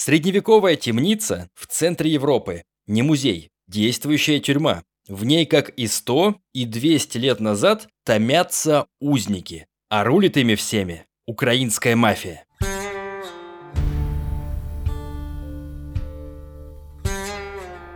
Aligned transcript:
Средневековая 0.00 0.76
темница 0.76 1.50
в 1.56 1.66
центре 1.66 2.12
Европы. 2.12 2.62
Не 2.86 3.02
музей, 3.02 3.50
действующая 3.66 4.38
тюрьма. 4.38 4.84
В 5.08 5.24
ней, 5.24 5.44
как 5.44 5.70
и 5.70 5.88
100, 5.88 6.36
и 6.54 6.66
200 6.66 7.18
лет 7.18 7.40
назад, 7.40 7.88
томятся 8.04 8.86
узники. 9.00 9.66
А 9.88 10.04
рулит 10.04 10.36
ими 10.36 10.54
всеми 10.54 11.04
украинская 11.26 11.96
мафия. 11.96 12.44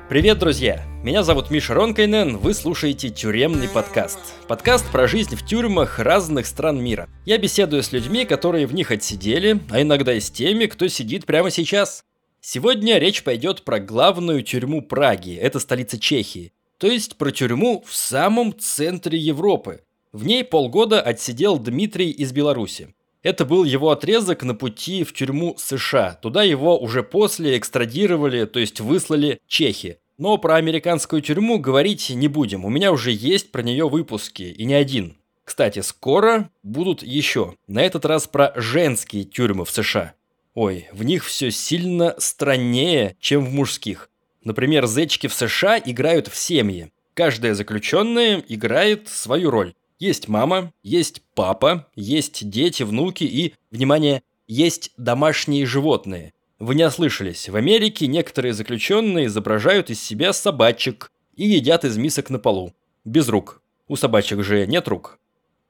Привет, 0.08 0.40
друзья! 0.40 0.91
Меня 1.02 1.24
зовут 1.24 1.50
Миша 1.50 1.74
Ронкайнен, 1.74 2.36
вы 2.36 2.54
слушаете 2.54 3.08
«Тюремный 3.08 3.68
подкаст». 3.68 4.20
Подкаст 4.46 4.88
про 4.92 5.08
жизнь 5.08 5.34
в 5.34 5.44
тюрьмах 5.44 5.98
разных 5.98 6.46
стран 6.46 6.80
мира. 6.80 7.08
Я 7.26 7.38
беседую 7.38 7.82
с 7.82 7.90
людьми, 7.90 8.24
которые 8.24 8.68
в 8.68 8.72
них 8.72 8.92
отсидели, 8.92 9.58
а 9.68 9.82
иногда 9.82 10.14
и 10.14 10.20
с 10.20 10.30
теми, 10.30 10.66
кто 10.66 10.86
сидит 10.86 11.26
прямо 11.26 11.50
сейчас. 11.50 12.04
Сегодня 12.40 12.98
речь 12.98 13.24
пойдет 13.24 13.62
про 13.64 13.80
главную 13.80 14.44
тюрьму 14.44 14.80
Праги, 14.80 15.34
это 15.34 15.58
столица 15.58 15.98
Чехии. 15.98 16.52
То 16.78 16.86
есть 16.86 17.16
про 17.16 17.32
тюрьму 17.32 17.82
в 17.84 17.92
самом 17.92 18.56
центре 18.56 19.18
Европы. 19.18 19.80
В 20.12 20.24
ней 20.24 20.44
полгода 20.44 21.02
отсидел 21.02 21.58
Дмитрий 21.58 22.10
из 22.10 22.30
Беларуси. 22.30 22.94
Это 23.24 23.44
был 23.44 23.64
его 23.64 23.90
отрезок 23.90 24.44
на 24.44 24.54
пути 24.54 25.02
в 25.02 25.12
тюрьму 25.14 25.56
США. 25.58 26.16
Туда 26.22 26.44
его 26.44 26.78
уже 26.78 27.02
после 27.02 27.58
экстрадировали, 27.58 28.44
то 28.44 28.60
есть 28.60 28.78
выслали 28.78 29.40
чехи. 29.48 29.98
Но 30.18 30.38
про 30.38 30.56
американскую 30.56 31.22
тюрьму 31.22 31.58
говорить 31.58 32.10
не 32.10 32.28
будем. 32.28 32.64
У 32.64 32.68
меня 32.68 32.92
уже 32.92 33.10
есть 33.12 33.50
про 33.50 33.62
нее 33.62 33.88
выпуски, 33.88 34.42
и 34.42 34.64
не 34.64 34.74
один. 34.74 35.16
Кстати, 35.44 35.80
скоро 35.80 36.50
будут 36.62 37.02
еще. 37.02 37.56
На 37.66 37.82
этот 37.82 38.04
раз 38.04 38.26
про 38.26 38.52
женские 38.56 39.24
тюрьмы 39.24 39.64
в 39.64 39.70
США. 39.70 40.14
Ой, 40.54 40.88
в 40.92 41.02
них 41.02 41.24
все 41.24 41.50
сильно 41.50 42.14
страннее, 42.18 43.16
чем 43.20 43.44
в 43.44 43.52
мужских. 43.52 44.10
Например, 44.44 44.86
зечки 44.86 45.26
в 45.26 45.34
США 45.34 45.78
играют 45.78 46.28
в 46.28 46.36
семьи. 46.36 46.92
Каждая 47.14 47.54
заключенная 47.54 48.44
играет 48.48 49.08
свою 49.08 49.50
роль. 49.50 49.74
Есть 49.98 50.28
мама, 50.28 50.72
есть 50.82 51.22
папа, 51.34 51.88
есть 51.94 52.48
дети, 52.48 52.82
внуки 52.82 53.24
и, 53.24 53.54
внимание, 53.70 54.22
есть 54.48 54.90
домашние 54.96 55.64
животные. 55.64 56.32
Вы 56.62 56.76
не 56.76 56.86
ослышались, 56.86 57.48
в 57.48 57.56
Америке 57.56 58.06
некоторые 58.06 58.52
заключенные 58.52 59.26
изображают 59.26 59.90
из 59.90 60.00
себя 60.00 60.32
собачек 60.32 61.10
и 61.34 61.44
едят 61.44 61.84
из 61.84 61.96
мисок 61.96 62.30
на 62.30 62.38
полу. 62.38 62.72
Без 63.04 63.28
рук. 63.28 63.60
У 63.88 63.96
собачек 63.96 64.44
же 64.44 64.64
нет 64.68 64.86
рук. 64.86 65.18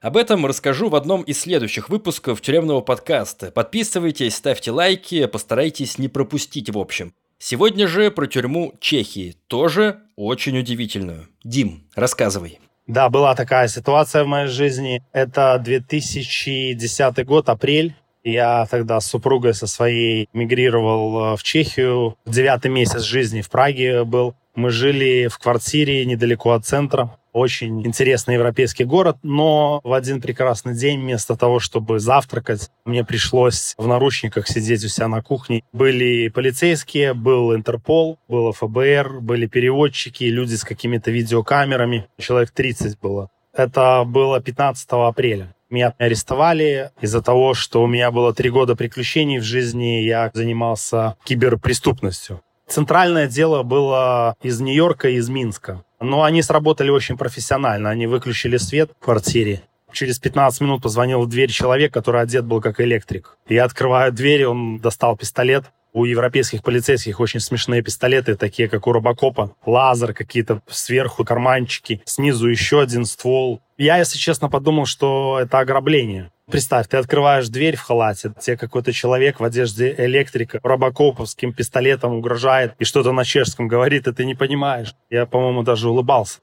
Об 0.03 0.19
этом 0.19 0.45
расскажу 0.45 0.91
в 0.91 0.95
одном 0.95 1.23
из 1.23 1.41
следующих 1.41 1.89
выпусков 1.89 2.43
тюремного 2.43 2.83
подкаста. 2.83 3.51
Подписывайтесь, 3.51 4.35
ставьте 4.35 4.71
лайки, 4.71 5.25
постарайтесь 5.25 5.97
не 5.97 6.09
пропустить 6.09 6.69
в 6.69 6.77
общем. 6.79 7.15
Сегодня 7.39 7.89
же 7.89 8.11
про 8.11 8.27
тюрьму 8.27 8.75
Чехии, 8.79 9.37
тоже 9.47 10.01
очень 10.15 10.59
удивительную. 10.59 11.27
Дим, 11.43 11.89
рассказывай. 11.95 12.61
Да, 12.87 13.09
была 13.09 13.35
такая 13.35 13.67
ситуация 13.69 14.25
в 14.25 14.27
моей 14.27 14.49
жизни. 14.49 15.03
Это 15.13 15.59
2010 15.59 17.25
год, 17.25 17.49
апрель. 17.49 17.97
Я 18.25 18.67
тогда 18.71 19.01
с 19.01 19.07
супругой 19.07 19.55
со 19.55 19.67
своей 19.67 20.29
мигрировал 20.33 21.35
э, 21.35 21.37
в 21.37 21.43
Чехию. 21.43 22.17
Девятый 22.25 22.71
месяц 22.71 23.03
жизни 23.03 23.41
в 23.41 23.51
Праге 23.51 24.05
был. 24.05 24.35
Мы 24.55 24.71
жили 24.71 25.29
в 25.29 25.39
квартире 25.39 26.05
недалеко 26.05 26.53
от 26.53 26.65
центра. 26.65 27.17
Очень 27.33 27.87
интересный 27.87 28.35
европейский 28.35 28.85
город, 28.85 29.17
но 29.23 29.81
в 29.83 29.95
один 29.95 30.21
прекрасный 30.21 30.75
день 30.75 31.01
вместо 31.01 31.35
того, 31.35 31.61
чтобы 31.61 31.99
завтракать, 31.99 32.71
мне 32.85 33.05
пришлось 33.05 33.75
в 33.79 33.87
наручниках 33.87 34.47
сидеть 34.47 34.85
у 34.85 34.89
себя 34.89 35.09
на 35.09 35.23
кухне. 35.23 35.63
Были 35.73 36.29
полицейские, 36.29 37.15
был 37.15 37.55
Интерпол, 37.57 38.19
было 38.29 38.53
ФБР, 38.53 39.21
были 39.21 39.47
переводчики, 39.47 40.25
люди 40.25 40.55
с 40.55 40.65
какими-то 40.65 41.11
видеокамерами. 41.11 42.07
Человек 42.19 42.51
30 42.51 43.01
было. 43.01 43.31
Это 43.55 44.05
было 44.07 44.41
15 44.41 44.87
апреля. 44.91 45.55
Меня 45.73 45.95
арестовали 45.97 46.91
из-за 47.01 47.23
того, 47.23 47.55
что 47.55 47.83
у 47.83 47.87
меня 47.87 48.11
было 48.11 48.35
три 48.35 48.51
года 48.51 48.77
приключений 48.77 49.39
в 49.39 49.43
жизни, 49.43 50.03
я 50.03 50.31
занимался 50.35 51.17
киберпреступностью. 51.25 52.43
Центральное 52.69 53.27
дело 53.27 53.63
было 53.63 54.37
из 54.43 54.61
Нью-Йорка 54.61 55.09
и 55.09 55.15
из 55.15 55.31
Минска. 55.31 55.83
Но 55.99 56.25
они 56.25 56.43
сработали 56.43 56.91
очень 56.91 57.17
профессионально. 57.17 57.89
Они 57.89 58.07
выключили 58.07 58.59
свет 58.59 58.91
в 59.01 59.03
квартире. 59.03 59.63
Через 59.93 60.19
15 60.19 60.61
минут 60.61 60.83
позвонил 60.83 61.23
в 61.23 61.29
дверь 61.29 61.51
человек, 61.51 61.91
который 61.91 62.21
одет 62.21 62.45
был 62.45 62.61
как 62.61 62.79
электрик. 62.83 63.39
Я 63.49 63.65
открываю 63.65 64.13
дверь, 64.13 64.45
он 64.45 64.79
достал 64.79 65.17
пистолет, 65.17 65.65
у 65.95 66.07
европейских 66.07 66.63
полицейских 66.63 67.21
очень 67.21 67.41
смешные 67.41 67.83
пистолеты, 67.83 68.35
такие 68.35 68.69
как 68.69 68.87
у 68.87 68.93
Робокопа. 68.93 69.55
Лазер 69.67 70.15
какие-то 70.15 70.63
сверху, 70.67 71.23
карманчики, 71.23 72.01
снизу 72.07 72.49
еще 72.49 72.81
один 72.81 73.05
ствол. 73.05 73.61
Я, 73.83 73.97
если 73.97 74.17
честно, 74.17 74.49
подумал, 74.49 74.87
что 74.87 75.41
это 75.41 75.59
ограбление. 75.59 76.31
Представь, 76.49 76.87
ты 76.87 76.99
открываешь 76.99 77.49
дверь 77.49 77.75
в 77.75 77.81
халате, 77.81 78.33
тебе 78.41 78.57
какой-то 78.57 78.93
человек 78.93 79.41
в 79.41 79.45
одежде 79.45 79.93
электрика 79.99 80.61
робокоповским 80.63 81.53
пистолетом 81.53 82.15
угрожает 82.15 82.75
и 82.79 82.85
что-то 82.85 83.11
на 83.11 83.25
чешском 83.25 83.67
говорит, 83.67 84.07
и 84.07 84.13
ты 84.13 84.25
не 84.25 84.37
понимаешь. 84.37 84.95
Я, 85.11 85.27
по-моему, 85.27 85.65
даже 85.65 85.91
улыбался. 85.91 86.39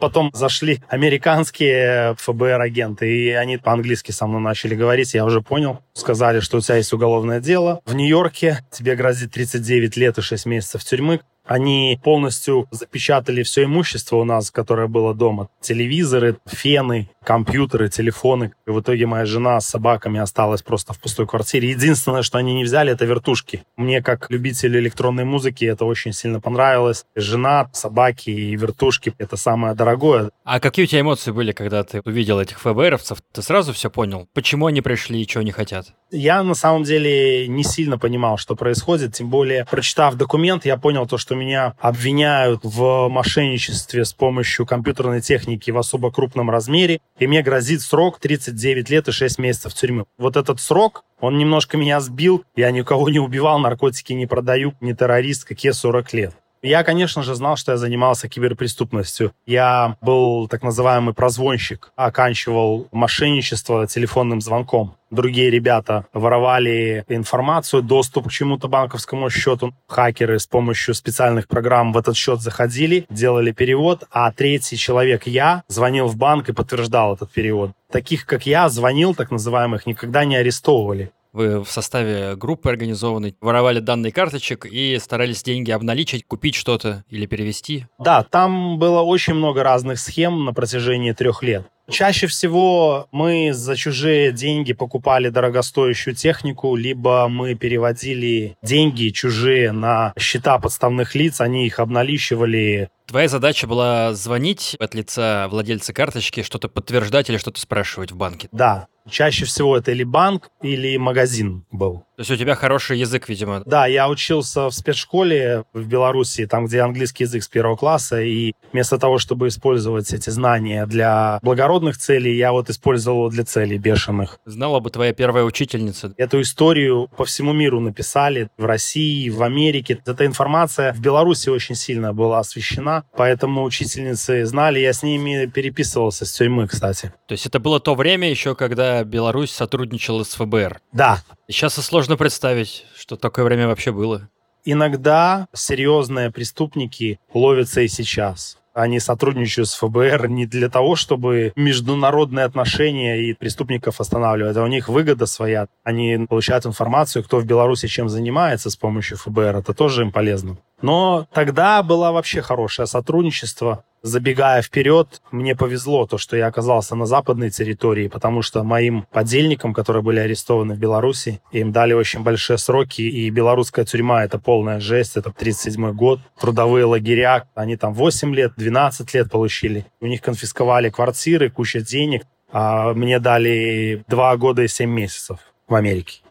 Потом 0.00 0.32
зашли 0.34 0.82
американские 0.88 2.16
ФБР-агенты, 2.18 3.08
и 3.08 3.30
они 3.30 3.56
по-английски 3.56 4.10
со 4.10 4.26
мной 4.26 4.40
начали 4.40 4.74
говорить, 4.74 5.14
я 5.14 5.24
уже 5.24 5.42
понял. 5.42 5.84
Сказали, 5.92 6.40
что 6.40 6.56
у 6.56 6.60
тебя 6.60 6.78
есть 6.78 6.92
уголовное 6.92 7.38
дело 7.38 7.82
в 7.84 7.94
Нью-Йорке, 7.94 8.64
тебе 8.72 8.96
грозит 8.96 9.30
39 9.30 9.96
лет 9.96 10.18
и 10.18 10.22
6 10.22 10.44
месяцев 10.46 10.82
тюрьмы. 10.82 11.20
Они 11.50 11.98
полностью 12.04 12.68
запечатали 12.70 13.42
все 13.42 13.64
имущество 13.64 14.18
у 14.18 14.24
нас, 14.24 14.52
которое 14.52 14.86
было 14.86 15.14
дома. 15.14 15.48
Телевизоры, 15.60 16.36
фены, 16.46 17.10
компьютеры, 17.24 17.88
телефоны. 17.88 18.52
И 18.68 18.70
в 18.70 18.80
итоге 18.80 19.06
моя 19.06 19.26
жена 19.26 19.60
с 19.60 19.66
собаками 19.66 20.20
осталась 20.20 20.62
просто 20.62 20.92
в 20.92 21.00
пустой 21.00 21.26
квартире. 21.26 21.70
Единственное, 21.70 22.22
что 22.22 22.38
они 22.38 22.54
не 22.54 22.62
взяли, 22.62 22.92
это 22.92 23.04
вертушки. 23.04 23.64
Мне, 23.76 24.00
как 24.00 24.30
любителю 24.30 24.78
электронной 24.78 25.24
музыки, 25.24 25.64
это 25.64 25.86
очень 25.86 26.12
сильно 26.12 26.40
понравилось. 26.40 27.04
Жена, 27.16 27.68
собаки 27.72 28.30
и 28.30 28.54
вертушки— 28.54 29.14
это 29.18 29.36
самое 29.36 29.74
дорогое. 29.74 30.30
А 30.44 30.60
какие 30.60 30.84
у 30.84 30.88
тебя 30.88 31.00
эмоции 31.00 31.32
были, 31.32 31.50
когда 31.50 31.82
ты 31.82 32.00
увидел 32.04 32.38
этих 32.38 32.60
ФБРовцев? 32.60 33.18
Ты 33.32 33.42
сразу 33.42 33.72
все 33.72 33.90
понял? 33.90 34.28
Почему 34.34 34.66
они 34.66 34.82
пришли 34.82 35.20
и 35.20 35.26
чего 35.26 35.42
не 35.42 35.50
хотят? 35.50 35.94
Я 36.12 36.44
на 36.44 36.54
самом 36.54 36.84
деле 36.84 37.48
не 37.48 37.64
сильно 37.64 37.98
понимал, 37.98 38.36
что 38.36 38.54
происходит, 38.54 39.14
тем 39.14 39.30
более, 39.30 39.64
прочитав 39.64 40.14
документ, 40.14 40.64
я 40.64 40.76
понял 40.76 41.06
то, 41.06 41.18
что 41.18 41.39
меня 41.40 41.74
обвиняют 41.80 42.60
в 42.62 43.08
мошенничестве 43.08 44.04
с 44.04 44.12
помощью 44.12 44.66
компьютерной 44.66 45.20
техники 45.20 45.70
в 45.70 45.78
особо 45.78 46.12
крупном 46.12 46.50
размере, 46.50 47.00
и 47.18 47.26
мне 47.26 47.42
грозит 47.42 47.80
срок 47.80 48.20
39 48.20 48.90
лет 48.90 49.08
и 49.08 49.12
6 49.12 49.38
месяцев 49.38 49.74
тюрьмы. 49.74 50.04
Вот 50.18 50.36
этот 50.36 50.60
срок, 50.60 51.04
он 51.20 51.38
немножко 51.38 51.76
меня 51.76 52.00
сбил, 52.00 52.44
я 52.56 52.70
никого 52.70 53.08
не 53.08 53.18
убивал, 53.18 53.58
наркотики 53.58 54.12
не 54.12 54.26
продаю, 54.26 54.74
не 54.80 54.94
террорист, 54.94 55.44
какие 55.44 55.72
40 55.72 56.12
лет. 56.12 56.34
Я, 56.62 56.84
конечно 56.84 57.22
же, 57.22 57.34
знал, 57.34 57.56
что 57.56 57.72
я 57.72 57.78
занимался 57.78 58.28
киберпреступностью. 58.28 59.32
Я 59.46 59.96
был 60.02 60.46
так 60.46 60.62
называемый 60.62 61.14
прозвонщик, 61.14 61.90
оканчивал 61.96 62.86
мошенничество 62.92 63.86
телефонным 63.86 64.42
звонком. 64.42 64.94
Другие 65.10 65.50
ребята 65.50 66.06
воровали 66.12 67.04
информацию, 67.08 67.82
доступ 67.82 68.28
к 68.28 68.30
чему-то 68.30 68.68
банковскому 68.68 69.30
счету. 69.30 69.74
Хакеры 69.88 70.38
с 70.38 70.46
помощью 70.46 70.94
специальных 70.94 71.48
программ 71.48 71.92
в 71.92 71.98
этот 71.98 72.14
счет 72.14 72.40
заходили, 72.42 73.06
делали 73.08 73.52
перевод, 73.52 74.04
а 74.10 74.30
третий 74.30 74.76
человек, 74.76 75.26
я, 75.26 75.64
звонил 75.66 76.06
в 76.06 76.16
банк 76.16 76.50
и 76.50 76.52
подтверждал 76.52 77.14
этот 77.14 77.32
перевод. 77.32 77.72
Таких, 77.90 78.26
как 78.26 78.46
я, 78.46 78.68
звонил, 78.68 79.14
так 79.14 79.30
называемых, 79.30 79.86
никогда 79.86 80.24
не 80.24 80.36
арестовывали. 80.36 81.10
Вы 81.32 81.62
в 81.62 81.70
составе 81.70 82.34
группы 82.34 82.68
организованной 82.68 83.36
воровали 83.40 83.78
данные 83.78 84.10
карточек 84.10 84.66
и 84.66 84.98
старались 84.98 85.42
деньги 85.42 85.70
обналичить, 85.70 86.26
купить 86.26 86.56
что-то 86.56 87.04
или 87.08 87.26
перевести? 87.26 87.86
Да, 87.98 88.24
там 88.24 88.78
было 88.78 89.02
очень 89.02 89.34
много 89.34 89.62
разных 89.62 90.00
схем 90.00 90.44
на 90.44 90.52
протяжении 90.52 91.12
трех 91.12 91.42
лет. 91.42 91.66
Чаще 91.90 92.28
всего 92.28 93.08
мы 93.10 93.52
за 93.52 93.76
чужие 93.76 94.32
деньги 94.32 94.72
покупали 94.72 95.28
дорогостоящую 95.28 96.14
технику, 96.14 96.76
либо 96.76 97.26
мы 97.28 97.54
переводили 97.56 98.56
деньги 98.62 99.08
чужие 99.08 99.72
на 99.72 100.12
счета 100.18 100.58
подставных 100.58 101.14
лиц, 101.14 101.40
они 101.40 101.66
их 101.66 101.80
обналичивали. 101.80 102.90
Твоя 103.06 103.26
задача 103.26 103.66
была 103.66 104.14
звонить 104.14 104.76
от 104.78 104.94
лица 104.94 105.48
владельца 105.48 105.92
карточки, 105.92 106.42
что-то 106.44 106.68
подтверждать 106.68 107.28
или 107.28 107.38
что-то 107.38 107.60
спрашивать 107.60 108.12
в 108.12 108.16
банке? 108.16 108.48
Да. 108.52 108.86
Чаще 109.08 109.44
всего 109.44 109.76
это 109.76 109.90
или 109.90 110.04
банк, 110.04 110.50
или 110.62 110.96
магазин 110.96 111.64
был. 111.72 112.04
То 112.20 112.22
есть 112.22 112.32
у 112.32 112.36
тебя 112.36 112.54
хороший 112.54 112.98
язык, 112.98 113.30
видимо. 113.30 113.62
Да, 113.64 113.86
я 113.86 114.06
учился 114.06 114.68
в 114.68 114.74
спецшколе 114.74 115.64
в 115.72 115.86
Беларуси, 115.86 116.46
там, 116.46 116.66
где 116.66 116.80
английский 116.80 117.24
язык 117.24 117.42
с 117.42 117.48
первого 117.48 117.76
класса, 117.76 118.20
и 118.20 118.52
вместо 118.72 118.98
того, 118.98 119.16
чтобы 119.16 119.48
использовать 119.48 120.12
эти 120.12 120.28
знания 120.28 120.84
для 120.84 121.38
благородных 121.40 121.96
целей, 121.96 122.36
я 122.36 122.52
вот 122.52 122.68
использовал 122.68 123.30
для 123.30 123.44
целей 123.44 123.78
бешеных. 123.78 124.38
Знала 124.44 124.80
бы 124.80 124.90
твоя 124.90 125.14
первая 125.14 125.44
учительница. 125.44 126.12
Эту 126.18 126.42
историю 126.42 127.08
по 127.16 127.24
всему 127.24 127.54
миру 127.54 127.80
написали 127.80 128.50
в 128.58 128.66
России, 128.66 129.30
в 129.30 129.42
Америке. 129.42 129.98
Эта 130.04 130.26
информация 130.26 130.92
в 130.92 131.00
Беларуси 131.00 131.48
очень 131.48 131.74
сильно 131.74 132.12
была 132.12 132.40
освещена, 132.40 133.04
поэтому 133.16 133.64
учительницы 133.64 134.44
знали, 134.44 134.78
я 134.78 134.92
с 134.92 135.02
ними 135.02 135.46
переписывался 135.46 136.26
с 136.26 136.32
тюрьмы, 136.32 136.68
кстати. 136.68 137.14
То 137.28 137.32
есть 137.32 137.46
это 137.46 137.60
было 137.60 137.80
то 137.80 137.94
время 137.94 138.28
еще, 138.28 138.54
когда 138.54 139.04
Беларусь 139.04 139.52
сотрудничала 139.52 140.22
с 140.22 140.34
ФБР? 140.34 140.82
Да. 140.92 141.22
Сейчас 141.50 141.74
сложно 141.74 142.16
представить, 142.16 142.86
что 142.96 143.16
такое 143.16 143.44
время 143.44 143.66
вообще 143.66 143.90
было. 143.90 144.28
Иногда 144.64 145.48
серьезные 145.52 146.30
преступники 146.30 147.18
ловятся 147.34 147.80
и 147.80 147.88
сейчас. 147.88 148.58
Они 148.72 149.00
сотрудничают 149.00 149.68
с 149.68 149.74
ФБР 149.74 150.28
не 150.28 150.46
для 150.46 150.68
того, 150.68 150.94
чтобы 150.94 151.52
международные 151.56 152.44
отношения 152.44 153.20
и 153.20 153.34
преступников 153.34 154.00
останавливать, 154.00 154.56
а 154.56 154.62
у 154.62 154.68
них 154.68 154.88
выгода 154.88 155.26
своя. 155.26 155.66
Они 155.82 156.24
получают 156.28 156.66
информацию, 156.66 157.24
кто 157.24 157.40
в 157.40 157.46
Беларуси 157.46 157.88
чем 157.88 158.08
занимается 158.08 158.70
с 158.70 158.76
помощью 158.76 159.18
ФБР. 159.18 159.56
Это 159.56 159.74
тоже 159.74 160.02
им 160.02 160.12
полезно. 160.12 160.56
Но 160.82 161.26
тогда 161.32 161.82
было 161.82 162.10
вообще 162.12 162.42
хорошее 162.42 162.86
сотрудничество. 162.86 163.84
Забегая 164.02 164.62
вперед, 164.62 165.20
мне 165.30 165.54
повезло 165.54 166.06
то, 166.06 166.16
что 166.16 166.34
я 166.34 166.46
оказался 166.46 166.96
на 166.96 167.04
западной 167.04 167.50
территории, 167.50 168.08
потому 168.08 168.40
что 168.40 168.64
моим 168.64 169.04
подельникам, 169.12 169.74
которые 169.74 170.02
были 170.02 170.18
арестованы 170.18 170.72
в 170.72 170.78
Беларуси, 170.78 171.42
им 171.52 171.70
дали 171.70 171.92
очень 171.92 172.22
большие 172.22 172.56
сроки, 172.56 173.02
и 173.02 173.28
белорусская 173.28 173.84
тюрьма— 173.84 174.24
это 174.24 174.38
полная 174.38 174.80
жесть, 174.80 175.18
это 175.18 175.30
37 175.30 175.92
год. 175.92 176.20
Трудовые 176.40 176.86
лагеря, 176.86 177.44
они 177.54 177.76
там 177.76 177.92
8 177.92 178.34
лет, 178.34 178.52
12 178.56 179.12
лет 179.12 179.30
получили. 179.30 179.84
У 180.00 180.06
них 180.06 180.22
конфисковали 180.22 180.88
квартиры, 180.88 181.50
куча 181.50 181.82
денег, 181.82 182.22
а 182.50 182.94
мне 182.94 183.18
дали 183.18 184.02
2 184.08 184.36
года 184.38 184.62
и 184.62 184.68
7 184.68 184.88
месяцев 184.88 185.40
в 185.68 185.74
Америке. 185.74 186.22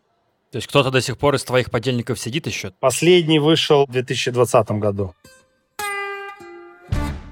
То 0.51 0.57
есть 0.57 0.67
кто-то 0.67 0.89
до 0.89 0.99
сих 1.01 1.17
пор 1.17 1.35
из 1.35 1.43
твоих 1.43 1.69
подельников 1.69 2.19
сидит 2.19 2.47
еще? 2.47 2.71
Последний 2.79 3.39
вышел 3.39 3.85
в 3.85 3.91
2020 3.91 4.71
году. 4.71 5.13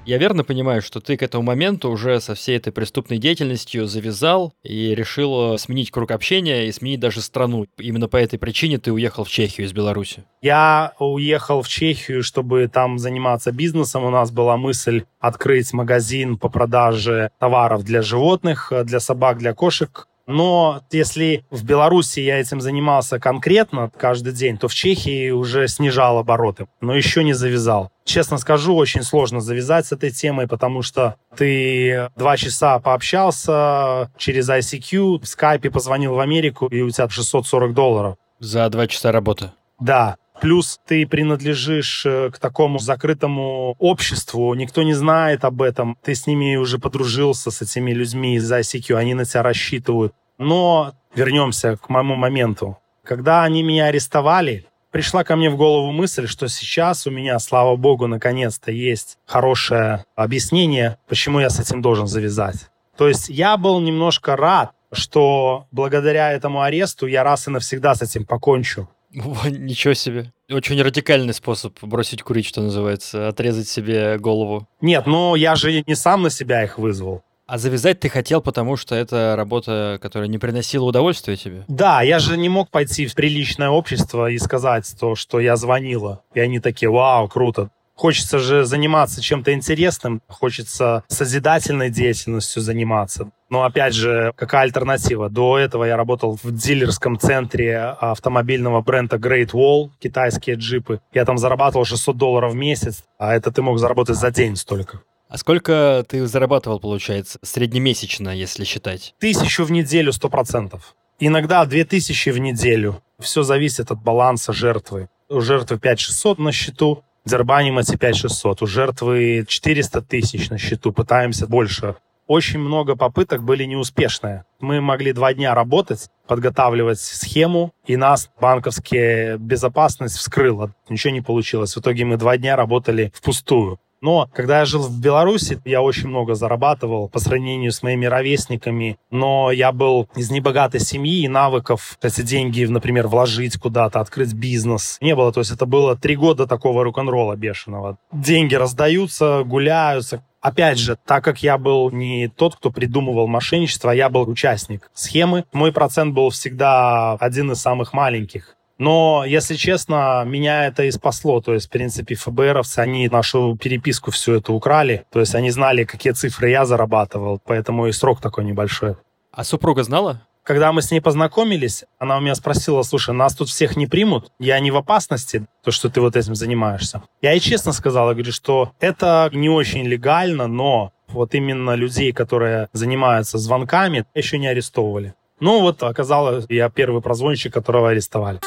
Я 0.08 0.16
верно 0.16 0.42
понимаю, 0.42 0.80
что 0.80 1.00
ты 1.00 1.18
к 1.18 1.22
этому 1.22 1.42
моменту 1.42 1.90
уже 1.90 2.18
со 2.20 2.34
всей 2.34 2.56
этой 2.56 2.72
преступной 2.72 3.18
деятельностью 3.18 3.86
завязал 3.86 4.54
и 4.62 4.94
решил 4.94 5.52
э, 5.52 5.58
сменить 5.58 5.90
круг 5.90 6.12
общения 6.12 6.66
и 6.66 6.72
сменить 6.72 6.98
даже 6.98 7.20
страну. 7.20 7.66
Именно 7.76 8.08
по 8.08 8.16
этой 8.16 8.38
причине 8.38 8.78
ты 8.78 8.90
уехал 8.90 9.24
в 9.24 9.28
Чехию 9.28 9.66
из 9.66 9.74
Беларуси. 9.74 10.24
Я 10.40 10.94
уехал 10.98 11.60
в 11.60 11.68
Чехию, 11.68 12.22
чтобы 12.22 12.68
там 12.68 12.98
заниматься 12.98 13.52
бизнесом. 13.52 14.04
У 14.04 14.10
нас 14.10 14.30
была 14.30 14.56
мысль 14.56 15.04
открыть 15.20 15.74
магазин 15.74 16.38
по 16.38 16.48
продаже 16.48 17.30
товаров 17.38 17.84
для 17.84 18.00
животных, 18.00 18.72
э, 18.72 18.84
для 18.84 19.00
собак, 19.00 19.36
для 19.36 19.52
кошек. 19.52 20.08
Но 20.28 20.82
если 20.90 21.46
в 21.50 21.64
Беларуси 21.64 22.20
я 22.20 22.38
этим 22.38 22.60
занимался 22.60 23.18
конкретно 23.18 23.90
каждый 23.96 24.34
день, 24.34 24.58
то 24.58 24.68
в 24.68 24.74
Чехии 24.74 25.30
уже 25.30 25.66
снижал 25.68 26.18
обороты, 26.18 26.66
но 26.82 26.94
еще 26.94 27.24
не 27.24 27.32
завязал. 27.32 27.90
Честно 28.04 28.36
скажу, 28.36 28.76
очень 28.76 29.02
сложно 29.02 29.40
завязать 29.40 29.86
с 29.86 29.92
этой 29.92 30.10
темой, 30.10 30.46
потому 30.46 30.82
что 30.82 31.16
ты 31.34 32.10
два 32.14 32.36
часа 32.36 32.78
пообщался 32.78 34.10
через 34.18 34.50
ICQ, 34.50 35.22
в 35.22 35.26
скайпе 35.26 35.70
позвонил 35.70 36.14
в 36.14 36.20
Америку, 36.20 36.66
и 36.66 36.82
у 36.82 36.90
тебя 36.90 37.08
640 37.08 37.72
долларов. 37.72 38.16
За 38.38 38.68
два 38.68 38.86
часа 38.86 39.12
работы? 39.12 39.52
Да. 39.80 40.16
Плюс 40.40 40.78
ты 40.86 41.06
принадлежишь 41.06 42.06
э, 42.06 42.30
к 42.30 42.38
такому 42.38 42.78
закрытому 42.78 43.74
обществу, 43.78 44.54
никто 44.54 44.84
не 44.84 44.94
знает 44.94 45.44
об 45.44 45.62
этом, 45.62 45.98
ты 46.02 46.14
с 46.14 46.28
ними 46.28 46.56
уже 46.56 46.78
подружился, 46.78 47.50
с 47.50 47.60
этими 47.60 47.90
людьми 47.90 48.36
из 48.36 48.50
ICQ, 48.50 48.94
они 48.94 49.14
на 49.14 49.24
тебя 49.24 49.42
рассчитывают. 49.42 50.14
Но 50.38 50.94
вернемся 51.14 51.76
к 51.76 51.88
моему 51.88 52.14
моменту. 52.14 52.78
Когда 53.02 53.42
они 53.42 53.64
меня 53.64 53.86
арестовали, 53.86 54.66
пришла 54.92 55.24
ко 55.24 55.34
мне 55.34 55.50
в 55.50 55.56
голову 55.56 55.90
мысль, 55.90 56.28
что 56.28 56.46
сейчас 56.48 57.06
у 57.06 57.10
меня, 57.10 57.38
слава 57.40 57.74
богу, 57.74 58.06
наконец-то 58.06 58.70
есть 58.70 59.18
хорошее 59.26 60.04
объяснение, 60.14 60.98
почему 61.08 61.40
я 61.40 61.50
с 61.50 61.58
этим 61.58 61.82
должен 61.82 62.06
завязать. 62.06 62.70
То 62.96 63.08
есть 63.08 63.28
я 63.28 63.56
был 63.56 63.80
немножко 63.80 64.36
рад, 64.36 64.72
что 64.92 65.66
благодаря 65.70 66.32
этому 66.32 66.62
аресту 66.62 67.06
я 67.06 67.24
раз 67.24 67.48
и 67.48 67.50
навсегда 67.50 67.94
с 67.94 68.02
этим 68.02 68.24
покончу. 68.24 68.88
Ничего 69.12 69.94
себе. 69.94 70.32
Очень 70.50 70.80
радикальный 70.82 71.34
способ 71.34 71.76
бросить 71.82 72.22
курить, 72.22 72.46
что 72.46 72.60
называется, 72.60 73.28
отрезать 73.28 73.68
себе 73.68 74.18
голову. 74.18 74.68
Нет, 74.80 75.06
но 75.06 75.36
я 75.36 75.54
же 75.56 75.82
не 75.86 75.94
сам 75.94 76.22
на 76.22 76.30
себя 76.30 76.64
их 76.64 76.78
вызвал. 76.78 77.22
А 77.46 77.56
завязать 77.56 77.98
ты 77.98 78.10
хотел, 78.10 78.42
потому 78.42 78.76
что 78.76 78.94
это 78.94 79.34
работа, 79.34 79.98
которая 80.02 80.28
не 80.28 80.36
приносила 80.36 80.84
удовольствия 80.84 81.34
тебе? 81.34 81.64
Да, 81.66 82.02
я 82.02 82.18
же 82.18 82.36
не 82.36 82.50
мог 82.50 82.70
пойти 82.70 83.06
в 83.06 83.14
приличное 83.14 83.70
общество 83.70 84.30
и 84.30 84.36
сказать 84.36 84.94
то, 85.00 85.14
что 85.14 85.40
я 85.40 85.56
звонила. 85.56 86.22
И 86.34 86.40
они 86.40 86.60
такие, 86.60 86.90
вау, 86.90 87.26
круто. 87.26 87.70
Хочется 87.94 88.38
же 88.38 88.64
заниматься 88.64 89.22
чем-то 89.22 89.54
интересным, 89.54 90.22
хочется 90.28 91.02
созидательной 91.08 91.90
деятельностью 91.90 92.62
заниматься. 92.62 93.30
Но 93.50 93.64
опять 93.64 93.94
же, 93.94 94.32
какая 94.36 94.62
альтернатива? 94.62 95.30
До 95.30 95.58
этого 95.58 95.84
я 95.84 95.96
работал 95.96 96.38
в 96.42 96.52
дилерском 96.52 97.18
центре 97.18 97.78
автомобильного 97.78 98.82
бренда 98.82 99.16
Great 99.16 99.52
Wall, 99.52 99.90
китайские 99.98 100.56
джипы. 100.56 101.00
Я 101.12 101.24
там 101.24 101.38
зарабатывал 101.38 101.84
600 101.84 102.16
долларов 102.16 102.52
в 102.52 102.56
месяц, 102.56 103.04
а 103.18 103.34
это 103.34 103.50
ты 103.50 103.62
мог 103.62 103.78
заработать 103.78 104.16
за 104.16 104.30
день 104.30 104.56
столько. 104.56 105.00
А 105.28 105.36
сколько 105.36 106.04
ты 106.08 106.26
зарабатывал, 106.26 106.80
получается, 106.80 107.38
среднемесячно, 107.42 108.30
если 108.30 108.64
считать? 108.64 109.14
Тысячу 109.18 109.64
в 109.64 109.70
неделю, 109.70 110.12
сто 110.12 110.28
процентов. 110.28 110.94
Иногда 111.18 111.64
две 111.64 111.84
тысячи 111.84 112.30
в 112.30 112.38
неделю. 112.38 113.02
Все 113.18 113.42
зависит 113.42 113.90
от 113.90 114.00
баланса 114.00 114.52
жертвы. 114.52 115.08
У 115.28 115.40
жертвы 115.40 115.78
5600 115.78 116.38
на 116.38 116.52
счету, 116.52 117.02
Дербанимати 117.24 117.96
5600, 117.96 118.62
у 118.62 118.66
жертвы 118.66 119.44
400 119.46 120.00
тысяч 120.02 120.48
на 120.48 120.56
счету, 120.56 120.92
пытаемся 120.92 121.46
больше. 121.46 121.96
Очень 122.28 122.60
много 122.60 122.94
попыток 122.94 123.42
были 123.42 123.64
неуспешные. 123.64 124.44
Мы 124.60 124.82
могли 124.82 125.14
два 125.14 125.32
дня 125.32 125.54
работать, 125.54 126.10
подготавливать 126.26 127.00
схему, 127.00 127.72
и 127.86 127.96
нас 127.96 128.30
банковская 128.38 129.38
безопасность 129.38 130.16
вскрыла. 130.16 130.74
Ничего 130.90 131.14
не 131.14 131.22
получилось. 131.22 131.74
В 131.74 131.80
итоге 131.80 132.04
мы 132.04 132.18
два 132.18 132.36
дня 132.36 132.54
работали 132.54 133.10
впустую. 133.16 133.80
Но 134.00 134.28
когда 134.32 134.60
я 134.60 134.64
жил 134.64 134.82
в 134.82 135.00
Беларуси, 135.00 135.60
я 135.64 135.82
очень 135.82 136.08
много 136.08 136.34
зарабатывал 136.34 137.08
по 137.08 137.18
сравнению 137.18 137.72
с 137.72 137.82
моими 137.82 138.06
ровесниками. 138.06 138.98
Но 139.10 139.50
я 139.50 139.72
был 139.72 140.08
из 140.14 140.30
небогатой 140.30 140.80
семьи 140.80 141.22
и 141.22 141.28
навыков 141.28 141.98
эти 142.02 142.20
деньги, 142.20 142.64
например, 142.64 143.08
вложить 143.08 143.58
куда-то, 143.58 144.00
открыть 144.00 144.34
бизнес. 144.34 144.98
Не 145.00 145.16
было. 145.16 145.32
То 145.32 145.40
есть 145.40 145.50
это 145.50 145.66
было 145.66 145.96
три 145.96 146.14
года 146.14 146.46
такого 146.46 146.84
рок-н-ролла 146.84 147.36
бешеного. 147.36 147.98
Деньги 148.12 148.54
раздаются, 148.54 149.42
гуляются. 149.44 150.22
Опять 150.40 150.78
же, 150.78 150.96
так 151.04 151.24
как 151.24 151.42
я 151.42 151.58
был 151.58 151.90
не 151.90 152.28
тот, 152.28 152.56
кто 152.56 152.70
придумывал 152.70 153.26
мошенничество, 153.26 153.90
а 153.90 153.94
я 153.94 154.08
был 154.08 154.28
участник 154.28 154.90
схемы, 154.94 155.44
мой 155.52 155.72
процент 155.72 156.14
был 156.14 156.30
всегда 156.30 157.14
один 157.14 157.52
из 157.52 157.60
самых 157.60 157.92
маленьких. 157.92 158.54
Но, 158.78 159.24
если 159.26 159.56
честно, 159.56 160.22
меня 160.24 160.66
это 160.66 160.84
и 160.84 160.90
спасло. 160.92 161.40
То 161.40 161.54
есть, 161.54 161.66
в 161.66 161.70
принципе, 161.70 162.14
ФБРовцы, 162.14 162.78
они 162.78 163.08
нашу 163.08 163.58
переписку 163.60 164.12
всю 164.12 164.34
эту 164.34 164.54
украли. 164.54 165.04
То 165.10 165.18
есть, 165.18 165.34
они 165.34 165.50
знали, 165.50 165.82
какие 165.82 166.12
цифры 166.12 166.50
я 166.50 166.64
зарабатывал, 166.64 167.40
поэтому 167.44 167.88
и 167.88 167.92
срок 167.92 168.20
такой 168.20 168.44
небольшой. 168.44 168.94
А 169.32 169.42
супруга 169.42 169.82
знала? 169.82 170.22
Когда 170.48 170.72
мы 170.72 170.80
с 170.80 170.90
ней 170.90 171.00
познакомились, 171.00 171.84
она 171.98 172.16
у 172.16 172.22
меня 172.22 172.34
спросила, 172.34 172.82
слушай, 172.82 173.14
нас 173.14 173.34
тут 173.34 173.50
всех 173.50 173.76
не 173.76 173.86
примут, 173.86 174.32
я 174.38 174.58
не 174.60 174.70
в 174.70 174.78
опасности, 174.78 175.46
то, 175.62 175.70
что 175.70 175.90
ты 175.90 176.00
вот 176.00 176.16
этим 176.16 176.34
занимаешься. 176.34 177.02
Я 177.20 177.32
ей 177.32 177.40
честно 177.40 177.72
сказала, 177.72 178.14
говорю, 178.14 178.32
что 178.32 178.72
это 178.80 179.28
не 179.34 179.50
очень 179.50 179.84
легально, 179.84 180.46
но 180.46 180.92
вот 181.08 181.34
именно 181.34 181.74
людей, 181.74 182.12
которые 182.12 182.70
занимаются 182.72 183.36
звонками, 183.36 184.06
еще 184.14 184.38
не 184.38 184.46
арестовывали. 184.46 185.12
Ну 185.38 185.60
вот 185.60 185.82
оказалось, 185.82 186.46
я 186.48 186.70
первый 186.70 187.02
прозвонщик, 187.02 187.52
которого 187.52 187.90
арестовали. 187.90 188.40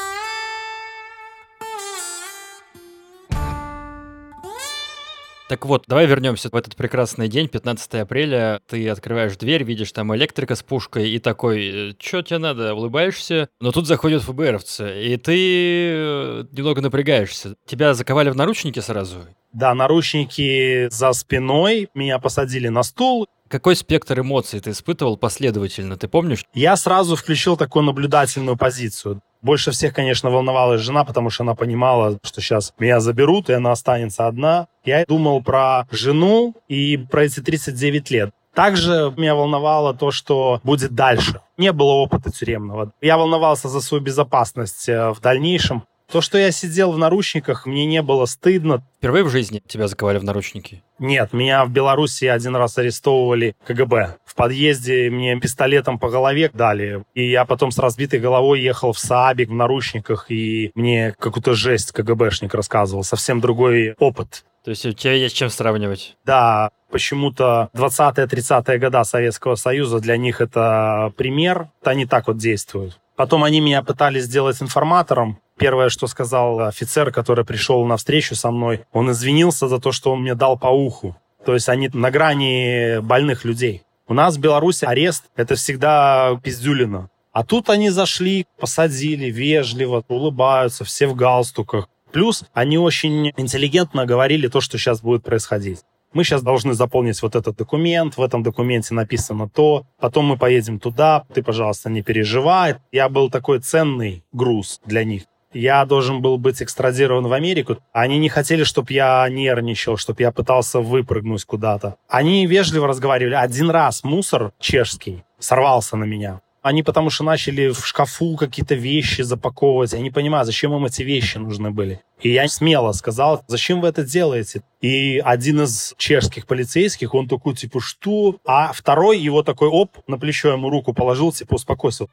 Так 5.52 5.66
вот, 5.66 5.84
давай 5.86 6.06
вернемся 6.06 6.48
в 6.48 6.56
этот 6.56 6.76
прекрасный 6.76 7.28
день, 7.28 7.46
15 7.46 7.96
апреля. 7.96 8.62
Ты 8.68 8.88
открываешь 8.88 9.36
дверь, 9.36 9.64
видишь 9.64 9.92
там 9.92 10.16
электрика 10.16 10.54
с 10.54 10.62
пушкой 10.62 11.10
и 11.10 11.18
такой, 11.18 11.94
что 12.00 12.22
тебе 12.22 12.38
надо, 12.38 12.74
улыбаешься. 12.74 13.50
Но 13.60 13.70
тут 13.70 13.86
заходят 13.86 14.22
ФБРовцы, 14.22 15.04
и 15.04 15.18
ты 15.18 15.34
э, 15.36 16.44
немного 16.52 16.80
напрягаешься. 16.80 17.54
Тебя 17.66 17.92
заковали 17.92 18.30
в 18.30 18.34
наручники 18.34 18.80
сразу? 18.80 19.26
Да, 19.52 19.74
наручники 19.74 20.88
за 20.88 21.12
спиной, 21.12 21.90
меня 21.92 22.18
посадили 22.18 22.68
на 22.68 22.82
стул. 22.82 23.26
Какой 23.48 23.76
спектр 23.76 24.20
эмоций 24.20 24.58
ты 24.60 24.70
испытывал 24.70 25.18
последовательно, 25.18 25.98
ты 25.98 26.08
помнишь? 26.08 26.46
Я 26.54 26.76
сразу 26.76 27.14
включил 27.14 27.58
такую 27.58 27.84
наблюдательную 27.84 28.56
позицию. 28.56 29.20
Больше 29.42 29.72
всех, 29.72 29.92
конечно, 29.92 30.30
волновалась 30.30 30.80
жена, 30.80 31.04
потому 31.04 31.28
что 31.30 31.42
она 31.42 31.54
понимала, 31.54 32.18
что 32.22 32.40
сейчас 32.40 32.72
меня 32.78 33.00
заберут, 33.00 33.50
и 33.50 33.54
она 33.54 33.72
останется 33.72 34.28
одна. 34.28 34.68
Я 34.84 35.04
думал 35.04 35.42
про 35.42 35.86
жену 35.90 36.54
и 36.68 36.96
про 36.96 37.24
эти 37.24 37.40
39 37.40 38.10
лет. 38.10 38.30
Также 38.54 39.12
меня 39.16 39.34
волновало 39.34 39.94
то, 39.94 40.10
что 40.10 40.60
будет 40.62 40.94
дальше. 40.94 41.40
Не 41.56 41.72
было 41.72 41.92
опыта 41.92 42.30
тюремного. 42.30 42.92
Я 43.00 43.16
волновался 43.16 43.68
за 43.68 43.80
свою 43.80 44.04
безопасность 44.04 44.88
э, 44.88 45.10
в 45.10 45.20
дальнейшем. 45.20 45.84
То, 46.12 46.20
что 46.20 46.36
я 46.36 46.52
сидел 46.52 46.92
в 46.92 46.98
наручниках, 46.98 47.64
мне 47.64 47.86
не 47.86 48.02
было 48.02 48.26
стыдно. 48.26 48.84
Впервые 48.98 49.24
в 49.24 49.30
жизни 49.30 49.62
тебя 49.66 49.88
заковали 49.88 50.18
в 50.18 50.24
наручники? 50.24 50.82
Нет, 50.98 51.32
меня 51.32 51.64
в 51.64 51.70
Беларуси 51.70 52.26
один 52.26 52.54
раз 52.54 52.76
арестовывали 52.76 53.56
КГБ. 53.66 54.18
В 54.26 54.34
подъезде 54.34 55.08
мне 55.08 55.40
пистолетом 55.40 55.98
по 55.98 56.10
голове 56.10 56.50
дали. 56.52 57.02
И 57.14 57.30
я 57.30 57.46
потом 57.46 57.70
с 57.70 57.78
разбитой 57.78 58.20
головой 58.20 58.60
ехал 58.60 58.92
в 58.92 58.98
Саабик 58.98 59.48
в 59.48 59.54
наручниках, 59.54 60.30
и 60.30 60.70
мне 60.74 61.14
какую-то 61.18 61.54
жесть 61.54 61.92
КГБшник 61.92 62.52
рассказывал. 62.52 63.04
Совсем 63.04 63.40
другой 63.40 63.94
опыт. 63.98 64.44
То 64.64 64.70
есть 64.70 64.84
у 64.84 64.92
тебя 64.92 65.14
есть 65.14 65.34
чем 65.34 65.48
сравнивать? 65.48 66.18
Да, 66.26 66.72
почему-то 66.90 67.70
20-30-е 67.74 68.78
года 68.78 69.02
Советского 69.04 69.54
Союза 69.54 69.98
для 69.98 70.18
них 70.18 70.42
это 70.42 71.10
пример. 71.16 71.70
Они 71.82 72.04
так 72.04 72.26
вот 72.26 72.36
действуют. 72.36 73.00
Потом 73.16 73.44
они 73.44 73.60
меня 73.60 73.82
пытались 73.82 74.24
сделать 74.24 74.60
информатором, 74.62 75.38
Первое, 75.58 75.90
что 75.90 76.06
сказал 76.06 76.60
офицер, 76.60 77.12
который 77.12 77.44
пришел 77.44 77.84
на 77.84 77.96
встречу 77.96 78.34
со 78.34 78.50
мной, 78.50 78.84
он 78.92 79.10
извинился 79.10 79.68
за 79.68 79.78
то, 79.78 79.92
что 79.92 80.12
он 80.12 80.22
мне 80.22 80.34
дал 80.34 80.58
по 80.58 80.68
уху. 80.68 81.16
То 81.44 81.54
есть 81.54 81.68
они 81.68 81.90
на 81.92 82.10
грани 82.10 83.00
больных 83.00 83.44
людей. 83.44 83.82
У 84.08 84.14
нас 84.14 84.36
в 84.36 84.40
Беларуси 84.40 84.84
арест— 84.84 85.24
это 85.36 85.54
всегда 85.54 86.38
пиздюлина. 86.42 87.08
А 87.32 87.44
тут 87.44 87.70
они 87.70 87.90
зашли, 87.90 88.46
посадили 88.58 89.30
вежливо, 89.30 90.04
улыбаются, 90.08 90.84
все 90.84 91.06
в 91.06 91.14
галстуках. 91.14 91.88
Плюс 92.12 92.44
они 92.52 92.76
очень 92.76 93.32
интеллигентно 93.36 94.04
говорили 94.04 94.48
то, 94.48 94.60
что 94.60 94.76
сейчас 94.78 95.00
будет 95.00 95.22
происходить. 95.22 95.80
Мы 96.12 96.24
сейчас 96.24 96.42
должны 96.42 96.74
заполнить 96.74 97.22
вот 97.22 97.34
этот 97.34 97.56
документ, 97.56 98.18
в 98.18 98.22
этом 98.22 98.42
документе 98.42 98.92
написано 98.92 99.48
то, 99.48 99.86
потом 99.98 100.26
мы 100.26 100.36
поедем 100.36 100.78
туда, 100.78 101.24
ты, 101.32 101.42
пожалуйста, 101.42 101.88
не 101.88 102.02
переживай. 102.02 102.76
Я 102.92 103.08
был 103.08 103.30
такой 103.30 103.60
ценный 103.60 104.22
груз 104.30 104.82
для 104.84 105.04
них 105.04 105.22
я 105.54 105.84
должен 105.84 106.22
был 106.22 106.38
быть 106.38 106.62
экстрадирован 106.62 107.26
в 107.26 107.32
Америку. 107.32 107.78
Они 107.92 108.18
не 108.18 108.28
хотели, 108.28 108.64
чтобы 108.64 108.92
я 108.92 109.28
нервничал, 109.28 109.96
чтобы 109.96 110.22
я 110.22 110.32
пытался 110.32 110.80
выпрыгнуть 110.80 111.44
куда-то. 111.44 111.96
Они 112.08 112.46
вежливо 112.46 112.88
разговаривали. 112.88 113.34
Один 113.34 113.70
раз 113.70 114.04
мусор 114.04 114.52
чешский 114.58 115.24
сорвался 115.38 115.96
на 115.96 116.04
меня. 116.04 116.40
Они 116.62 116.84
потому 116.84 117.10
что 117.10 117.24
начали 117.24 117.70
в 117.70 117.84
шкафу 117.84 118.36
какие-то 118.36 118.76
вещи 118.76 119.22
запаковывать. 119.22 119.94
Я 119.94 119.98
не 119.98 120.10
понимаю, 120.12 120.44
зачем 120.44 120.72
им 120.72 120.84
эти 120.84 121.02
вещи 121.02 121.38
нужны 121.38 121.72
были. 121.72 122.00
И 122.20 122.30
я 122.30 122.46
смело 122.46 122.92
сказал, 122.92 123.42
зачем 123.48 123.80
вы 123.80 123.88
это 123.88 124.04
делаете? 124.04 124.62
И 124.80 125.20
один 125.24 125.62
из 125.62 125.92
чешских 125.98 126.46
полицейских, 126.46 127.14
он 127.14 127.26
такой, 127.26 127.56
типа, 127.56 127.80
что? 127.80 128.36
А 128.46 128.72
второй 128.72 129.18
его 129.18 129.42
такой, 129.42 129.68
оп, 129.68 129.98
на 130.06 130.18
плечо 130.18 130.52
ему 130.52 130.70
руку 130.70 130.94
положил, 130.94 131.32
типа, 131.32 131.54
успокойся. 131.54 132.06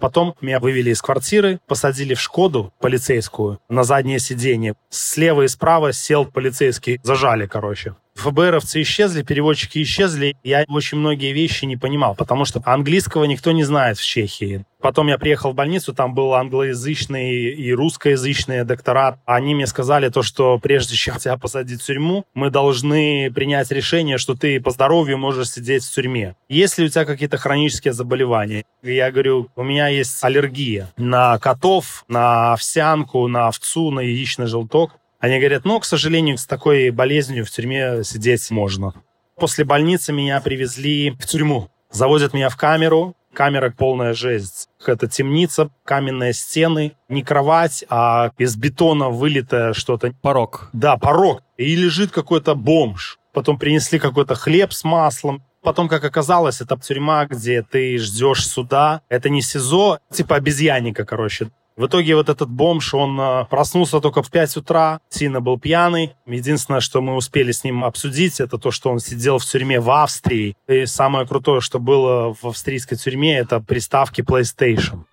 Потом 0.00 0.34
меня 0.40 0.60
вывели 0.60 0.90
из 0.90 1.00
квартиры, 1.00 1.60
посадили 1.66 2.14
в 2.14 2.20
Шкоду 2.20 2.72
полицейскую 2.80 3.60
на 3.68 3.82
заднее 3.82 4.18
сиденье. 4.18 4.74
Слева 4.90 5.42
и 5.42 5.48
справа 5.48 5.92
сел 5.92 6.24
полицейский, 6.26 7.00
зажали, 7.02 7.46
короче. 7.46 7.96
ФБРовцы 8.16 8.82
исчезли, 8.82 9.22
переводчики 9.22 9.82
исчезли. 9.82 10.36
Я 10.42 10.64
очень 10.68 10.98
многие 10.98 11.32
вещи 11.32 11.64
не 11.64 11.76
понимал, 11.76 12.14
потому 12.14 12.44
что 12.44 12.62
английского 12.64 13.24
никто 13.24 13.52
не 13.52 13.64
знает 13.64 13.98
в 13.98 14.04
Чехии. 14.04 14.64
Потом 14.80 15.08
я 15.08 15.18
приехал 15.18 15.52
в 15.52 15.54
больницу, 15.54 15.94
там 15.94 16.14
был 16.14 16.34
англоязычный 16.34 17.54
и 17.54 17.72
русскоязычные 17.72 18.64
доктора. 18.64 19.18
Они 19.24 19.54
мне 19.54 19.66
сказали 19.66 20.10
то, 20.10 20.22
что 20.22 20.58
прежде 20.58 20.94
чем 20.94 21.16
тебя 21.16 21.36
посадить 21.36 21.82
в 21.82 21.86
тюрьму, 21.86 22.24
мы 22.34 22.50
должны 22.50 23.30
принять 23.34 23.70
решение, 23.70 24.18
что 24.18 24.34
ты 24.34 24.60
по 24.60 24.70
здоровью 24.70 25.18
можешь 25.18 25.50
сидеть 25.50 25.84
в 25.84 25.92
тюрьме. 25.92 26.36
Есть 26.48 26.78
ли 26.78 26.86
у 26.86 26.88
тебя 26.88 27.04
какие-то 27.04 27.36
хронические 27.36 27.94
заболевания? 27.94 28.64
Я 28.82 29.10
говорю, 29.10 29.48
у 29.56 29.62
меня 29.62 29.88
есть 29.88 30.22
аллергия 30.22 30.88
на 30.96 31.38
котов, 31.38 32.04
на 32.06 32.52
овсянку, 32.52 33.26
на 33.26 33.48
овцу, 33.48 33.90
на 33.90 34.00
яичный 34.00 34.46
желток. 34.46 34.92
Они 35.26 35.40
говорят, 35.40 35.64
ну, 35.64 35.80
к 35.80 35.84
сожалению, 35.84 36.38
с 36.38 36.46
такой 36.46 36.90
болезнью 36.90 37.44
в 37.44 37.50
тюрьме 37.50 38.04
сидеть 38.04 38.48
можно. 38.52 38.94
После 39.34 39.64
больницы 39.64 40.12
меня 40.12 40.40
привезли 40.40 41.10
в 41.18 41.26
тюрьму. 41.26 41.68
Заводят 41.90 42.32
меня 42.32 42.48
в 42.48 42.56
камеру. 42.56 43.16
Камера 43.34 43.74
полная 43.76 44.14
жесть. 44.14 44.68
Это 44.86 45.08
темница, 45.08 45.70
каменные 45.84 46.32
стены. 46.32 46.92
Не 47.08 47.24
кровать, 47.24 47.84
а 47.88 48.30
из 48.38 48.54
бетона 48.54 49.08
вылитое 49.08 49.72
что-то. 49.72 50.12
Порог. 50.22 50.70
Да, 50.72 50.96
порог. 50.96 51.42
И 51.56 51.74
лежит 51.74 52.12
какой-то 52.12 52.54
бомж. 52.54 53.18
Потом 53.32 53.58
принесли 53.58 53.98
какой-то 53.98 54.36
хлеб 54.36 54.72
с 54.72 54.84
маслом. 54.84 55.42
Потом, 55.60 55.88
как 55.88 56.04
оказалось, 56.04 56.60
это 56.60 56.78
тюрьма, 56.78 57.26
где 57.26 57.64
ты 57.64 57.98
ждешь 57.98 58.46
суда. 58.46 59.00
Это 59.08 59.28
не 59.28 59.42
СИЗО, 59.42 59.98
типа 60.12 60.36
обезьянника, 60.36 61.04
короче. 61.04 61.50
В 61.76 61.88
итоге 61.88 62.16
вот 62.16 62.30
этот 62.30 62.48
бомж, 62.48 62.94
он 62.94 63.20
а, 63.20 63.44
проснулся 63.44 64.00
только 64.00 64.22
в 64.22 64.30
5 64.30 64.56
утра, 64.56 64.98
сильно 65.10 65.42
был 65.42 65.58
пьяный. 65.58 66.14
Единственное, 66.24 66.80
что 66.80 67.02
мы 67.02 67.14
успели 67.14 67.52
с 67.52 67.64
ним 67.64 67.84
обсудить, 67.84 68.40
это 68.40 68.56
то, 68.56 68.70
что 68.70 68.90
он 68.90 68.98
сидел 68.98 69.38
в 69.38 69.44
тюрьме 69.44 69.78
в 69.78 69.90
Австрии. 69.90 70.56
И 70.68 70.86
самое 70.86 71.26
крутое, 71.26 71.60
что 71.60 71.78
было 71.78 72.34
в 72.34 72.46
австрийской 72.46 72.96
тюрьме, 72.96 73.36
это 73.36 73.60
приставки 73.60 74.22
PlayStation. 74.22 75.04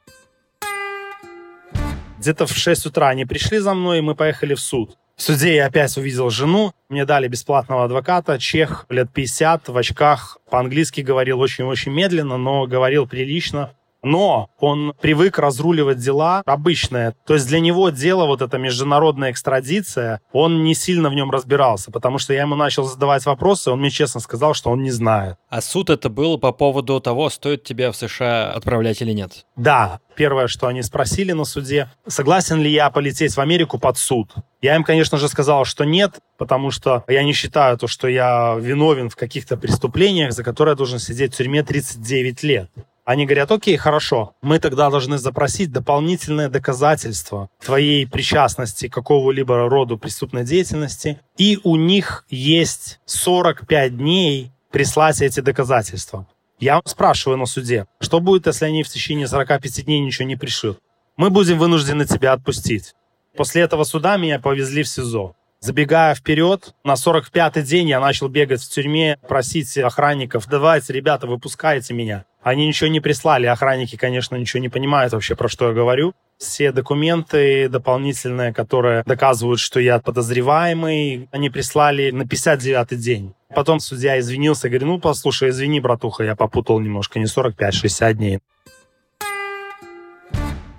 Где-то 2.20 2.46
в 2.46 2.56
6 2.56 2.86
утра 2.86 3.10
они 3.10 3.26
пришли 3.26 3.58
за 3.58 3.74
мной, 3.74 3.98
и 3.98 4.02
мы 4.02 4.16
поехали 4.16 4.54
в 4.54 4.62
суд. 4.62 4.98
В 5.18 5.22
суде 5.22 5.56
я 5.56 5.66
опять 5.66 5.98
увидел 5.98 6.30
жену. 6.30 6.72
Мне 6.88 7.06
дали 7.06 7.28
бесплатного 7.28 7.84
адвоката, 7.84 8.40
чех, 8.40 8.86
лет 8.88 9.12
50, 9.12 9.68
в 9.68 9.78
очках. 9.78 10.38
По-английски 10.50 11.02
говорил 11.02 11.42
очень-очень 11.42 11.92
медленно, 11.92 12.38
но 12.38 12.66
говорил 12.68 13.06
прилично 13.06 13.72
но 14.04 14.50
он 14.60 14.94
привык 15.02 15.40
разруливать 15.40 15.98
дела 15.98 16.44
обычные. 16.46 17.16
То 17.26 17.34
есть 17.34 17.48
для 17.48 17.60
него 17.60 17.90
дело, 17.90 18.26
вот 18.26 18.42
эта 18.42 18.58
международная 18.58 19.32
экстрадиция, 19.32 20.22
он 20.32 20.64
не 20.64 20.76
сильно 20.76 21.10
в 21.10 21.16
нем 21.16 21.32
разбирался, 21.32 21.92
потому 21.92 22.18
что 22.18 22.34
я 22.34 22.42
ему 22.42 22.56
начал 22.56 22.84
задавать 22.84 23.26
вопросы, 23.26 23.72
он 23.72 23.80
мне 23.80 23.90
честно 23.90 24.20
сказал, 24.20 24.54
что 24.54 24.70
он 24.70 24.84
не 24.84 24.92
знает. 24.92 25.38
А 25.50 25.62
суд 25.62 25.90
это 25.90 26.10
был 26.10 26.38
по 26.38 26.52
поводу 26.52 27.00
того, 27.00 27.30
стоит 27.30 27.64
тебя 27.64 27.92
в 27.92 27.96
США 27.96 28.52
отправлять 28.52 29.02
или 29.02 29.14
нет? 29.14 29.46
Да, 29.56 30.00
первое, 30.16 30.48
что 30.48 30.68
они 30.68 30.82
спросили 30.82 31.32
на 31.32 31.46
суде, 31.46 31.90
согласен 32.08 32.62
ли 32.62 32.72
я 32.72 32.90
полететь 32.90 33.36
в 33.36 33.40
Америку 33.40 33.80
под 33.80 33.98
суд. 33.98 34.32
Я 34.62 34.76
им, 34.76 34.84
конечно 34.84 35.18
же, 35.18 35.28
сказал, 35.28 35.66
что 35.66 35.84
нет, 35.84 36.20
потому 36.38 36.72
что 36.72 37.04
я 37.08 37.24
не 37.24 37.34
считаю 37.34 37.78
то, 37.78 37.88
что 37.88 38.08
я 38.08 38.56
виновен 38.60 39.10
в 39.10 39.16
каких-то 39.16 39.58
преступлениях, 39.58 40.32
за 40.32 40.44
которые 40.44 40.74
я 40.74 40.78
должен 40.78 41.00
сидеть 41.00 41.34
в 41.34 41.38
тюрьме 41.38 41.64
39 41.64 42.44
лет. 42.44 42.70
Они 43.06 43.26
говорят, 43.26 43.52
окей, 43.52 43.76
хорошо, 43.76 44.34
мы 44.42 44.60
тогда 44.60 44.90
должны 44.90 45.18
запросить 45.18 45.72
дополнительное 45.74 46.48
доказательство 46.48 47.50
твоей 47.64 48.08
причастности 48.08 48.88
к 48.88 48.94
какого-либо 48.94 49.68
роду 49.68 49.98
преступной 49.98 50.46
деятельности, 50.46 51.20
и 51.38 51.60
у 51.64 51.76
них 51.76 52.26
есть 52.30 53.02
45 53.06 53.98
дней 53.98 54.52
прислать 54.72 55.22
эти 55.22 55.42
доказательства. 55.42 56.28
Я 56.60 56.82
спрашиваю 56.86 57.38
на 57.38 57.46
суде, 57.46 57.88
что 58.00 58.22
будет, 58.22 58.48
если 58.48 58.66
они 58.66 58.84
в 58.84 58.90
течение 58.90 59.28
45 59.28 59.84
дней 59.84 60.00
ничего 60.00 60.26
не 60.26 60.38
пришлют? 60.38 60.80
Мы 61.18 61.30
будем 61.30 61.60
вынуждены 61.60 62.06
тебя 62.06 62.32
отпустить. 62.32 62.94
После 63.36 63.64
этого 63.64 63.84
суда 63.84 64.16
меня 64.16 64.40
повезли 64.40 64.84
в 64.84 64.88
СИЗО. 64.88 65.36
Забегая 65.64 66.14
вперед, 66.14 66.76
на 66.84 66.96
45-й 66.96 67.64
день 67.64 67.88
я 67.88 68.02
начал 68.02 68.28
бегать 68.28 68.62
в 68.62 68.70
тюрьме, 68.70 69.18
просить 69.30 69.78
охранников, 69.78 70.46
давайте, 70.50 70.92
ребята, 70.92 71.26
выпускайте 71.26 71.94
меня. 71.94 72.26
Они 72.42 72.68
ничего 72.68 72.90
не 72.90 73.00
прислали. 73.00 73.46
Охранники, 73.46 73.96
конечно, 73.96 74.36
ничего 74.36 74.60
не 74.60 74.68
понимают 74.68 75.14
вообще, 75.14 75.38
про 75.38 75.48
что 75.48 75.70
я 75.70 75.74
говорю. 75.74 76.16
Все 76.38 76.74
документы 76.74 77.70
дополнительные, 77.70 78.54
которые 78.54 79.04
доказывают, 79.06 79.62
что 79.62 79.80
я 79.80 80.00
подозреваемый, 80.00 81.30
они 81.32 81.50
прислали 81.50 82.12
на 82.12 82.24
59-й 82.24 82.98
день. 82.98 83.34
Потом 83.56 83.80
судья 83.80 84.20
извинился, 84.20 84.68
говорит, 84.68 84.86
ну, 84.86 85.00
послушай, 85.00 85.52
извини, 85.52 85.80
братуха, 85.80 86.26
я 86.26 86.36
попутал 86.36 86.82
немножко, 86.82 87.20
не 87.20 87.26
45-60 87.26 88.14
дней. 88.16 88.40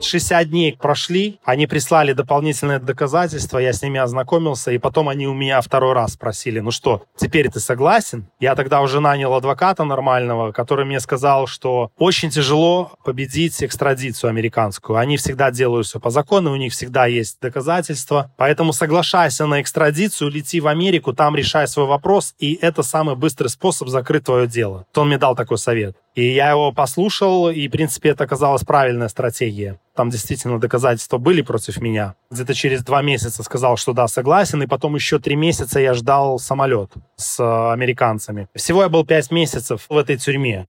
60 0.00 0.50
дней 0.50 0.76
прошли, 0.80 1.38
они 1.44 1.66
прислали 1.66 2.12
дополнительные 2.12 2.78
доказательства, 2.78 3.58
я 3.58 3.72
с 3.72 3.82
ними 3.82 3.98
ознакомился, 3.98 4.70
и 4.70 4.78
потом 4.78 5.08
они 5.08 5.26
у 5.26 5.34
меня 5.34 5.60
второй 5.60 5.92
раз 5.92 6.14
спросили, 6.14 6.60
ну 6.60 6.70
что, 6.70 7.04
теперь 7.16 7.50
ты 7.50 7.60
согласен? 7.60 8.26
Я 8.40 8.54
тогда 8.54 8.80
уже 8.80 9.00
нанял 9.00 9.34
адвоката 9.34 9.84
нормального, 9.84 10.52
который 10.52 10.84
мне 10.84 11.00
сказал, 11.00 11.46
что 11.46 11.90
очень 11.96 12.30
тяжело 12.30 12.92
победить 13.04 13.62
экстрадицию 13.62 14.30
американскую. 14.30 14.98
Они 14.98 15.16
всегда 15.16 15.50
делают 15.50 15.86
все 15.86 16.00
по 16.00 16.10
закону, 16.10 16.52
у 16.52 16.56
них 16.56 16.72
всегда 16.72 17.06
есть 17.06 17.40
доказательства. 17.40 18.30
Поэтому 18.36 18.72
соглашайся 18.72 19.46
на 19.46 19.60
экстрадицию, 19.60 20.30
лети 20.30 20.60
в 20.60 20.68
Америку, 20.68 21.12
там 21.12 21.36
решай 21.36 21.66
свой 21.68 21.86
вопрос, 21.86 22.34
и 22.38 22.58
это 22.60 22.82
самый 22.82 23.16
быстрый 23.16 23.48
способ 23.48 23.88
закрыть 23.88 24.24
твое 24.24 24.46
дело. 24.46 24.86
То 24.92 25.02
он 25.02 25.08
мне 25.08 25.18
дал 25.18 25.34
такой 25.34 25.58
совет. 25.58 25.96
И 26.14 26.32
я 26.32 26.50
его 26.50 26.70
послушал, 26.70 27.50
и, 27.50 27.66
в 27.66 27.70
принципе, 27.72 28.10
это 28.10 28.22
оказалась 28.22 28.62
правильная 28.62 29.08
стратегия. 29.08 29.80
Там 29.96 30.10
действительно 30.10 30.60
доказательства 30.60 31.18
были 31.18 31.42
против 31.42 31.80
меня. 31.80 32.14
Где-то 32.30 32.54
через 32.54 32.84
два 32.84 33.02
месяца 33.02 33.42
сказал, 33.42 33.76
что 33.76 33.92
да, 33.92 34.06
согласен, 34.06 34.62
и 34.62 34.68
потом 34.68 34.94
еще 34.94 35.18
три 35.18 35.34
месяца 35.34 35.80
я 35.80 35.92
ждал 35.92 36.38
самолет 36.38 36.92
с 37.16 37.40
э, 37.40 37.72
американцами. 37.72 38.48
Всего 38.54 38.82
я 38.82 38.88
был 38.88 39.04
пять 39.04 39.32
месяцев 39.32 39.86
в 39.88 39.96
этой 39.96 40.16
тюрьме. 40.16 40.68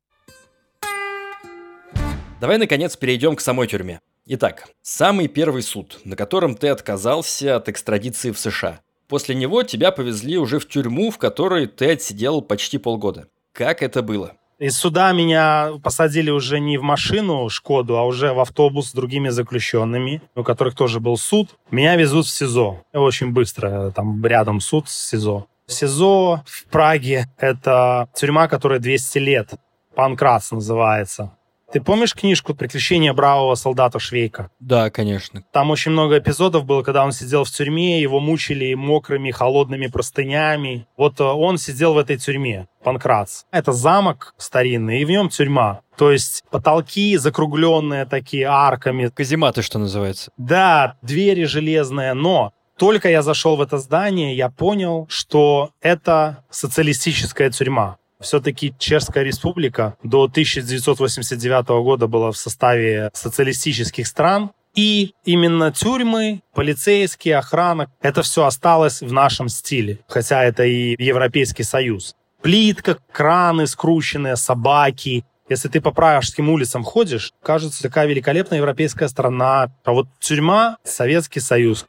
Давай, 2.42 2.58
наконец, 2.58 2.98
перейдем 2.98 3.36
к 3.36 3.42
самой 3.42 3.68
тюрьме. 3.68 4.02
Итак, 4.26 4.70
самый 4.82 5.28
первый 5.28 5.62
суд, 5.62 6.00
на 6.06 6.16
котором 6.16 6.56
ты 6.56 6.70
отказался 6.70 7.58
от 7.58 7.70
экстрадиции 7.70 8.32
в 8.32 8.40
США. 8.40 8.80
После 9.08 9.36
него 9.36 9.62
тебя 9.62 9.92
повезли 9.92 10.40
уже 10.40 10.58
в 10.58 10.68
тюрьму, 10.68 11.12
в 11.12 11.20
которой 11.20 11.68
ты 11.68 11.92
отсидел 11.92 12.42
почти 12.42 12.80
полгода. 12.80 13.28
Как 13.54 13.84
это 13.84 14.02
было? 14.02 14.36
Из 14.58 14.78
суда 14.78 15.12
меня 15.12 15.72
посадили 15.84 16.30
уже 16.30 16.62
не 16.62 16.78
в 16.78 16.82
машину 16.82 17.50
Шкоду, 17.50 17.98
а 17.98 18.04
уже 18.04 18.32
в 18.32 18.40
автобус 18.40 18.90
с 18.90 18.94
другими 18.94 19.28
заключенными, 19.28 20.22
у 20.34 20.44
которых 20.44 20.76
тоже 20.76 21.02
был 21.02 21.18
суд. 21.18 21.58
Меня 21.72 21.98
везут 21.98 22.26
в 22.26 22.30
СИЗО. 22.30 22.82
Очень 22.94 23.32
быстро. 23.34 23.92
Там 23.92 24.26
рядом 24.26 24.62
суд 24.62 24.88
с 24.88 25.10
СИЗО. 25.10 25.48
СИЗО 25.68 26.44
в 26.46 26.66
Праге— 26.72 27.28
это 27.38 28.08
тюрьма, 28.16 28.48
которая 28.48 28.80
200 28.80 29.18
лет. 29.18 29.54
Панкрас 29.94 30.52
называется. 30.52 31.32
Ты 31.76 31.82
помнишь 31.82 32.16
книжку 32.16 32.56
«Приключения 32.56 33.12
бравого 33.14 33.56
солдата 33.56 34.00
Швейка»? 34.00 34.50
Да, 34.62 34.90
конечно. 34.90 35.44
Там 35.52 35.72
очень 35.72 35.92
много 35.92 36.20
эпизодов 36.20 36.64
было, 36.64 36.84
когда 36.84 37.04
он 37.04 37.12
сидел 37.12 37.44
в 37.44 37.52
тюрьме, 37.52 38.00
его 38.00 38.22
мучили 38.22 38.74
мокрыми, 38.76 39.30
холодными 39.32 39.88
простынями. 39.88 40.88
Вот 40.96 41.20
э, 41.20 41.24
он 41.26 41.58
сидел 41.58 41.94
в 41.94 41.98
этой 41.98 42.16
тюрьме, 42.16 42.70
Панкратс. 42.82 43.44
Это 43.52 43.74
замок 43.74 44.34
старинный, 44.38 45.02
и 45.02 45.06
в 45.06 45.10
нем 45.10 45.28
тюрьма. 45.28 45.82
То 45.98 46.14
есть 46.14 46.46
потолки 46.50 47.18
закругленные 47.18 48.06
такие 48.06 48.46
арками. 48.46 49.12
Казематы, 49.14 49.62
что 49.62 49.78
называется. 49.78 50.32
Да, 50.38 50.96
двери 51.02 51.44
железные, 51.44 52.14
но 52.14 52.54
только 52.78 53.10
я 53.10 53.22
зашел 53.22 53.58
в 53.58 53.62
это 53.62 53.80
здание, 53.80 54.34
я 54.34 54.50
понял, 54.50 55.08
что 55.10 55.72
это 55.82 56.46
социалистическая 56.50 57.50
тюрьма. 57.50 57.98
Все-таки 58.26 58.74
Чешская 58.80 59.24
республика 59.24 59.98
до 60.02 60.24
1989 60.24 61.68
года 61.84 62.08
была 62.08 62.32
в 62.32 62.38
составе 62.38 63.12
социалистических 63.14 64.08
стран, 64.08 64.50
и 64.74 65.14
именно 65.26 65.72
тюрьмы, 65.72 66.42
полицейские, 66.56 67.38
охрана, 67.38 67.92
это 68.02 68.24
все 68.24 68.46
осталось 68.46 69.02
в 69.02 69.14
нашем 69.14 69.48
стиле, 69.48 70.00
хотя 70.08 70.44
это 70.44 70.64
и 70.64 70.96
Европейский 70.98 71.62
Союз. 71.62 72.16
Плитка, 72.42 72.98
краны 73.12 73.68
скрученные, 73.68 74.38
собаки. 74.38 75.24
Если 75.48 75.68
ты 75.68 75.80
по 75.80 75.92
пражским 75.92 76.50
улицам 76.50 76.84
ходишь, 76.84 77.32
кажется, 77.44 77.84
такая 77.84 78.08
великолепная 78.08 78.58
европейская 78.58 79.08
страна. 79.08 79.72
А 79.84 79.92
вот 79.92 80.08
тюрьма— 80.20 80.78
Советский 80.84 81.42
Союз. 81.42 81.86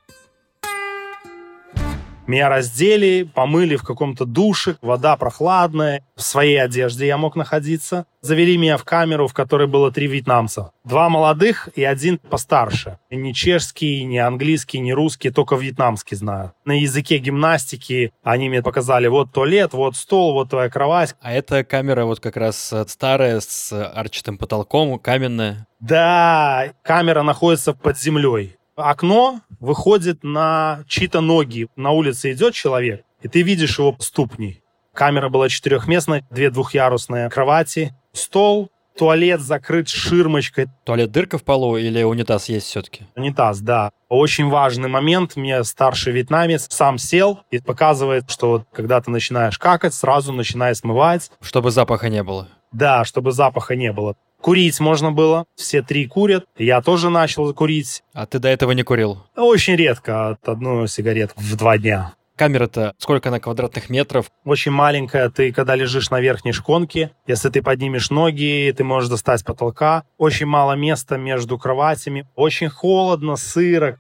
Меня 2.27 2.49
раздели, 2.49 3.23
помыли 3.23 3.77
в 3.77 3.85
каком-то 3.85 4.25
душе, 4.25 4.77
вода 4.83 5.17
прохладная, 5.17 6.05
в 6.17 6.23
своей 6.23 6.61
одежде 6.61 7.07
я 7.07 7.19
мог 7.19 7.37
находиться. 7.37 8.07
Завели 8.21 8.57
меня 8.57 8.77
в 8.77 8.85
камеру, 8.85 9.29
в 9.29 9.35
которой 9.35 9.69
было 9.69 9.93
три 9.93 10.09
вьетнамца. 10.09 10.73
Два 10.85 11.09
молодых 11.09 11.69
и 11.77 11.85
один 11.85 12.19
постарше. 12.19 12.99
Ни 13.11 13.31
чешский, 13.31 14.03
ни 14.05 14.17
английский, 14.17 14.81
ни 14.81 14.91
русский, 14.91 15.31
только 15.31 15.55
вьетнамский 15.55 16.17
знаю. 16.17 16.53
На 16.65 16.81
языке 16.81 17.19
гимнастики 17.19 18.13
они 18.25 18.49
мне 18.49 18.63
показали, 18.63 19.07
вот 19.07 19.31
туалет, 19.33 19.73
вот 19.73 19.95
стол, 19.95 20.33
вот 20.33 20.51
твоя 20.51 20.69
кровать. 20.69 21.15
А 21.21 21.33
эта 21.33 21.63
камера 21.63 22.05
вот 22.05 22.19
как 22.19 22.37
раз 22.37 22.75
старая, 22.89 23.39
с 23.39 23.73
арчатым 23.73 24.37
потолком, 24.37 24.99
каменная. 24.99 25.69
Да, 25.79 26.73
камера 26.83 27.23
находится 27.23 27.73
под 27.73 27.99
землей 27.99 28.56
окно 28.77 29.41
выходит 29.61 30.23
на 30.23 30.85
чьи-то 30.87 31.21
ноги. 31.21 31.69
На 31.77 31.91
улице 31.91 32.33
идет 32.33 32.55
человек, 32.55 33.05
и 33.23 33.29
ты 33.29 33.43
видишь 33.43 33.79
его 33.79 33.97
ступни. 33.99 34.63
Камера 34.95 35.29
была 35.29 35.49
четырехместная, 35.49 36.27
две 36.31 36.51
двухъярусные 36.51 37.29
кровати, 37.29 37.95
стол, 38.13 38.71
туалет 38.97 39.41
закрыт 39.41 39.89
ширмочкой. 39.89 40.69
Туалет 40.85 41.11
дырка 41.11 41.39
в 41.39 41.45
полу 41.45 41.77
или 41.77 42.03
унитаз 42.03 42.49
есть 42.49 42.67
все-таки? 42.67 43.07
Унитаз, 43.15 43.61
да. 43.61 43.91
Очень 44.09 44.49
важный 44.49 44.89
момент. 44.89 45.37
Мне 45.37 45.63
старший 45.65 46.13
вьетнамец 46.13 46.67
сам 46.71 46.99
сел 46.99 47.41
и 47.51 47.59
показывает, 47.59 48.31
что 48.31 48.49
вот, 48.49 48.67
когда 48.73 49.01
ты 49.01 49.11
начинаешь 49.11 49.59
какать, 49.59 49.95
сразу 49.95 50.33
начинай 50.33 50.75
смывать. 50.75 51.31
Чтобы 51.41 51.71
запаха 51.71 52.09
не 52.09 52.23
было. 52.23 52.49
Да, 52.73 53.05
чтобы 53.05 53.33
запаха 53.33 53.77
не 53.77 53.93
было. 53.93 54.17
Курить 54.41 54.79
можно 54.81 55.13
было, 55.13 55.47
все 55.57 55.83
три 55.83 56.07
курят. 56.07 56.45
Я 56.57 56.81
тоже 56.83 57.11
начал 57.11 57.53
курить. 57.55 58.03
А 58.13 58.27
ты 58.27 58.39
до 58.39 58.49
этого 58.49 58.73
не 58.73 58.83
курил? 58.83 59.25
Очень 59.35 59.77
редко, 59.77 60.31
от 60.31 60.49
одну 60.49 60.87
сигаретку 60.87 61.41
в 61.41 61.57
два 61.57 61.79
дня. 61.79 62.15
Камера-то 62.37 62.93
сколько 62.99 63.31
на 63.31 63.41
квадратных 63.41 63.89
метров? 63.89 64.31
Очень 64.45 64.73
маленькая. 64.73 65.31
Ты 65.31 65.53
когда 65.53 65.75
лежишь 65.75 66.11
на 66.11 66.21
верхней 66.21 66.53
шконке, 66.53 67.13
если 67.27 67.49
ты 67.49 67.63
поднимешь 67.63 68.11
ноги, 68.11 68.73
ты 68.77 68.85
можешь 68.85 69.09
достать 69.09 69.43
потолка. 69.43 70.05
Очень 70.19 70.47
мало 70.47 70.75
места 70.75 71.17
между 71.17 71.59
кроватями. 71.59 72.29
Очень 72.35 72.69
холодно, 72.69 73.37
сыро. 73.37 73.99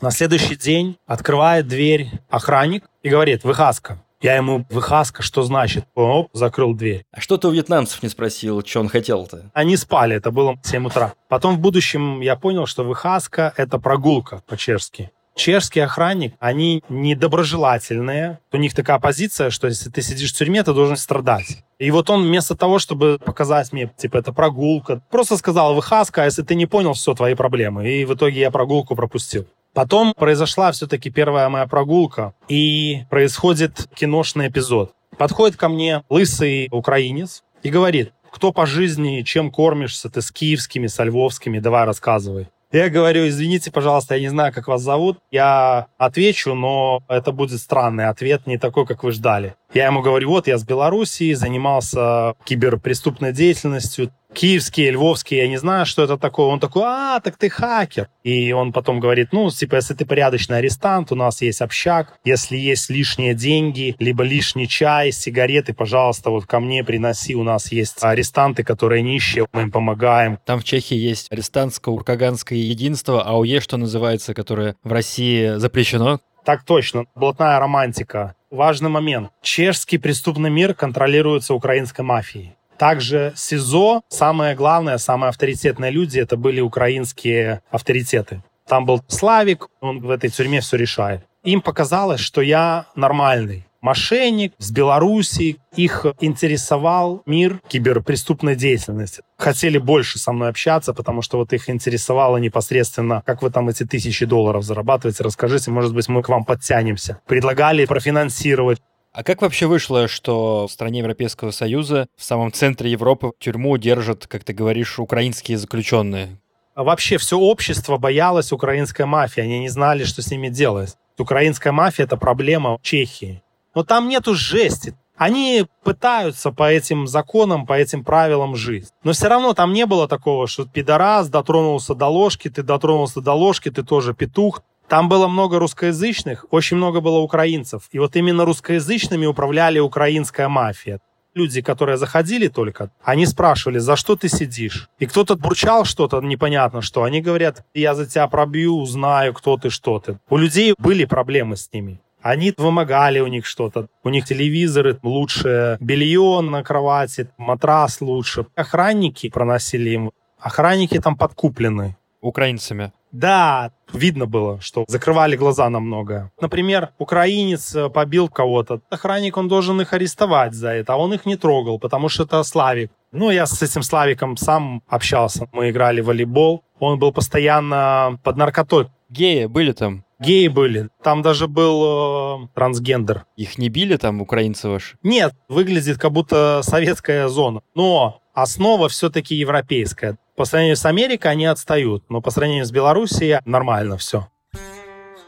На 0.00 0.10
следующий 0.10 0.56
день 0.56 0.96
открывает 1.06 1.68
дверь 1.68 2.08
охранник 2.30 2.84
и 3.02 3.10
говорит, 3.10 3.44
выхаска, 3.44 4.02
я 4.20 4.36
ему, 4.36 4.66
выхаска, 4.70 5.22
что 5.22 5.42
значит? 5.42 5.86
Оп, 5.94 6.28
закрыл 6.32 6.74
дверь. 6.74 7.04
А 7.12 7.20
что 7.20 7.36
ты 7.36 7.48
у 7.48 7.50
вьетнамцев 7.50 8.02
не 8.02 8.08
спросил, 8.08 8.64
что 8.64 8.80
он 8.80 8.88
хотел-то? 8.88 9.50
Они 9.54 9.76
спали, 9.76 10.16
это 10.16 10.30
было 10.30 10.58
7 10.62 10.86
утра. 10.86 11.14
Потом 11.28 11.56
в 11.56 11.60
будущем 11.60 12.20
я 12.20 12.34
понял, 12.36 12.66
что 12.66 12.84
выхаска— 12.84 13.52
это 13.56 13.78
прогулка 13.78 14.42
по-чешски. 14.46 15.10
Чешский 15.36 15.78
охранник, 15.78 16.34
они 16.40 16.82
недоброжелательные. 16.88 18.40
У 18.50 18.56
них 18.56 18.74
такая 18.74 18.98
позиция, 18.98 19.50
что 19.50 19.68
если 19.68 19.88
ты 19.88 20.02
сидишь 20.02 20.32
в 20.32 20.36
тюрьме, 20.36 20.64
ты 20.64 20.74
должен 20.74 20.96
страдать. 20.96 21.58
И 21.78 21.92
вот 21.92 22.10
он 22.10 22.24
вместо 22.24 22.56
того, 22.56 22.80
чтобы 22.80 23.20
показать 23.24 23.72
мне, 23.72 23.88
типа, 23.96 24.16
это 24.16 24.32
прогулка, 24.32 25.00
просто 25.12 25.36
сказал, 25.36 25.76
выхаска, 25.76 26.22
а 26.22 26.24
если 26.24 26.42
ты 26.42 26.56
не 26.56 26.66
понял, 26.66 26.94
все, 26.94 27.14
твои 27.14 27.34
проблемы. 27.34 27.88
И 27.88 28.04
в 28.04 28.14
итоге 28.14 28.40
я 28.40 28.50
прогулку 28.50 28.96
пропустил. 28.96 29.46
Потом 29.78 30.12
произошла 30.12 30.72
все-таки 30.72 31.08
первая 31.08 31.48
моя 31.48 31.68
прогулка, 31.68 32.34
и 32.48 33.04
происходит 33.10 33.86
киношный 33.94 34.48
эпизод. 34.48 34.90
Подходит 35.16 35.56
ко 35.56 35.68
мне 35.68 36.02
лысый 36.08 36.66
украинец 36.72 37.44
и 37.62 37.70
говорит, 37.70 38.12
кто 38.32 38.50
по 38.50 38.66
жизни, 38.66 39.22
чем 39.22 39.52
кормишься, 39.52 40.10
ты 40.10 40.20
с 40.20 40.32
киевскими, 40.32 40.88
со 40.88 41.04
львовскими, 41.04 41.60
давай 41.60 41.84
рассказывай. 41.84 42.48
Я 42.72 42.90
говорю, 42.90 43.28
извините, 43.28 43.70
пожалуйста, 43.70 44.16
я 44.16 44.20
не 44.20 44.28
знаю, 44.30 44.52
как 44.52 44.66
вас 44.66 44.82
зовут. 44.82 45.18
Я 45.30 45.86
отвечу, 45.96 46.54
но 46.54 47.04
это 47.06 47.30
будет 47.30 47.60
странный 47.60 48.08
ответ, 48.08 48.48
не 48.48 48.58
такой, 48.58 48.84
как 48.84 49.04
вы 49.04 49.12
ждали. 49.12 49.54
Я 49.72 49.86
ему 49.86 50.00
говорю, 50.00 50.30
вот 50.30 50.46
я 50.46 50.56
с 50.56 50.64
Белоруссии, 50.64 51.34
занимался 51.34 52.34
киберпреступной 52.44 53.32
деятельностью, 53.32 54.10
киевский, 54.32 54.90
львовский, 54.90 55.36
я 55.36 55.48
не 55.48 55.58
знаю, 55.58 55.84
что 55.84 56.02
это 56.02 56.16
такое. 56.16 56.46
Он 56.46 56.60
такой, 56.60 56.84
а, 56.86 57.20
так 57.20 57.36
ты 57.36 57.50
хакер. 57.50 58.08
И 58.22 58.52
он 58.52 58.72
потом 58.72 59.00
говорит, 59.00 59.28
ну, 59.32 59.50
типа, 59.50 59.76
если 59.76 59.94
ты 59.94 60.06
порядочный 60.06 60.58
арестант, 60.58 61.12
у 61.12 61.14
нас 61.14 61.42
есть 61.42 61.60
общак, 61.60 62.18
если 62.24 62.56
есть 62.56 62.88
лишние 62.88 63.34
деньги, 63.34 63.94
либо 63.98 64.22
лишний 64.24 64.68
чай, 64.68 65.12
сигареты, 65.12 65.74
пожалуйста, 65.74 66.30
вот 66.30 66.46
ко 66.46 66.60
мне 66.60 66.82
приноси, 66.84 67.34
у 67.34 67.42
нас 67.42 67.70
есть 67.72 68.02
арестанты, 68.02 68.64
которые 68.64 69.02
нищие, 69.02 69.46
мы 69.52 69.62
им 69.62 69.70
помогаем. 69.70 70.38
Там 70.46 70.60
в 70.60 70.64
Чехии 70.64 70.96
есть 70.96 71.30
арестантско-уркаганское 71.30 72.56
единство, 72.56 73.22
АУЕ, 73.22 73.60
что 73.60 73.76
называется, 73.76 74.34
которое 74.34 74.76
в 74.82 74.92
России 74.92 75.58
запрещено. 75.58 76.20
Так 76.44 76.64
точно, 76.64 77.04
блатная 77.14 77.58
романтика. 77.58 78.34
Важный 78.50 78.88
момент. 78.88 79.30
Чешский 79.42 79.98
преступный 79.98 80.48
мир 80.48 80.72
контролируется 80.72 81.52
украинской 81.52 82.00
мафией. 82.00 82.56
Также 82.78 83.32
СИЗО, 83.36 84.02
самое 84.08 84.54
главное, 84.54 84.96
самые 84.98 85.28
авторитетные 85.28 85.90
люди, 85.90 86.18
это 86.18 86.36
были 86.36 86.60
украинские 86.60 87.60
авторитеты. 87.70 88.42
Там 88.66 88.86
был 88.86 89.02
Славик, 89.08 89.68
он 89.80 90.00
в 90.00 90.08
этой 90.10 90.30
тюрьме 90.30 90.60
все 90.60 90.76
решает. 90.76 91.22
Им 91.44 91.60
показалось, 91.60 92.20
что 92.20 92.40
я 92.40 92.86
нормальный 92.94 93.67
мошенник 93.80 94.52
с 94.58 94.70
Белоруссии. 94.70 95.58
Их 95.76 96.06
интересовал 96.20 97.22
мир 97.26 97.60
киберпреступной 97.68 98.56
деятельности. 98.56 99.22
Хотели 99.36 99.78
больше 99.78 100.18
со 100.18 100.32
мной 100.32 100.48
общаться, 100.48 100.92
потому 100.92 101.22
что 101.22 101.38
вот 101.38 101.52
их 101.52 101.68
интересовало 101.70 102.38
непосредственно, 102.38 103.22
как 103.24 103.42
вы 103.42 103.50
там 103.50 103.68
эти 103.68 103.84
тысячи 103.84 104.24
долларов 104.24 104.64
зарабатываете. 104.64 105.22
Расскажите, 105.22 105.70
может 105.70 105.94
быть, 105.94 106.08
мы 106.08 106.22
к 106.22 106.28
вам 106.28 106.44
подтянемся. 106.44 107.20
Предлагали 107.26 107.84
профинансировать. 107.84 108.78
А 109.12 109.24
как 109.24 109.42
вообще 109.42 109.66
вышло, 109.66 110.06
что 110.06 110.66
в 110.66 110.72
стране 110.72 111.00
Европейского 111.00 111.50
Союза, 111.50 112.06
в 112.16 112.22
самом 112.22 112.52
центре 112.52 112.90
Европы, 112.90 113.32
тюрьму 113.38 113.76
держат, 113.78 114.26
как 114.26 114.44
ты 114.44 114.52
говоришь, 114.52 114.98
украинские 114.98 115.58
заключенные? 115.58 116.38
А 116.74 116.84
вообще 116.84 117.18
все 117.18 117.36
общество 117.36 117.96
боялось 117.96 118.52
украинской 118.52 119.06
мафии. 119.06 119.40
Они 119.40 119.58
не 119.58 119.68
знали, 119.68 120.04
что 120.04 120.22
с 120.22 120.30
ними 120.30 120.48
делать. 120.48 120.96
Украинская 121.18 121.72
мафия— 121.72 122.04
это 122.06 122.16
проблема 122.16 122.78
Чехии. 122.82 123.42
Но 123.78 123.84
там 123.84 124.08
нету 124.08 124.34
жести. 124.34 124.96
Они 125.16 125.64
пытаются 125.84 126.50
по 126.50 126.68
этим 126.68 127.06
законам, 127.06 127.64
по 127.64 127.74
этим 127.74 128.02
правилам 128.02 128.56
жить. 128.56 128.88
Но 129.04 129.12
все 129.12 129.28
равно 129.28 129.54
там 129.54 129.72
не 129.72 129.86
было 129.86 130.08
такого, 130.08 130.48
что 130.48 130.66
пидорас 130.66 131.28
дотронулся 131.28 131.94
до 131.94 132.06
ложки, 132.08 132.50
ты 132.50 132.64
дотронулся 132.64 133.20
до 133.20 133.34
ложки, 133.34 133.70
ты 133.70 133.84
тоже 133.84 134.14
петух. 134.14 134.62
Там 134.88 135.08
было 135.08 135.28
много 135.28 135.60
русскоязычных, 135.60 136.46
очень 136.50 136.76
много 136.76 137.00
было 137.00 137.18
украинцев. 137.18 137.82
И 137.92 138.00
вот 138.00 138.16
именно 138.16 138.44
русскоязычными 138.44 139.26
управляли 139.26 139.78
украинская 139.78 140.48
мафия 140.48 140.98
люди, 141.34 141.62
которые 141.62 141.98
заходили 141.98 142.48
только, 142.48 142.90
они 143.04 143.26
спрашивали, 143.26 143.78
за 143.78 143.94
что 143.94 144.16
ты 144.16 144.28
сидишь? 144.28 144.88
И 144.98 145.06
кто-то 145.06 145.36
бурчал 145.36 145.84
что-то 145.84 146.20
непонятно 146.20 146.82
что. 146.82 147.04
Они 147.04 147.20
говорят, 147.20 147.64
я 147.74 147.94
за 147.94 148.06
тебя 148.06 148.26
пробью, 148.26 148.76
узнаю, 148.76 149.32
кто 149.34 149.56
ты, 149.56 149.70
что 149.70 150.00
ты. 150.00 150.18
У 150.28 150.36
людей 150.36 150.74
были 150.78 151.04
проблемы 151.04 151.56
с 151.56 151.72
ними. 151.72 152.00
Они 152.22 152.52
вымогали 152.56 153.20
у 153.20 153.26
них 153.26 153.46
что-то. 153.46 153.88
У 154.02 154.08
них 154.08 154.24
телевизоры 154.24 154.98
лучше, 155.02 155.76
белье 155.80 156.40
на 156.40 156.62
кровати, 156.62 157.30
матрас 157.38 158.00
лучше. 158.00 158.46
Охранники 158.54 159.28
проносили 159.28 159.90
им. 159.90 160.10
Охранники 160.38 160.98
там 161.00 161.16
подкуплены. 161.16 161.96
Украинцами. 162.20 162.92
Да, 163.12 163.70
видно 163.92 164.26
было, 164.26 164.60
что 164.60 164.84
закрывали 164.88 165.36
глаза 165.36 165.70
на 165.70 165.80
многое. 165.80 166.30
Например, 166.40 166.90
украинец 166.98 167.74
э, 167.74 167.88
побил 167.88 168.28
кого-то. 168.28 168.80
Охранник, 168.90 169.36
он 169.36 169.48
должен 169.48 169.80
их 169.80 169.92
арестовать 169.92 170.52
за 170.52 170.70
это, 170.70 170.94
а 170.94 170.96
он 170.96 171.14
их 171.14 171.24
не 171.24 171.36
трогал, 171.36 171.78
потому 171.78 172.08
что 172.08 172.24
это 172.24 172.42
Славик. 172.42 172.90
Ну, 173.12 173.30
я 173.30 173.46
с 173.46 173.62
этим 173.62 173.82
Славиком 173.82 174.36
сам 174.36 174.82
общался. 174.88 175.48
Мы 175.52 175.70
играли 175.70 176.02
в 176.02 176.06
волейбол. 176.06 176.64
Он 176.78 176.98
был 176.98 177.12
постоянно 177.12 178.18
под 178.22 178.36
наркотой. 178.36 178.88
Геи 179.08 179.46
были 179.46 179.72
там? 179.72 180.04
Геи 180.20 180.48
были. 180.48 180.88
Там 181.02 181.22
даже 181.22 181.46
был 181.46 182.44
э, 182.44 182.48
трансгендер. 182.54 183.24
Их 183.36 183.56
не 183.56 183.68
били 183.68 183.96
там, 183.96 184.20
украинцы 184.20 184.68
ваши? 184.68 184.96
Нет, 185.02 185.34
выглядит 185.48 185.98
как 185.98 186.12
будто 186.12 186.60
советская 186.62 187.28
зона. 187.28 187.62
Но 187.74 188.20
основа 188.34 188.88
все-таки 188.88 189.36
европейская. 189.36 190.18
По 190.36 190.44
сравнению 190.44 190.76
с 190.76 190.84
Америкой 190.84 191.32
они 191.32 191.46
отстают, 191.46 192.04
но 192.08 192.20
по 192.20 192.30
сравнению 192.30 192.64
с 192.64 192.72
Белоруссией 192.72 193.40
нормально 193.44 193.96
все. 193.96 194.28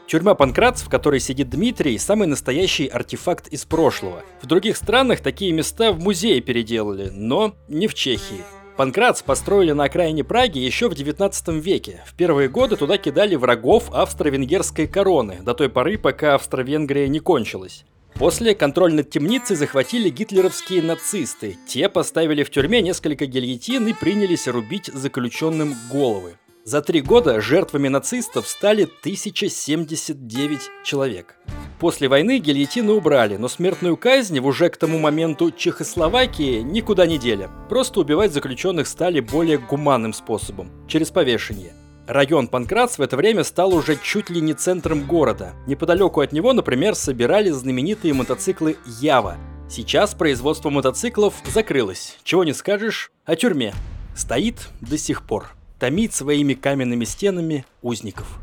Тюрьма 0.07 0.35
Панкратс, 0.35 0.81
в 0.81 0.89
которой 0.89 1.21
сидит 1.21 1.49
Дмитрий, 1.49 1.97
самый 1.97 2.27
настоящий 2.27 2.87
артефакт 2.87 3.47
из 3.47 3.63
прошлого. 3.63 4.23
В 4.41 4.45
других 4.45 4.75
странах 4.75 5.21
такие 5.21 5.53
места 5.53 5.93
в 5.93 6.01
музее 6.01 6.41
переделали, 6.41 7.09
но 7.13 7.55
не 7.69 7.87
в 7.87 7.93
Чехии. 7.93 8.43
Панкратс 8.81 9.21
построили 9.21 9.73
на 9.73 9.83
окраине 9.83 10.23
Праги 10.23 10.57
еще 10.57 10.89
в 10.89 10.95
19 10.95 11.49
веке. 11.63 12.03
В 12.07 12.15
первые 12.15 12.49
годы 12.49 12.75
туда 12.75 12.97
кидали 12.97 13.35
врагов 13.35 13.91
австро-венгерской 13.93 14.87
короны, 14.87 15.37
до 15.43 15.53
той 15.53 15.69
поры, 15.69 15.99
пока 15.99 16.33
Австро-Венгрия 16.33 17.07
не 17.07 17.19
кончилась. 17.19 17.85
После 18.15 18.55
контроль 18.55 18.95
над 18.95 19.11
темницей 19.11 19.55
захватили 19.55 20.09
гитлеровские 20.09 20.81
нацисты. 20.81 21.57
Те 21.67 21.89
поставили 21.89 22.41
в 22.43 22.49
тюрьме 22.49 22.81
несколько 22.81 23.27
гильотин 23.27 23.85
и 23.85 23.93
принялись 23.93 24.47
рубить 24.47 24.87
заключенным 24.87 25.75
головы. 25.91 26.37
За 26.63 26.81
три 26.81 27.01
года 27.01 27.39
жертвами 27.39 27.87
нацистов 27.87 28.47
стали 28.47 28.85
1079 28.85 30.59
человек. 30.83 31.35
После 31.81 32.07
войны 32.07 32.37
гильотины 32.37 32.91
убрали, 32.91 33.37
но 33.37 33.47
смертную 33.47 33.97
казнь 33.97 34.39
в 34.39 34.45
уже 34.45 34.69
к 34.69 34.77
тому 34.77 34.99
моменту 34.99 35.49
Чехословакии 35.49 36.61
никуда 36.61 37.07
не 37.07 37.17
дели. 37.17 37.49
Просто 37.69 38.01
убивать 38.01 38.31
заключенных 38.31 38.85
стали 38.85 39.19
более 39.19 39.57
гуманным 39.57 40.13
способом, 40.13 40.69
через 40.87 41.09
повешение. 41.09 41.73
Район 42.05 42.49
Панкратс 42.49 42.99
в 42.99 43.01
это 43.01 43.17
время 43.17 43.43
стал 43.43 43.73
уже 43.73 43.97
чуть 43.97 44.29
ли 44.29 44.41
не 44.41 44.53
центром 44.53 45.07
города. 45.07 45.53
Неподалеку 45.65 46.21
от 46.21 46.33
него, 46.33 46.53
например, 46.53 46.93
собирали 46.93 47.49
знаменитые 47.49 48.13
мотоциклы 48.13 48.77
Ява. 48.85 49.37
Сейчас 49.67 50.13
производство 50.13 50.69
мотоциклов 50.69 51.33
закрылось. 51.51 52.19
Чего 52.23 52.43
не 52.43 52.53
скажешь 52.53 53.11
о 53.25 53.35
тюрьме. 53.35 53.73
Стоит 54.15 54.69
до 54.81 54.99
сих 54.99 55.23
пор. 55.23 55.47
Томит 55.79 56.13
своими 56.13 56.53
каменными 56.53 57.05
стенами 57.05 57.65
узников. 57.81 58.37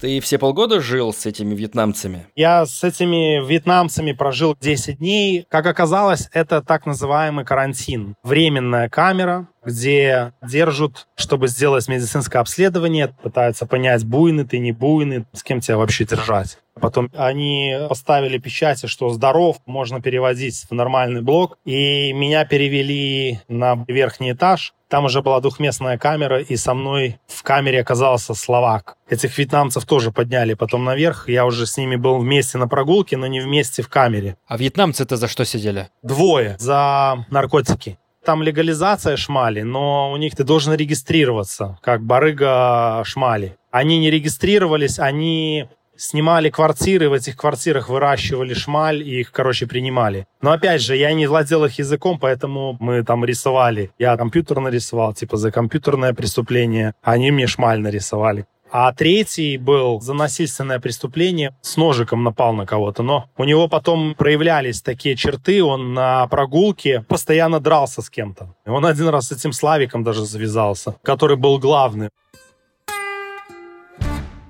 Ты 0.00 0.18
все 0.20 0.38
полгода 0.38 0.80
жил 0.80 1.12
с 1.12 1.26
этими 1.26 1.54
вьетнамцами? 1.54 2.26
Я 2.34 2.64
с 2.64 2.82
этими 2.82 3.46
вьетнамцами 3.46 4.12
прожил 4.12 4.56
10 4.58 4.96
дней. 4.96 5.44
Как 5.50 5.66
оказалось, 5.66 6.30
это 6.32 6.62
так 6.62 6.86
называемый 6.86 7.44
карантин. 7.44 8.14
Временная 8.22 8.88
камера, 8.88 9.48
где 9.62 10.32
держат, 10.42 11.06
чтобы 11.16 11.48
сделать 11.48 11.86
медицинское 11.86 12.38
обследование, 12.38 13.14
пытаются 13.22 13.66
понять, 13.66 14.04
буйный 14.04 14.46
ты, 14.46 14.58
не 14.58 14.72
буйный, 14.72 15.26
с 15.34 15.42
кем 15.42 15.60
тебя 15.60 15.76
вообще 15.76 16.06
держать. 16.06 16.56
Потом 16.80 17.10
они 17.14 17.76
поставили 17.90 18.38
печати, 18.38 18.86
что 18.86 19.10
здоров, 19.10 19.58
можно 19.66 20.00
переводить 20.00 20.64
в 20.70 20.72
нормальный 20.72 21.20
блок. 21.20 21.58
И 21.66 22.14
меня 22.14 22.46
перевели 22.46 23.40
на 23.48 23.84
верхний 23.86 24.32
этаж. 24.32 24.72
Там 24.90 25.04
уже 25.04 25.22
была 25.22 25.40
двухместная 25.40 25.98
камера, 25.98 26.40
и 26.40 26.56
со 26.56 26.74
мной 26.74 27.20
в 27.28 27.44
камере 27.44 27.80
оказался 27.80 28.34
словак. 28.34 28.96
Этих 29.08 29.38
вьетнамцев 29.38 29.86
тоже 29.86 30.10
подняли 30.10 30.54
потом 30.54 30.84
наверх. 30.84 31.28
Я 31.28 31.46
уже 31.46 31.66
с 31.66 31.76
ними 31.76 31.94
был 31.94 32.18
вместе 32.18 32.58
на 32.58 32.66
прогулке, 32.66 33.16
но 33.16 33.28
не 33.28 33.40
вместе 33.40 33.82
в 33.82 33.88
камере. 33.88 34.36
А 34.48 34.56
вьетнамцы-то 34.56 35.16
за 35.16 35.28
что 35.28 35.44
сидели? 35.44 35.90
Двое. 36.02 36.56
За 36.58 37.24
наркотики 37.30 37.98
там 38.24 38.42
легализация 38.42 39.16
шмали, 39.16 39.62
но 39.62 40.12
у 40.12 40.16
них 40.16 40.36
ты 40.36 40.44
должен 40.44 40.74
регистрироваться, 40.74 41.78
как 41.82 42.02
барыга 42.02 43.02
шмали. 43.04 43.56
Они 43.70 43.98
не 43.98 44.10
регистрировались, 44.10 44.98
они 44.98 45.68
снимали 46.00 46.48
квартиры, 46.48 47.08
в 47.08 47.12
этих 47.12 47.36
квартирах 47.36 47.88
выращивали 47.88 48.54
шмаль 48.54 49.02
и 49.02 49.20
их, 49.20 49.30
короче, 49.32 49.66
принимали. 49.66 50.26
Но 50.40 50.50
опять 50.50 50.80
же, 50.80 50.96
я 50.96 51.12
не 51.12 51.26
владел 51.26 51.64
их 51.64 51.78
языком, 51.78 52.18
поэтому 52.18 52.76
мы 52.80 53.04
там 53.04 53.24
рисовали. 53.24 53.90
Я 53.98 54.16
компьютер 54.16 54.60
нарисовал, 54.60 55.12
типа 55.12 55.36
за 55.36 55.52
компьютерное 55.52 56.14
преступление. 56.14 56.94
Они 57.02 57.30
мне 57.30 57.46
шмаль 57.46 57.80
нарисовали. 57.80 58.46
А 58.72 58.92
третий 58.92 59.58
был 59.58 60.00
за 60.00 60.14
насильственное 60.14 60.78
преступление, 60.78 61.56
с 61.60 61.76
ножиком 61.76 62.22
напал 62.22 62.52
на 62.52 62.66
кого-то. 62.66 63.02
Но 63.02 63.28
у 63.36 63.44
него 63.44 63.66
потом 63.66 64.14
проявлялись 64.14 64.80
такие 64.80 65.16
черты, 65.16 65.62
он 65.62 65.92
на 65.92 66.26
прогулке 66.28 67.04
постоянно 67.08 67.58
дрался 67.58 68.00
с 68.00 68.08
кем-то. 68.08 68.54
Он 68.66 68.86
один 68.86 69.08
раз 69.08 69.28
с 69.28 69.32
этим 69.32 69.52
Славиком 69.52 70.04
даже 70.04 70.24
завязался, 70.24 70.94
который 71.02 71.36
был 71.36 71.58
главный. 71.58 72.10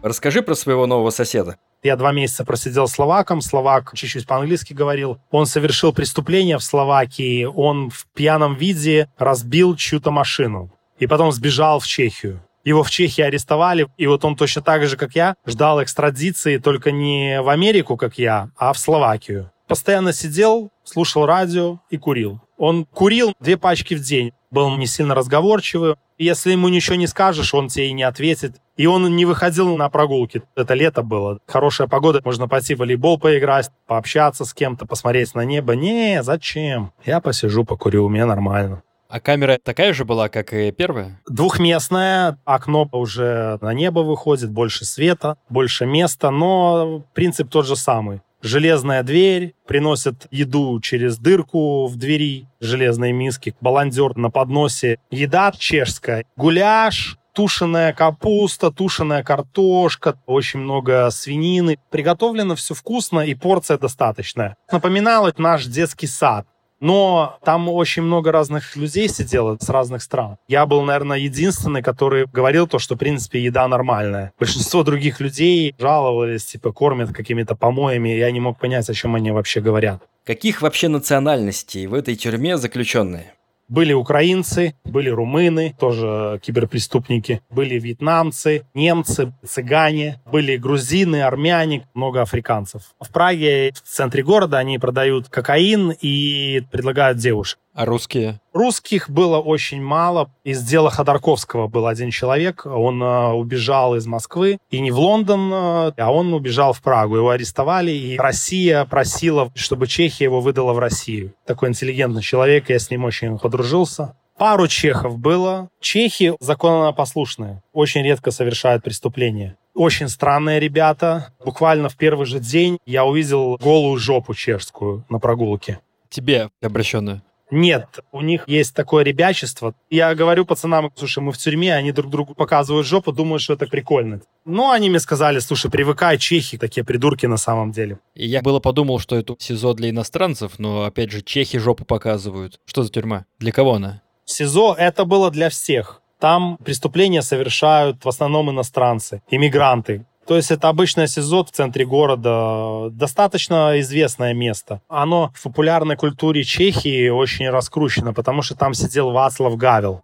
Расскажи 0.02 0.42
про 0.42 0.54
своего 0.54 0.86
нового 0.86 1.10
соседа. 1.10 1.56
Я 1.82 1.96
два 1.96 2.12
месяца 2.12 2.44
просидел 2.44 2.88
словаком, 2.88 3.40
словак 3.42 3.92
чуть-чуть 3.94 4.26
по-английски 4.26 4.72
говорил. 4.72 5.18
Он 5.30 5.46
совершил 5.46 5.92
преступление 5.92 6.58
в 6.58 6.62
Словакии, 6.62 7.44
он 7.44 7.90
в 7.90 8.06
пьяном 8.14 8.54
виде 8.54 9.08
разбил 9.18 9.76
чью-то 9.76 10.10
машину 10.10 10.70
и 10.98 11.06
потом 11.06 11.32
сбежал 11.32 11.80
в 11.80 11.86
Чехию. 11.86 12.42
Его 12.64 12.82
в 12.82 12.90
Чехии 12.90 13.22
арестовали, 13.22 13.88
и 13.96 14.06
вот 14.06 14.24
он 14.24 14.36
точно 14.36 14.60
так 14.62 14.86
же, 14.86 14.96
как 14.96 15.14
я, 15.14 15.34
ждал 15.46 15.82
экстрадиции 15.82 16.58
только 16.58 16.92
не 16.92 17.40
в 17.40 17.48
Америку, 17.48 17.96
как 17.96 18.18
я, 18.18 18.50
а 18.56 18.72
в 18.72 18.78
Словакию. 18.78 19.50
Постоянно 19.66 20.12
сидел, 20.12 20.70
слушал 20.84 21.26
радио 21.26 21.78
и 21.90 21.96
курил. 21.96 22.40
Он 22.58 22.84
курил 22.84 23.34
две 23.40 23.56
пачки 23.56 23.94
в 23.94 24.00
день. 24.00 24.32
Был 24.50 24.76
не 24.76 24.86
сильно 24.86 25.14
разговорчивый. 25.14 25.94
Если 26.18 26.50
ему 26.52 26.68
ничего 26.68 26.96
не 26.96 27.06
скажешь, 27.06 27.54
он 27.54 27.68
тебе 27.68 27.88
и 27.88 27.92
не 27.92 28.02
ответит. 28.02 28.56
И 28.80 28.86
он 28.86 29.14
не 29.14 29.26
выходил 29.26 29.76
на 29.76 29.90
прогулки. 29.90 30.42
Это 30.56 30.72
лето 30.72 31.02
было. 31.02 31.38
Хорошая 31.46 31.86
погода, 31.86 32.22
можно 32.24 32.48
пойти 32.48 32.74
в 32.74 32.78
волейбол 32.78 33.18
поиграть, 33.18 33.70
пообщаться 33.86 34.46
с 34.46 34.54
кем-то, 34.54 34.86
посмотреть 34.86 35.34
на 35.34 35.44
небо. 35.44 35.74
Не, 35.74 36.22
зачем? 36.22 36.90
Я 37.04 37.20
посижу, 37.20 37.66
покурю, 37.66 38.06
у 38.06 38.08
меня 38.08 38.24
нормально. 38.24 38.82
А 39.10 39.20
камера 39.20 39.58
такая 39.62 39.92
же 39.92 40.06
была, 40.06 40.30
как 40.30 40.54
и 40.54 40.72
первая? 40.72 41.20
Двухместная, 41.28 42.38
окно 42.46 42.88
уже 42.92 43.58
на 43.60 43.74
небо 43.74 44.00
выходит, 44.00 44.50
больше 44.50 44.86
света, 44.86 45.36
больше 45.50 45.84
места, 45.84 46.30
но 46.30 47.04
принцип 47.12 47.50
тот 47.50 47.66
же 47.66 47.76
самый. 47.76 48.22
Железная 48.40 49.02
дверь, 49.02 49.54
приносят 49.66 50.26
еду 50.30 50.80
через 50.80 51.18
дырку 51.18 51.86
в 51.86 51.96
двери, 51.96 52.46
железные 52.60 53.12
миски, 53.12 53.54
баландер 53.60 54.16
на 54.16 54.30
подносе. 54.30 54.98
Еда 55.10 55.52
чешская, 55.54 56.24
гуляш, 56.36 57.18
тушеная 57.32 57.92
капуста, 57.92 58.70
тушеная 58.70 59.22
картошка, 59.22 60.16
очень 60.26 60.60
много 60.60 61.08
свинины. 61.10 61.78
Приготовлено 61.90 62.54
все 62.54 62.74
вкусно 62.74 63.20
и 63.20 63.34
порция 63.34 63.78
достаточная. 63.78 64.56
Напоминало 64.70 65.32
наш 65.36 65.66
детский 65.66 66.06
сад. 66.06 66.46
Но 66.80 67.38
там 67.44 67.68
очень 67.68 68.02
много 68.02 68.32
разных 68.32 68.74
людей 68.74 69.06
сидело 69.08 69.58
с 69.60 69.68
разных 69.68 70.02
стран. 70.02 70.38
Я 70.48 70.64
был, 70.64 70.80
наверное, 70.82 71.18
единственный, 71.18 71.82
который 71.82 72.24
говорил 72.24 72.66
то, 72.66 72.78
что, 72.78 72.94
в 72.94 72.98
принципе, 72.98 73.42
еда 73.42 73.68
нормальная. 73.68 74.32
Большинство 74.38 74.82
других 74.82 75.20
людей 75.20 75.74
жаловались, 75.78 76.46
типа, 76.46 76.72
кормят 76.72 77.12
какими-то 77.12 77.54
помоями. 77.54 78.08
Я 78.08 78.30
не 78.30 78.40
мог 78.40 78.58
понять, 78.58 78.88
о 78.88 78.94
чем 78.94 79.14
они 79.14 79.30
вообще 79.30 79.60
говорят. 79.60 80.02
Каких 80.24 80.62
вообще 80.62 80.88
национальностей 80.88 81.86
в 81.86 81.92
этой 81.92 82.16
тюрьме 82.16 82.56
заключенные? 82.56 83.34
Были 83.70 83.92
украинцы, 83.92 84.74
были 84.82 85.08
румыны, 85.10 85.76
тоже 85.78 86.40
киберпреступники, 86.42 87.40
были 87.50 87.78
вьетнамцы, 87.78 88.64
немцы, 88.74 89.32
цыгане, 89.46 90.20
были 90.26 90.56
грузины, 90.56 91.22
армяне, 91.22 91.86
много 91.94 92.20
африканцев. 92.20 92.82
В 93.00 93.12
Праге, 93.12 93.70
в 93.72 93.88
центре 93.88 94.24
города, 94.24 94.58
они 94.58 94.80
продают 94.80 95.28
кокаин 95.28 95.94
и 96.00 96.62
предлагают 96.72 97.18
девушек. 97.18 97.60
А 97.80 97.86
русские? 97.86 98.42
Русских 98.52 99.08
было 99.08 99.38
очень 99.38 99.80
мало. 99.80 100.30
Из 100.44 100.62
дела 100.62 100.90
Ходорковского 100.90 101.66
был 101.66 101.86
один 101.86 102.10
человек. 102.10 102.66
Он 102.66 103.02
э, 103.02 103.28
убежал 103.28 103.96
из 103.96 104.06
Москвы. 104.06 104.58
И 104.68 104.80
не 104.80 104.90
в 104.90 104.98
Лондон, 104.98 105.50
э, 105.50 105.92
а 105.96 106.12
он 106.12 106.34
убежал 106.34 106.74
в 106.74 106.82
Прагу. 106.82 107.16
Его 107.16 107.30
арестовали, 107.30 107.90
и 107.90 108.18
Россия 108.18 108.84
просила, 108.84 109.50
чтобы 109.54 109.86
Чехия 109.86 110.24
его 110.24 110.42
выдала 110.42 110.74
в 110.74 110.78
Россию. 110.78 111.32
Такой 111.46 111.70
интеллигентный 111.70 112.20
человек, 112.20 112.68
я 112.68 112.78
с 112.78 112.90
ним 112.90 113.06
очень 113.06 113.38
подружился. 113.38 114.14
Пару 114.36 114.68
чехов 114.68 115.16
было. 115.16 115.70
Чехи 115.80 116.34
законопослушные. 116.38 117.62
Очень 117.72 118.02
редко 118.02 118.30
совершают 118.30 118.84
преступления. 118.84 119.56
Очень 119.72 120.10
странные 120.10 120.60
ребята. 120.60 121.32
Буквально 121.42 121.88
в 121.88 121.96
первый 121.96 122.26
же 122.26 122.40
день 122.40 122.76
я 122.84 123.06
увидел 123.06 123.56
голую 123.56 123.96
жопу 123.96 124.34
чешскую 124.34 125.06
на 125.08 125.18
прогулке. 125.18 125.80
Тебе 126.10 126.50
обращенную? 126.60 127.22
Нет, 127.50 128.00
у 128.12 128.20
них 128.20 128.44
есть 128.46 128.74
такое 128.74 129.04
ребячество. 129.04 129.74
Я 129.90 130.14
говорю 130.14 130.44
пацанам, 130.44 130.92
слушай, 130.94 131.22
мы 131.22 131.32
в 131.32 131.38
тюрьме, 131.38 131.74
они 131.74 131.92
друг 131.92 132.10
другу 132.10 132.34
показывают 132.34 132.86
жопу, 132.86 133.12
думают, 133.12 133.42
что 133.42 133.54
это 133.54 133.66
прикольно. 133.66 134.20
Ну, 134.44 134.70
они 134.70 134.88
мне 134.88 135.00
сказали, 135.00 135.38
слушай, 135.40 135.70
привыкай, 135.70 136.18
чехи 136.18 136.58
такие 136.58 136.84
придурки 136.84 137.26
на 137.26 137.36
самом 137.36 137.72
деле. 137.72 137.98
И 138.14 138.26
я 138.26 138.42
было 138.42 138.60
подумал, 138.60 138.98
что 138.98 139.16
это 139.16 139.36
СИЗО 139.38 139.74
для 139.74 139.90
иностранцев, 139.90 140.58
но, 140.58 140.84
опять 140.84 141.10
же, 141.10 141.22
чехи 141.22 141.58
жопу 141.58 141.84
показывают. 141.84 142.60
Что 142.66 142.82
за 142.82 142.90
тюрьма? 142.90 143.26
Для 143.38 143.52
кого 143.52 143.74
она? 143.74 144.02
СИЗО 144.24 144.74
это 144.78 145.04
было 145.04 145.30
для 145.30 145.50
всех. 145.50 146.02
Там 146.20 146.58
преступления 146.58 147.22
совершают 147.22 148.04
в 148.04 148.08
основном 148.08 148.50
иностранцы, 148.50 149.22
иммигранты, 149.30 150.04
то 150.30 150.36
есть 150.36 150.52
это 150.52 150.68
обычное 150.68 151.08
СИЗО 151.08 151.42
в 151.44 151.50
центре 151.50 151.84
города, 151.84 152.88
достаточно 152.92 153.80
известное 153.80 154.32
место. 154.32 154.80
Оно 154.86 155.32
в 155.34 155.42
популярной 155.42 155.96
культуре 155.96 156.44
Чехии 156.44 157.08
очень 157.08 157.50
раскручено, 157.50 158.14
потому 158.14 158.40
что 158.42 158.54
там 158.54 158.72
сидел 158.72 159.10
Вацлав 159.10 159.56
Гавел. 159.56 160.02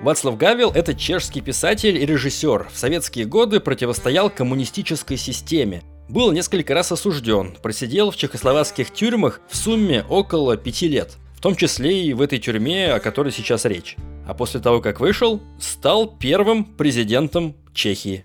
Вацлав 0.00 0.38
Гавел– 0.38 0.70
это 0.74 0.94
чешский 0.94 1.42
писатель 1.42 1.98
и 1.98 2.06
режиссер. 2.06 2.68
В 2.72 2.78
советские 2.78 3.26
годы 3.26 3.60
противостоял 3.60 4.30
коммунистической 4.30 5.18
системе. 5.18 5.82
Был 6.08 6.32
несколько 6.32 6.72
раз 6.72 6.90
осужден, 6.90 7.58
просидел 7.60 8.12
в 8.12 8.16
чехословацких 8.16 8.90
тюрьмах 8.90 9.42
в 9.50 9.56
сумме 9.58 10.02
около 10.08 10.56
пяти 10.56 10.88
лет. 10.88 11.18
В 11.36 11.42
том 11.42 11.56
числе 11.56 12.06
и 12.06 12.14
в 12.14 12.22
этой 12.22 12.38
тюрьме, 12.38 12.94
о 12.94 13.00
которой 13.00 13.32
сейчас 13.32 13.66
речь. 13.66 13.96
А 14.26 14.32
после 14.32 14.60
того, 14.60 14.80
как 14.80 14.98
вышел, 14.98 15.42
стал 15.60 16.06
первым 16.06 16.64
президентом 16.64 17.54
Чехии. 17.74 18.24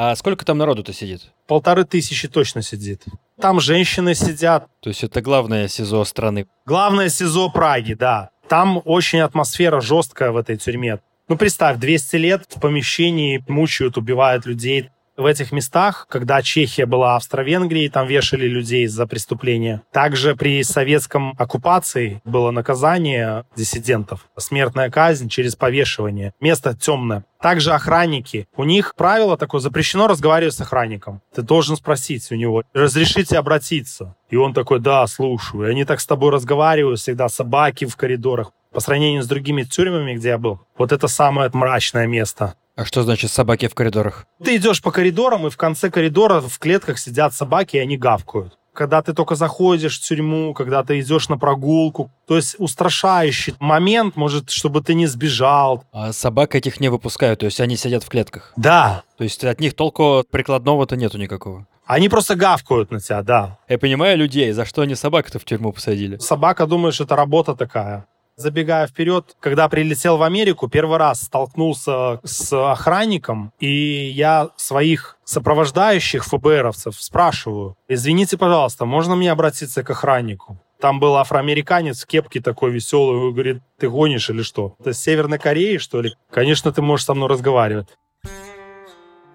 А 0.00 0.14
сколько 0.14 0.44
там 0.44 0.58
народу-то 0.58 0.92
сидит? 0.92 1.32
Полторы 1.48 1.84
тысячи 1.84 2.28
точно 2.28 2.62
сидит. 2.62 3.02
Там 3.40 3.58
женщины 3.58 4.14
сидят. 4.14 4.68
То 4.78 4.90
есть 4.90 5.02
это 5.02 5.20
главное 5.20 5.66
СИЗО 5.66 6.04
страны? 6.04 6.46
Главное 6.66 7.08
СИЗО 7.08 7.48
Праги, 7.48 7.94
да. 7.94 8.30
Там 8.48 8.80
очень 8.84 9.18
атмосфера 9.18 9.80
жесткая 9.80 10.30
в 10.30 10.36
этой 10.36 10.56
тюрьме. 10.56 11.00
Ну, 11.26 11.36
представь, 11.36 11.78
200 11.78 12.14
лет 12.14 12.44
в 12.48 12.60
помещении 12.60 13.44
мучают, 13.48 13.98
убивают 13.98 14.46
людей 14.46 14.90
в 15.18 15.26
этих 15.26 15.52
местах, 15.52 16.06
когда 16.08 16.40
Чехия 16.42 16.86
была 16.86 17.16
Австро-Венгрией, 17.16 17.88
там 17.90 18.06
вешали 18.06 18.46
людей 18.46 18.86
за 18.86 19.06
преступления. 19.06 19.82
Также 19.92 20.36
при 20.36 20.62
советском 20.62 21.34
оккупации 21.36 22.22
было 22.24 22.52
наказание 22.52 23.44
диссидентов. 23.56 24.28
Смертная 24.36 24.90
казнь 24.90 25.28
через 25.28 25.56
повешивание. 25.56 26.32
Место 26.40 26.74
темное. 26.74 27.24
Также 27.40 27.72
охранники. 27.72 28.48
У 28.56 28.64
них 28.64 28.94
правило 28.96 29.36
такое, 29.36 29.60
запрещено 29.60 30.06
разговаривать 30.06 30.54
с 30.54 30.60
охранником. 30.60 31.20
Ты 31.34 31.42
должен 31.42 31.76
спросить 31.76 32.30
у 32.30 32.36
него, 32.36 32.62
разрешите 32.72 33.38
обратиться. 33.38 34.14
И 34.30 34.36
он 34.36 34.54
такой, 34.54 34.78
да, 34.78 35.06
слушаю. 35.06 35.66
И 35.66 35.70
они 35.70 35.84
так 35.84 36.00
с 36.00 36.06
тобой 36.06 36.30
разговаривают 36.30 37.00
всегда, 37.00 37.28
собаки 37.28 37.86
в 37.86 37.96
коридорах. 37.96 38.52
По 38.72 38.80
сравнению 38.80 39.22
с 39.22 39.26
другими 39.26 39.62
тюрьмами, 39.62 40.14
где 40.14 40.28
я 40.28 40.38
был, 40.38 40.60
вот 40.76 40.92
это 40.92 41.08
самое 41.08 41.50
мрачное 41.52 42.06
место. 42.06 42.54
А 42.78 42.84
что 42.84 43.02
значит 43.02 43.32
собаки 43.32 43.66
в 43.66 43.74
коридорах? 43.74 44.24
Ты 44.44 44.54
идешь 44.54 44.80
по 44.80 44.92
коридорам, 44.92 45.48
и 45.48 45.50
в 45.50 45.56
конце 45.56 45.90
коридора 45.90 46.40
в 46.40 46.60
клетках 46.60 47.00
сидят 47.00 47.34
собаки, 47.34 47.74
и 47.74 47.80
они 47.80 47.96
гавкают. 47.96 48.56
Когда 48.72 49.02
ты 49.02 49.14
только 49.14 49.34
заходишь 49.34 49.98
в 49.98 50.04
тюрьму, 50.04 50.54
когда 50.54 50.84
ты 50.84 51.00
идешь 51.00 51.28
на 51.28 51.36
прогулку, 51.36 52.12
то 52.28 52.36
есть 52.36 52.54
устрашающий 52.58 53.56
момент, 53.58 54.14
может, 54.14 54.50
чтобы 54.50 54.80
ты 54.80 54.94
не 54.94 55.08
сбежал. 55.08 55.82
А 55.90 56.12
собак 56.12 56.54
этих 56.54 56.78
не 56.78 56.88
выпускают, 56.88 57.40
то 57.40 57.46
есть 57.46 57.60
они 57.60 57.76
сидят 57.76 58.04
в 58.04 58.08
клетках? 58.08 58.52
Да. 58.54 59.02
То 59.16 59.24
есть 59.24 59.42
от 59.42 59.58
них 59.58 59.74
толку 59.74 60.24
прикладного-то 60.30 60.94
нету 60.94 61.18
никакого? 61.18 61.66
Они 61.84 62.08
просто 62.08 62.36
гавкают 62.36 62.92
на 62.92 63.00
тебя, 63.00 63.22
да. 63.24 63.58
Я 63.68 63.78
понимаю 63.78 64.16
людей, 64.16 64.52
за 64.52 64.64
что 64.64 64.82
они 64.82 64.94
собак-то 64.94 65.40
в 65.40 65.44
тюрьму 65.44 65.72
посадили? 65.72 66.18
Собака, 66.18 66.64
думаешь, 66.68 67.00
это 67.00 67.16
работа 67.16 67.56
такая. 67.56 68.06
Забегая 68.38 68.86
вперед, 68.86 69.36
когда 69.40 69.68
прилетел 69.68 70.16
в 70.16 70.22
Америку, 70.22 70.68
первый 70.68 70.96
раз 70.98 71.22
столкнулся 71.22 72.20
с 72.22 72.52
охранником, 72.52 73.52
и 73.58 74.12
я 74.14 74.50
своих 74.54 75.16
сопровождающих 75.24 76.24
ФБРовцев 76.24 76.94
спрашиваю, 77.02 77.76
извините, 77.88 78.38
пожалуйста, 78.38 78.84
можно 78.84 79.16
мне 79.16 79.32
обратиться 79.32 79.82
к 79.82 79.90
охраннику? 79.90 80.56
Там 80.80 81.00
был 81.00 81.16
афроамериканец 81.16 82.04
в 82.04 82.06
кепке 82.06 82.40
такой 82.40 82.70
веселый, 82.70 83.32
говорит, 83.32 83.60
ты 83.76 83.88
гонишь 83.88 84.30
или 84.30 84.42
что? 84.42 84.76
Это 84.78 84.92
с 84.92 85.02
Северной 85.02 85.40
Кореи, 85.40 85.78
что 85.78 86.00
ли? 86.00 86.14
Конечно, 86.30 86.70
ты 86.70 86.80
можешь 86.80 87.06
со 87.06 87.14
мной 87.14 87.28
разговаривать. 87.28 87.88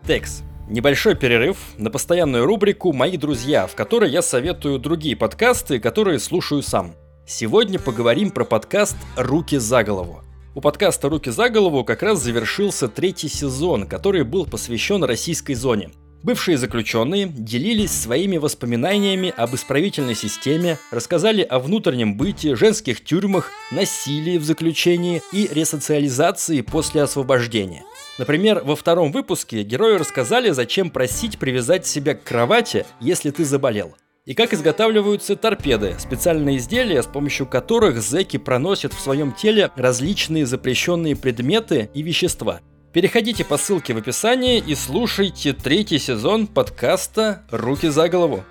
Текс. 0.07 0.43
Небольшой 0.69 1.15
перерыв 1.15 1.57
на 1.77 1.91
постоянную 1.91 2.45
рубрику 2.45 2.93
«Мои 2.93 3.17
друзья», 3.17 3.67
в 3.67 3.75
которой 3.75 4.09
я 4.09 4.21
советую 4.21 4.79
другие 4.79 5.17
подкасты, 5.17 5.81
которые 5.81 6.19
слушаю 6.19 6.61
сам. 6.61 6.95
Сегодня 7.25 7.79
поговорим 7.79 8.31
про 8.31 8.43
подкаст 8.43 8.97
«Руки 9.15 9.57
за 9.57 9.85
голову». 9.85 10.21
У 10.55 10.59
подкаста 10.61 11.07
«Руки 11.07 11.29
за 11.29 11.49
голову» 11.49 11.85
как 11.85 12.03
раз 12.03 12.21
завершился 12.21 12.89
третий 12.89 13.29
сезон, 13.29 13.87
который 13.87 14.25
был 14.25 14.45
посвящен 14.45 15.05
российской 15.05 15.53
зоне. 15.53 15.91
Бывшие 16.21 16.57
заключенные 16.57 17.27
делились 17.27 17.91
своими 17.91 18.35
воспоминаниями 18.35 19.33
об 19.37 19.55
исправительной 19.55 20.15
системе, 20.15 20.77
рассказали 20.91 21.43
о 21.43 21.59
внутреннем 21.59 22.17
быте, 22.17 22.55
женских 22.55 23.01
тюрьмах, 23.01 23.51
насилии 23.71 24.37
в 24.37 24.43
заключении 24.43 25.21
и 25.31 25.47
ресоциализации 25.49 26.59
после 26.59 27.03
освобождения. 27.03 27.83
Например, 28.17 28.61
во 28.65 28.75
втором 28.75 29.13
выпуске 29.13 29.63
герои 29.63 29.95
рассказали, 29.95 30.49
зачем 30.49 30.89
просить 30.89 31.39
привязать 31.39 31.85
себя 31.87 32.15
к 32.15 32.23
кровати, 32.23 32.85
если 32.99 33.29
ты 33.31 33.45
заболел– 33.45 33.95
и 34.25 34.33
как 34.33 34.53
изготавливаются 34.53 35.35
торпеды, 35.35 35.95
специальные 35.99 36.57
изделия, 36.57 37.03
с 37.03 37.07
помощью 37.07 37.45
которых 37.45 38.01
зэки 38.01 38.37
проносят 38.37 38.93
в 38.93 38.99
своем 38.99 39.33
теле 39.33 39.71
различные 39.75 40.45
запрещенные 40.45 41.15
предметы 41.15 41.89
и 41.93 42.01
вещества. 42.01 42.61
Переходите 42.93 43.43
по 43.43 43.57
ссылке 43.57 43.93
в 43.93 43.97
описании 43.97 44.59
и 44.59 44.75
слушайте 44.75 45.53
третий 45.53 45.99
сезон 45.99 46.47
подкаста 46.47 47.43
«Руки 47.49 47.89
за 47.89 48.07
голову». 48.07 48.43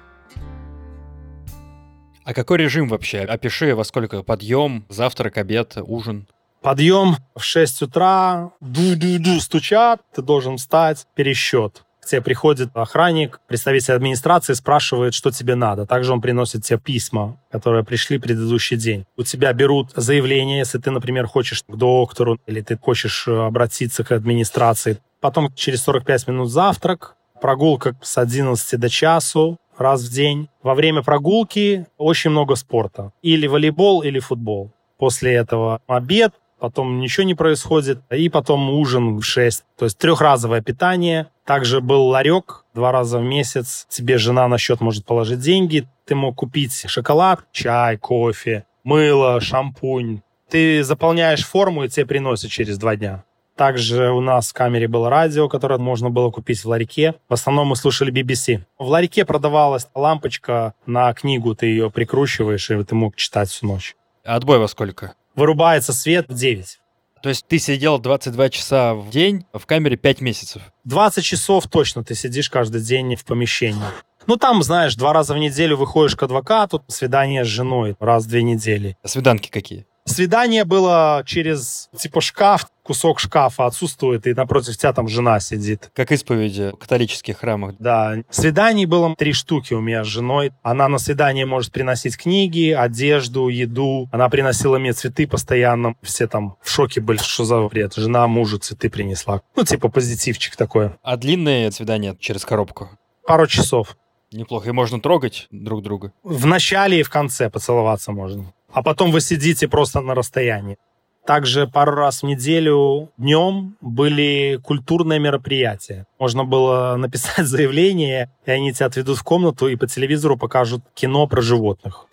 А 2.24 2.34
какой 2.34 2.58
режим 2.58 2.88
вообще? 2.88 3.20
Опиши, 3.20 3.74
во 3.74 3.84
сколько 3.84 4.22
подъем, 4.22 4.84
завтрак, 4.88 5.38
обед, 5.38 5.76
ужин. 5.76 6.28
Подъем 6.60 7.16
в 7.34 7.42
6 7.42 7.82
утра, 7.82 8.52
ду-ду-ду 8.60 9.40
стучат, 9.40 10.02
ты 10.14 10.22
должен 10.22 10.58
встать, 10.58 11.06
пересчет. 11.16 11.84
К 12.02 12.06
тебе 12.06 12.20
приходит 12.20 12.70
охранник, 12.74 13.40
представитель 13.46 13.94
администрации, 13.94 14.54
спрашивает, 14.54 15.14
что 15.14 15.30
тебе 15.30 15.54
надо. 15.54 15.86
Также 15.86 16.12
он 16.12 16.20
приносит 16.20 16.64
тебе 16.64 16.80
письма, 16.80 17.38
которые 17.48 17.84
пришли 17.84 18.18
предыдущий 18.18 18.76
день. 18.76 19.04
У 19.16 19.22
тебя 19.22 19.52
берут 19.52 19.92
заявление, 19.94 20.58
если 20.58 20.78
ты, 20.78 20.90
например, 20.90 21.28
хочешь 21.28 21.62
к 21.62 21.76
доктору 21.76 22.40
или 22.46 22.60
ты 22.60 22.76
хочешь 22.76 23.28
э, 23.28 23.46
обратиться 23.46 24.02
к 24.02 24.10
администрации. 24.10 24.98
Потом 25.20 25.54
через 25.54 25.82
45 25.84 26.26
минут 26.26 26.50
завтрак, 26.50 27.14
прогулка 27.40 27.94
с 28.02 28.18
11 28.18 28.80
до 28.80 28.88
часу, 28.88 29.58
раз 29.78 30.02
в 30.02 30.12
день. 30.12 30.48
Во 30.64 30.74
время 30.74 31.02
прогулки 31.02 31.86
очень 31.98 32.30
много 32.30 32.56
спорта. 32.56 33.12
Или 33.22 33.46
волейбол, 33.46 34.02
или 34.02 34.18
футбол. 34.18 34.72
После 34.98 35.34
этого 35.34 35.80
обед, 35.86 36.32
потом 36.62 37.00
ничего 37.00 37.24
не 37.24 37.34
происходит, 37.34 38.02
и 38.08 38.28
потом 38.28 38.70
ужин 38.70 39.16
в 39.16 39.24
6. 39.24 39.64
То 39.76 39.84
есть 39.84 39.98
трехразовое 39.98 40.60
питание. 40.62 41.26
Также 41.44 41.80
был 41.80 42.06
ларек 42.06 42.64
два 42.72 42.92
раза 42.92 43.18
в 43.18 43.24
месяц. 43.24 43.84
Тебе 43.88 44.16
жена 44.16 44.46
на 44.46 44.58
счет 44.58 44.80
может 44.80 45.04
положить 45.04 45.40
деньги. 45.40 45.88
Ты 46.06 46.14
мог 46.14 46.36
купить 46.36 46.84
шоколад, 46.86 47.40
чай, 47.50 47.96
кофе, 47.98 48.64
мыло, 48.84 49.40
шампунь. 49.40 50.20
Ты 50.48 50.84
заполняешь 50.84 51.44
форму, 51.44 51.82
и 51.82 51.88
тебе 51.88 52.06
приносят 52.06 52.52
через 52.52 52.78
два 52.78 52.94
дня. 52.94 53.24
Также 53.56 54.12
у 54.12 54.20
нас 54.20 54.50
в 54.50 54.54
камере 54.54 54.86
было 54.86 55.10
радио, 55.10 55.48
которое 55.48 55.80
можно 55.80 56.10
было 56.10 56.30
купить 56.30 56.62
в 56.62 56.68
ларьке. 56.68 57.16
В 57.28 57.34
основном 57.34 57.66
мы 57.66 57.76
слушали 57.76 58.12
BBC. 58.12 58.60
В 58.78 58.86
ларьке 58.86 59.24
продавалась 59.24 59.88
лампочка 59.96 60.74
на 60.86 61.12
книгу, 61.12 61.56
ты 61.56 61.66
ее 61.66 61.90
прикручиваешь, 61.90 62.70
и 62.70 62.84
ты 62.84 62.94
мог 62.94 63.16
читать 63.16 63.48
всю 63.50 63.66
ночь. 63.66 63.96
Отбой 64.24 64.60
во 64.60 64.68
сколько? 64.68 65.14
Вырубается 65.34 65.92
свет 65.92 66.26
в 66.28 66.34
9. 66.34 66.78
То 67.22 67.28
есть 67.28 67.46
ты 67.46 67.58
сидел 67.58 67.98
22 67.98 68.50
часа 68.50 68.94
в 68.94 69.10
день 69.10 69.46
в 69.52 69.64
камере 69.64 69.96
5 69.96 70.20
месяцев? 70.20 70.62
20 70.84 71.24
часов 71.24 71.68
точно 71.68 72.02
ты 72.02 72.14
сидишь 72.14 72.50
каждый 72.50 72.82
день 72.82 73.14
в 73.14 73.24
помещении. 73.24 73.82
Ну, 74.26 74.36
там, 74.36 74.62
знаешь, 74.62 74.94
два 74.94 75.12
раза 75.12 75.34
в 75.34 75.38
неделю 75.38 75.76
выходишь 75.76 76.16
к 76.16 76.22
адвокату, 76.22 76.84
свидание 76.88 77.44
с 77.44 77.48
женой 77.48 77.96
раз 77.98 78.24
в 78.24 78.28
две 78.28 78.42
недели. 78.42 78.96
А 79.02 79.08
свиданки 79.08 79.48
какие? 79.48 79.86
Свидание 80.04 80.64
было 80.64 81.22
через, 81.24 81.88
типа, 81.96 82.20
шкаф, 82.20 82.66
кусок 82.82 83.20
шкафа 83.20 83.66
отсутствует, 83.66 84.26
и 84.26 84.34
напротив 84.34 84.76
тебя 84.76 84.92
там 84.92 85.08
жена 85.08 85.40
сидит. 85.40 85.90
Как 85.94 86.12
исповеди 86.12 86.70
в 86.72 86.76
католических 86.76 87.38
храмах. 87.38 87.74
Да. 87.78 88.16
Свиданий 88.30 88.86
было 88.86 89.14
три 89.16 89.32
штуки 89.32 89.74
у 89.74 89.80
меня 89.80 90.04
с 90.04 90.06
женой. 90.06 90.52
Она 90.62 90.88
на 90.88 90.98
свидание 90.98 91.46
может 91.46 91.72
приносить 91.72 92.16
книги, 92.16 92.70
одежду, 92.70 93.48
еду. 93.48 94.08
Она 94.12 94.28
приносила 94.28 94.78
мне 94.78 94.92
цветы 94.92 95.26
постоянно. 95.26 95.94
Все 96.02 96.26
там 96.26 96.56
в 96.62 96.70
шоке 96.70 97.00
были, 97.00 97.18
что 97.18 97.44
за 97.44 97.60
бред. 97.62 97.94
Жена 97.94 98.26
мужу 98.26 98.58
цветы 98.58 98.90
принесла. 98.90 99.42
Ну, 99.56 99.64
типа 99.64 99.88
позитивчик 99.88 100.56
такой. 100.56 100.90
А 101.02 101.16
длинные 101.16 101.70
свидания 101.72 102.16
через 102.18 102.44
коробку? 102.44 102.90
Пару 103.26 103.46
часов. 103.46 103.96
Неплохо. 104.32 104.70
И 104.70 104.72
можно 104.72 105.00
трогать 105.00 105.46
друг 105.50 105.82
друга? 105.82 106.12
В 106.22 106.46
начале 106.46 107.00
и 107.00 107.02
в 107.02 107.10
конце 107.10 107.50
поцеловаться 107.50 108.12
можно 108.12 108.52
а 108.72 108.82
потом 108.82 109.12
вы 109.12 109.20
сидите 109.20 109.68
просто 109.68 110.00
на 110.00 110.14
расстоянии. 110.14 110.78
Также 111.26 111.68
пару 111.68 111.92
раз 111.92 112.22
в 112.22 112.26
неделю 112.26 113.12
днем 113.16 113.76
были 113.80 114.58
культурные 114.62 115.20
мероприятия. 115.20 116.06
Можно 116.18 116.44
было 116.44 116.96
написать 116.96 117.46
заявление, 117.46 118.30
и 118.44 118.50
они 118.50 118.72
тебя 118.72 118.86
отведут 118.86 119.18
в 119.18 119.22
комнату 119.22 119.68
и 119.68 119.76
по 119.76 119.86
телевизору 119.86 120.36
покажут 120.36 120.82
кино 120.94 121.26
про 121.28 121.40
животных. 121.40 122.06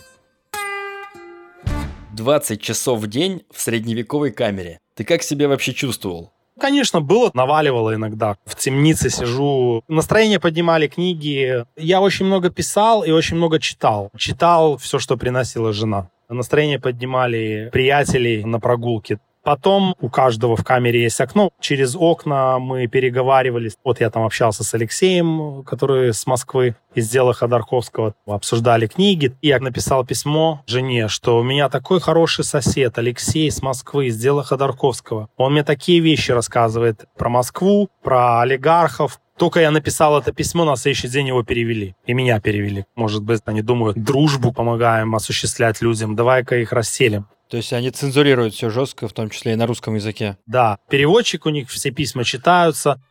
20 2.13 2.61
часов 2.61 2.99
в 2.99 3.07
день 3.07 3.43
в 3.51 3.61
средневековой 3.61 4.31
камере. 4.31 4.79
Ты 4.93 5.03
как 5.05 5.23
себя 5.23 5.47
вообще 5.47 5.73
чувствовал? 5.73 6.31
Конечно, 6.59 6.99
было, 6.99 7.31
наваливало 7.33 7.95
иногда. 7.95 8.35
В 8.45 8.55
темнице 8.55 9.09
сижу. 9.09 9.83
Настроение 9.87 10.39
поднимали 10.39 10.87
книги. 10.87 11.65
Я 11.77 12.01
очень 12.01 12.25
много 12.25 12.49
писал 12.49 13.03
и 13.03 13.11
очень 13.11 13.37
много 13.37 13.59
читал. 13.59 14.11
Читал 14.17 14.77
все, 14.77 14.99
что 14.99 15.15
приносила 15.15 15.71
жена. 15.71 16.09
Настроение 16.29 16.79
поднимали 16.79 17.69
приятелей 17.73 18.43
на 18.45 18.59
прогулке. 18.59 19.19
Потом 19.43 19.95
у 19.99 20.09
каждого 20.09 20.55
в 20.55 20.63
камере 20.63 21.01
есть 21.01 21.19
окно. 21.19 21.49
Через 21.59 21.95
окна 21.95 22.59
мы 22.59 22.85
переговаривались. 22.87 23.77
Вот 23.83 23.99
я 23.99 24.11
там 24.11 24.23
общался 24.23 24.63
с 24.63 24.73
Алексеем, 24.75 25.63
который 25.63 26.13
с 26.13 26.27
Москвы, 26.27 26.75
из 26.93 27.09
дела 27.09 27.33
Ходорковского. 27.33 28.13
Обсуждали 28.27 28.85
книги. 28.85 29.35
И 29.41 29.47
я 29.47 29.59
написал 29.59 30.05
письмо 30.05 30.61
жене, 30.67 31.07
что 31.07 31.39
у 31.39 31.43
меня 31.43 31.69
такой 31.69 31.99
хороший 31.99 32.43
сосед 32.43 32.97
Алексей 32.99 33.49
с 33.49 33.63
Москвы, 33.63 34.07
из 34.07 34.19
дела 34.19 34.43
Ходорковского. 34.43 35.29
Он 35.37 35.53
мне 35.53 35.63
такие 35.63 35.99
вещи 35.99 36.31
рассказывает 36.31 37.05
про 37.17 37.29
Москву, 37.29 37.89
про 38.03 38.41
олигархов, 38.41 39.19
только 39.39 39.61
я 39.61 39.71
написал 39.71 40.19
это 40.19 40.33
письмо, 40.33 40.65
на 40.65 40.75
следующий 40.75 41.07
день 41.07 41.29
его 41.29 41.43
перевели. 41.43 41.95
И 42.05 42.13
меня 42.13 42.41
перевели. 42.41 42.85
Может 42.95 43.23
быть, 43.23 43.41
они 43.45 43.61
думают, 43.61 43.97
дружбу 43.97 44.51
помогаем 44.51 45.15
осуществлять 45.15 45.81
людям, 45.81 46.15
давай-ка 46.15 46.57
их 46.57 46.73
расселим. 46.73 47.25
То 47.49 47.57
есть 47.57 47.73
они 47.73 47.89
цензурируют 47.89 48.53
все 48.53 48.69
жестко, 48.69 49.07
в 49.07 49.13
том 49.13 49.29
числе 49.29 49.53
и 49.53 49.55
на 49.55 49.65
русском 49.65 49.95
языке. 49.95 50.37
Да, 50.45 50.77
переводчик 50.89 51.45
у 51.45 51.49
них, 51.49 51.69
все 51.69 51.89
письма 51.89 52.23
читаются. 52.23 53.01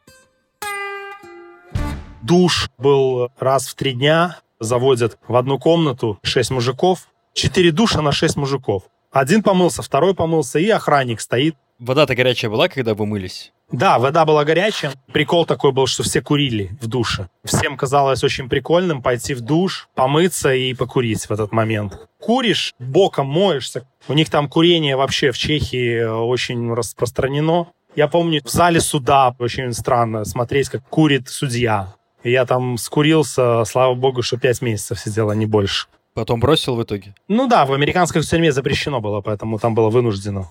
Душ 2.22 2.70
был 2.78 3.30
раз 3.40 3.66
в 3.66 3.74
три 3.74 3.94
дня. 3.94 4.38
Заводят 4.60 5.18
в 5.26 5.34
одну 5.34 5.58
комнату 5.58 6.18
шесть 6.22 6.50
мужиков. 6.50 7.08
Четыре 7.32 7.72
душа 7.72 8.02
на 8.02 8.12
шесть 8.12 8.36
мужиков. 8.36 8.82
Один 9.10 9.42
помылся, 9.42 9.82
второй 9.82 10.14
помылся, 10.14 10.58
и 10.58 10.68
охранник 10.68 11.20
стоит. 11.20 11.56
Вода-то 11.78 12.16
горячая 12.16 12.50
была, 12.50 12.68
когда 12.68 12.94
вы 12.94 13.06
мылись? 13.06 13.52
Да, 13.70 13.98
вода 13.98 14.24
была 14.24 14.44
горячая. 14.44 14.92
Прикол 15.12 15.46
такой 15.46 15.70
был, 15.70 15.86
что 15.86 16.02
все 16.02 16.20
курили 16.20 16.76
в 16.80 16.88
душе. 16.88 17.28
Всем 17.44 17.76
казалось 17.76 18.24
очень 18.24 18.48
прикольным 18.48 19.00
пойти 19.00 19.34
в 19.34 19.42
душ, 19.42 19.88
помыться 19.94 20.52
и 20.52 20.74
покурить 20.74 21.26
в 21.26 21.30
этот 21.30 21.52
момент. 21.52 22.08
Куришь, 22.18 22.74
боком 22.80 23.26
моешься. 23.26 23.86
У 24.08 24.14
них 24.14 24.28
там 24.28 24.48
курение 24.48 24.96
вообще 24.96 25.30
в 25.30 25.38
Чехии 25.38 26.02
очень 26.02 26.72
распространено. 26.72 27.68
Я 27.94 28.08
помню, 28.08 28.42
в 28.44 28.50
зале 28.50 28.80
суда 28.80 29.36
очень 29.38 29.72
странно 29.72 30.24
смотреть, 30.24 30.70
как 30.70 30.82
курит 30.88 31.28
судья. 31.28 31.94
И 32.24 32.32
я 32.32 32.44
там 32.44 32.76
скурился, 32.76 33.64
слава 33.64 33.94
богу, 33.94 34.22
что 34.22 34.36
пять 34.36 34.62
месяцев 34.62 34.98
сидел, 34.98 35.30
а 35.30 35.34
не 35.36 35.46
больше. 35.46 35.86
Потом 36.14 36.40
бросил 36.40 36.74
в 36.74 36.82
итоге? 36.82 37.14
Ну 37.28 37.46
да, 37.46 37.64
в 37.64 37.72
американской 37.72 38.22
тюрьме 38.22 38.50
запрещено 38.50 39.00
было, 39.00 39.20
поэтому 39.20 39.60
там 39.60 39.76
было 39.76 39.88
вынуждено. 39.88 40.48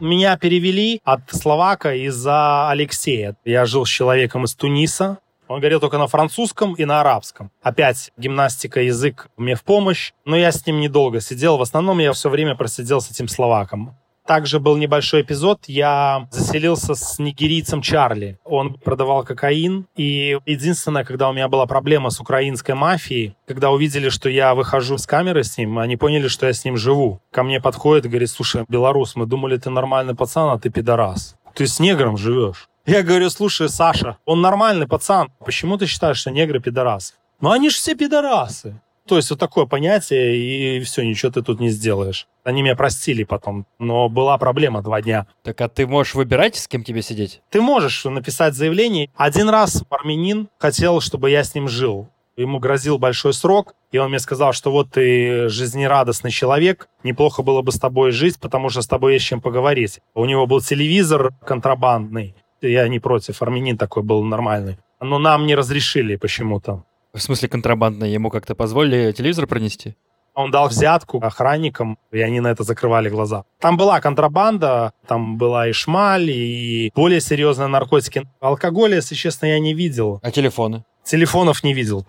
Меня 0.00 0.38
перевели 0.38 1.02
от 1.04 1.30
словака 1.30 1.94
из-за 1.94 2.70
Алексея. 2.70 3.36
Я 3.44 3.66
жил 3.66 3.84
с 3.84 3.88
человеком 3.90 4.44
из 4.44 4.54
Туниса. 4.54 5.18
Он 5.46 5.60
говорил 5.60 5.78
только 5.78 5.98
на 5.98 6.06
французском 6.06 6.72
и 6.72 6.86
на 6.86 7.02
арабском. 7.02 7.50
Опять 7.60 8.10
гимнастика, 8.16 8.80
язык 8.80 9.28
мне 9.36 9.54
в 9.54 9.62
помощь. 9.62 10.12
Но 10.24 10.36
я 10.36 10.52
с 10.52 10.66
ним 10.66 10.80
недолго 10.80 11.20
сидел. 11.20 11.58
В 11.58 11.62
основном 11.62 11.98
я 11.98 12.14
все 12.14 12.30
время 12.30 12.54
просидел 12.54 13.02
с 13.02 13.10
этим 13.10 13.28
словаком. 13.28 13.94
Также 14.30 14.60
был 14.60 14.76
небольшой 14.76 15.22
эпизод. 15.22 15.64
Я 15.66 16.28
заселился 16.30 16.94
с 16.94 17.18
нигерийцем 17.18 17.82
Чарли. 17.82 18.38
Он 18.44 18.74
продавал 18.74 19.24
кокаин. 19.24 19.88
И 19.96 20.38
единственное, 20.46 21.02
когда 21.02 21.28
у 21.28 21.32
меня 21.32 21.48
была 21.48 21.66
проблема 21.66 22.10
с 22.10 22.20
украинской 22.20 22.76
мафией, 22.76 23.34
когда 23.48 23.72
увидели, 23.72 24.08
что 24.08 24.28
я 24.28 24.54
выхожу 24.54 24.98
с 24.98 25.06
камеры 25.08 25.42
с 25.42 25.58
ним, 25.58 25.80
они 25.80 25.96
поняли, 25.96 26.28
что 26.28 26.46
я 26.46 26.52
с 26.52 26.64
ним 26.64 26.76
живу. 26.76 27.20
Ко 27.32 27.42
мне 27.42 27.60
подходит 27.60 28.06
и 28.06 28.08
говорит, 28.08 28.30
слушай, 28.30 28.64
белорус, 28.68 29.16
мы 29.16 29.26
думали, 29.26 29.56
ты 29.56 29.68
нормальный 29.68 30.14
пацан, 30.14 30.50
а 30.50 30.60
ты 30.60 30.70
пидорас. 30.70 31.34
Ты 31.56 31.66
с 31.66 31.80
негром 31.80 32.16
живешь. 32.16 32.68
Я 32.86 33.02
говорю, 33.02 33.30
слушай, 33.30 33.68
Саша, 33.68 34.18
он 34.26 34.40
нормальный 34.40 34.86
пацан. 34.86 35.32
Почему 35.44 35.76
ты 35.76 35.86
считаешь, 35.86 36.18
что 36.18 36.30
негры 36.30 36.60
пидорасы? 36.60 37.14
Ну 37.40 37.50
они 37.50 37.68
же 37.68 37.74
все 37.74 37.96
пидорасы. 37.96 38.80
То 39.10 39.16
есть 39.16 39.28
вот 39.28 39.40
такое 39.40 39.66
понятие, 39.66 40.36
и 40.36 40.80
все, 40.84 41.02
ничего 41.02 41.32
ты 41.32 41.42
тут 41.42 41.58
не 41.58 41.70
сделаешь. 41.70 42.28
Они 42.44 42.62
меня 42.62 42.76
простили 42.76 43.24
потом, 43.24 43.66
но 43.80 44.08
была 44.08 44.38
проблема 44.38 44.82
два 44.82 45.02
дня. 45.02 45.26
Так 45.42 45.60
а 45.62 45.68
ты 45.68 45.84
можешь 45.84 46.14
выбирать, 46.14 46.54
с 46.54 46.68
кем 46.68 46.84
тебе 46.84 47.02
сидеть? 47.02 47.42
Ты 47.50 47.60
можешь 47.60 48.04
написать 48.04 48.54
заявление. 48.54 49.10
Один 49.16 49.48
раз 49.48 49.82
армянин 49.90 50.48
хотел, 50.58 51.00
чтобы 51.00 51.28
я 51.30 51.42
с 51.42 51.56
ним 51.56 51.68
жил. 51.68 52.08
Ему 52.36 52.60
грозил 52.60 52.98
большой 52.98 53.34
срок, 53.34 53.74
и 53.90 53.98
он 53.98 54.10
мне 54.10 54.20
сказал, 54.20 54.52
что 54.52 54.70
вот 54.70 54.92
ты 54.92 55.48
жизнерадостный 55.48 56.30
человек, 56.30 56.88
неплохо 57.02 57.42
было 57.42 57.62
бы 57.62 57.72
с 57.72 57.80
тобой 57.80 58.12
жить, 58.12 58.38
потому 58.38 58.68
что 58.68 58.80
с 58.80 58.86
тобой 58.86 59.14
есть 59.14 59.26
чем 59.26 59.40
поговорить. 59.40 59.98
У 60.14 60.24
него 60.24 60.46
был 60.46 60.60
телевизор 60.60 61.32
контрабандный, 61.44 62.36
я 62.60 62.86
не 62.86 63.00
против, 63.00 63.42
армянин 63.42 63.76
такой 63.76 64.04
был 64.04 64.22
нормальный. 64.22 64.78
Но 65.00 65.18
нам 65.18 65.46
не 65.46 65.56
разрешили 65.56 66.14
почему-то. 66.14 66.84
В 67.12 67.20
смысле 67.20 67.48
контрабандно? 67.48 68.04
Ему 68.04 68.30
как-то 68.30 68.54
позволили 68.54 69.12
телевизор 69.12 69.46
пронести? 69.46 69.96
Он 70.34 70.50
дал 70.50 70.68
взятку 70.68 71.18
охранникам, 71.18 71.98
и 72.12 72.20
они 72.20 72.40
на 72.40 72.48
это 72.48 72.62
закрывали 72.62 73.08
глаза. 73.08 73.44
Там 73.58 73.76
была 73.76 74.00
контрабанда, 74.00 74.92
там 75.06 75.36
была 75.36 75.68
и 75.68 75.72
шмаль, 75.72 76.30
и 76.30 76.92
более 76.94 77.20
серьезные 77.20 77.66
наркотики. 77.66 78.28
Алкоголя, 78.40 78.96
если 78.96 79.16
честно, 79.16 79.46
я 79.46 79.58
не 79.58 79.74
видел. 79.74 80.20
А 80.22 80.30
телефоны? 80.30 80.84
Телефонов 81.04 81.64
не 81.64 81.74
видел. 81.74 82.06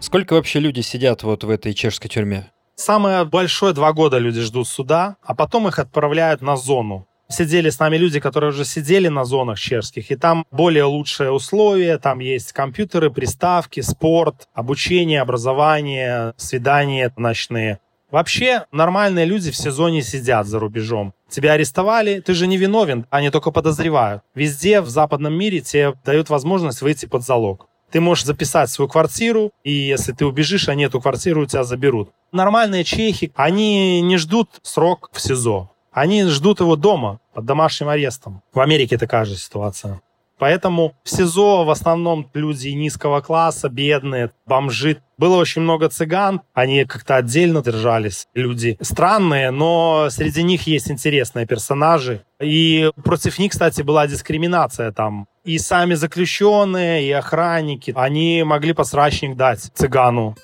Сколько 0.00 0.32
вообще 0.32 0.58
люди 0.58 0.80
сидят 0.80 1.22
вот 1.22 1.44
в 1.44 1.50
этой 1.50 1.74
чешской 1.74 2.08
тюрьме? 2.08 2.50
Самое 2.76 3.26
большое 3.26 3.74
два 3.74 3.92
года 3.92 4.16
люди 4.16 4.40
ждут 4.40 4.66
суда, 4.66 5.16
а 5.22 5.34
потом 5.34 5.68
их 5.68 5.78
отправляют 5.78 6.40
на 6.40 6.56
зону 6.56 7.06
сидели 7.30 7.70
с 7.70 7.78
нами 7.78 7.96
люди, 7.96 8.20
которые 8.20 8.50
уже 8.50 8.64
сидели 8.64 9.08
на 9.08 9.24
зонах 9.24 9.58
чешских, 9.58 10.10
и 10.10 10.16
там 10.16 10.44
более 10.50 10.84
лучшие 10.84 11.30
условия, 11.30 11.98
там 11.98 12.18
есть 12.18 12.52
компьютеры, 12.52 13.10
приставки, 13.10 13.80
спорт, 13.80 14.48
обучение, 14.52 15.20
образование, 15.20 16.34
свидания 16.36 17.12
ночные. 17.16 17.78
Вообще 18.10 18.64
нормальные 18.72 19.24
люди 19.24 19.52
в 19.52 19.56
сезоне 19.56 20.02
сидят 20.02 20.46
за 20.46 20.58
рубежом. 20.58 21.14
Тебя 21.28 21.52
арестовали, 21.52 22.20
ты 22.20 22.34
же 22.34 22.48
не 22.48 22.56
виновен, 22.56 23.06
они 23.08 23.30
только 23.30 23.52
подозревают. 23.52 24.22
Везде 24.34 24.80
в 24.80 24.88
западном 24.88 25.32
мире 25.32 25.60
тебе 25.60 25.94
дают 26.04 26.28
возможность 26.28 26.82
выйти 26.82 27.06
под 27.06 27.22
залог. 27.22 27.68
Ты 27.92 28.00
можешь 28.00 28.24
записать 28.24 28.70
свою 28.70 28.88
квартиру, 28.88 29.52
и 29.64 29.72
если 29.72 30.12
ты 30.12 30.24
убежишь, 30.24 30.68
они 30.68 30.84
эту 30.84 31.00
квартиру 31.00 31.42
у 31.42 31.46
тебя 31.46 31.64
заберут. 31.64 32.10
Нормальные 32.32 32.84
чехи, 32.84 33.32
они 33.34 34.00
не 34.00 34.16
ждут 34.16 34.48
срок 34.62 35.10
в 35.12 35.20
СИЗО. 35.20 35.70
Они 35.92 36.24
ждут 36.24 36.60
его 36.60 36.76
дома, 36.76 37.20
под 37.34 37.44
домашним 37.44 37.88
арестом. 37.88 38.42
В 38.52 38.60
Америке 38.60 38.98
такая 38.98 39.24
же 39.24 39.36
ситуация. 39.36 40.00
Поэтому 40.40 40.94
в 41.04 41.10
СИЗО 41.10 41.64
в 41.64 41.70
основном 41.70 42.26
люди 42.32 42.68
низкого 42.68 43.20
класса, 43.20 43.68
бедные, 43.68 44.30
бомжи. 44.46 45.02
Было 45.18 45.36
очень 45.36 45.60
много 45.60 45.90
цыган, 45.90 46.40
они 46.54 46.86
как-то 46.86 47.16
отдельно 47.16 47.62
держались, 47.62 48.26
люди 48.32 48.78
странные, 48.80 49.50
но 49.50 50.08
среди 50.08 50.42
них 50.42 50.66
есть 50.66 50.90
интересные 50.90 51.46
персонажи. 51.46 52.24
И 52.40 52.90
против 53.04 53.38
них, 53.38 53.52
кстати, 53.52 53.82
была 53.82 54.06
дискриминация 54.06 54.92
там. 54.92 55.26
И 55.44 55.58
сами 55.58 55.92
заключенные, 55.92 57.06
и 57.06 57.12
охранники, 57.12 57.92
они 57.94 58.42
могли 58.42 58.72
посрачник 58.72 59.36
дать 59.36 59.70
цыгану. 59.74 60.36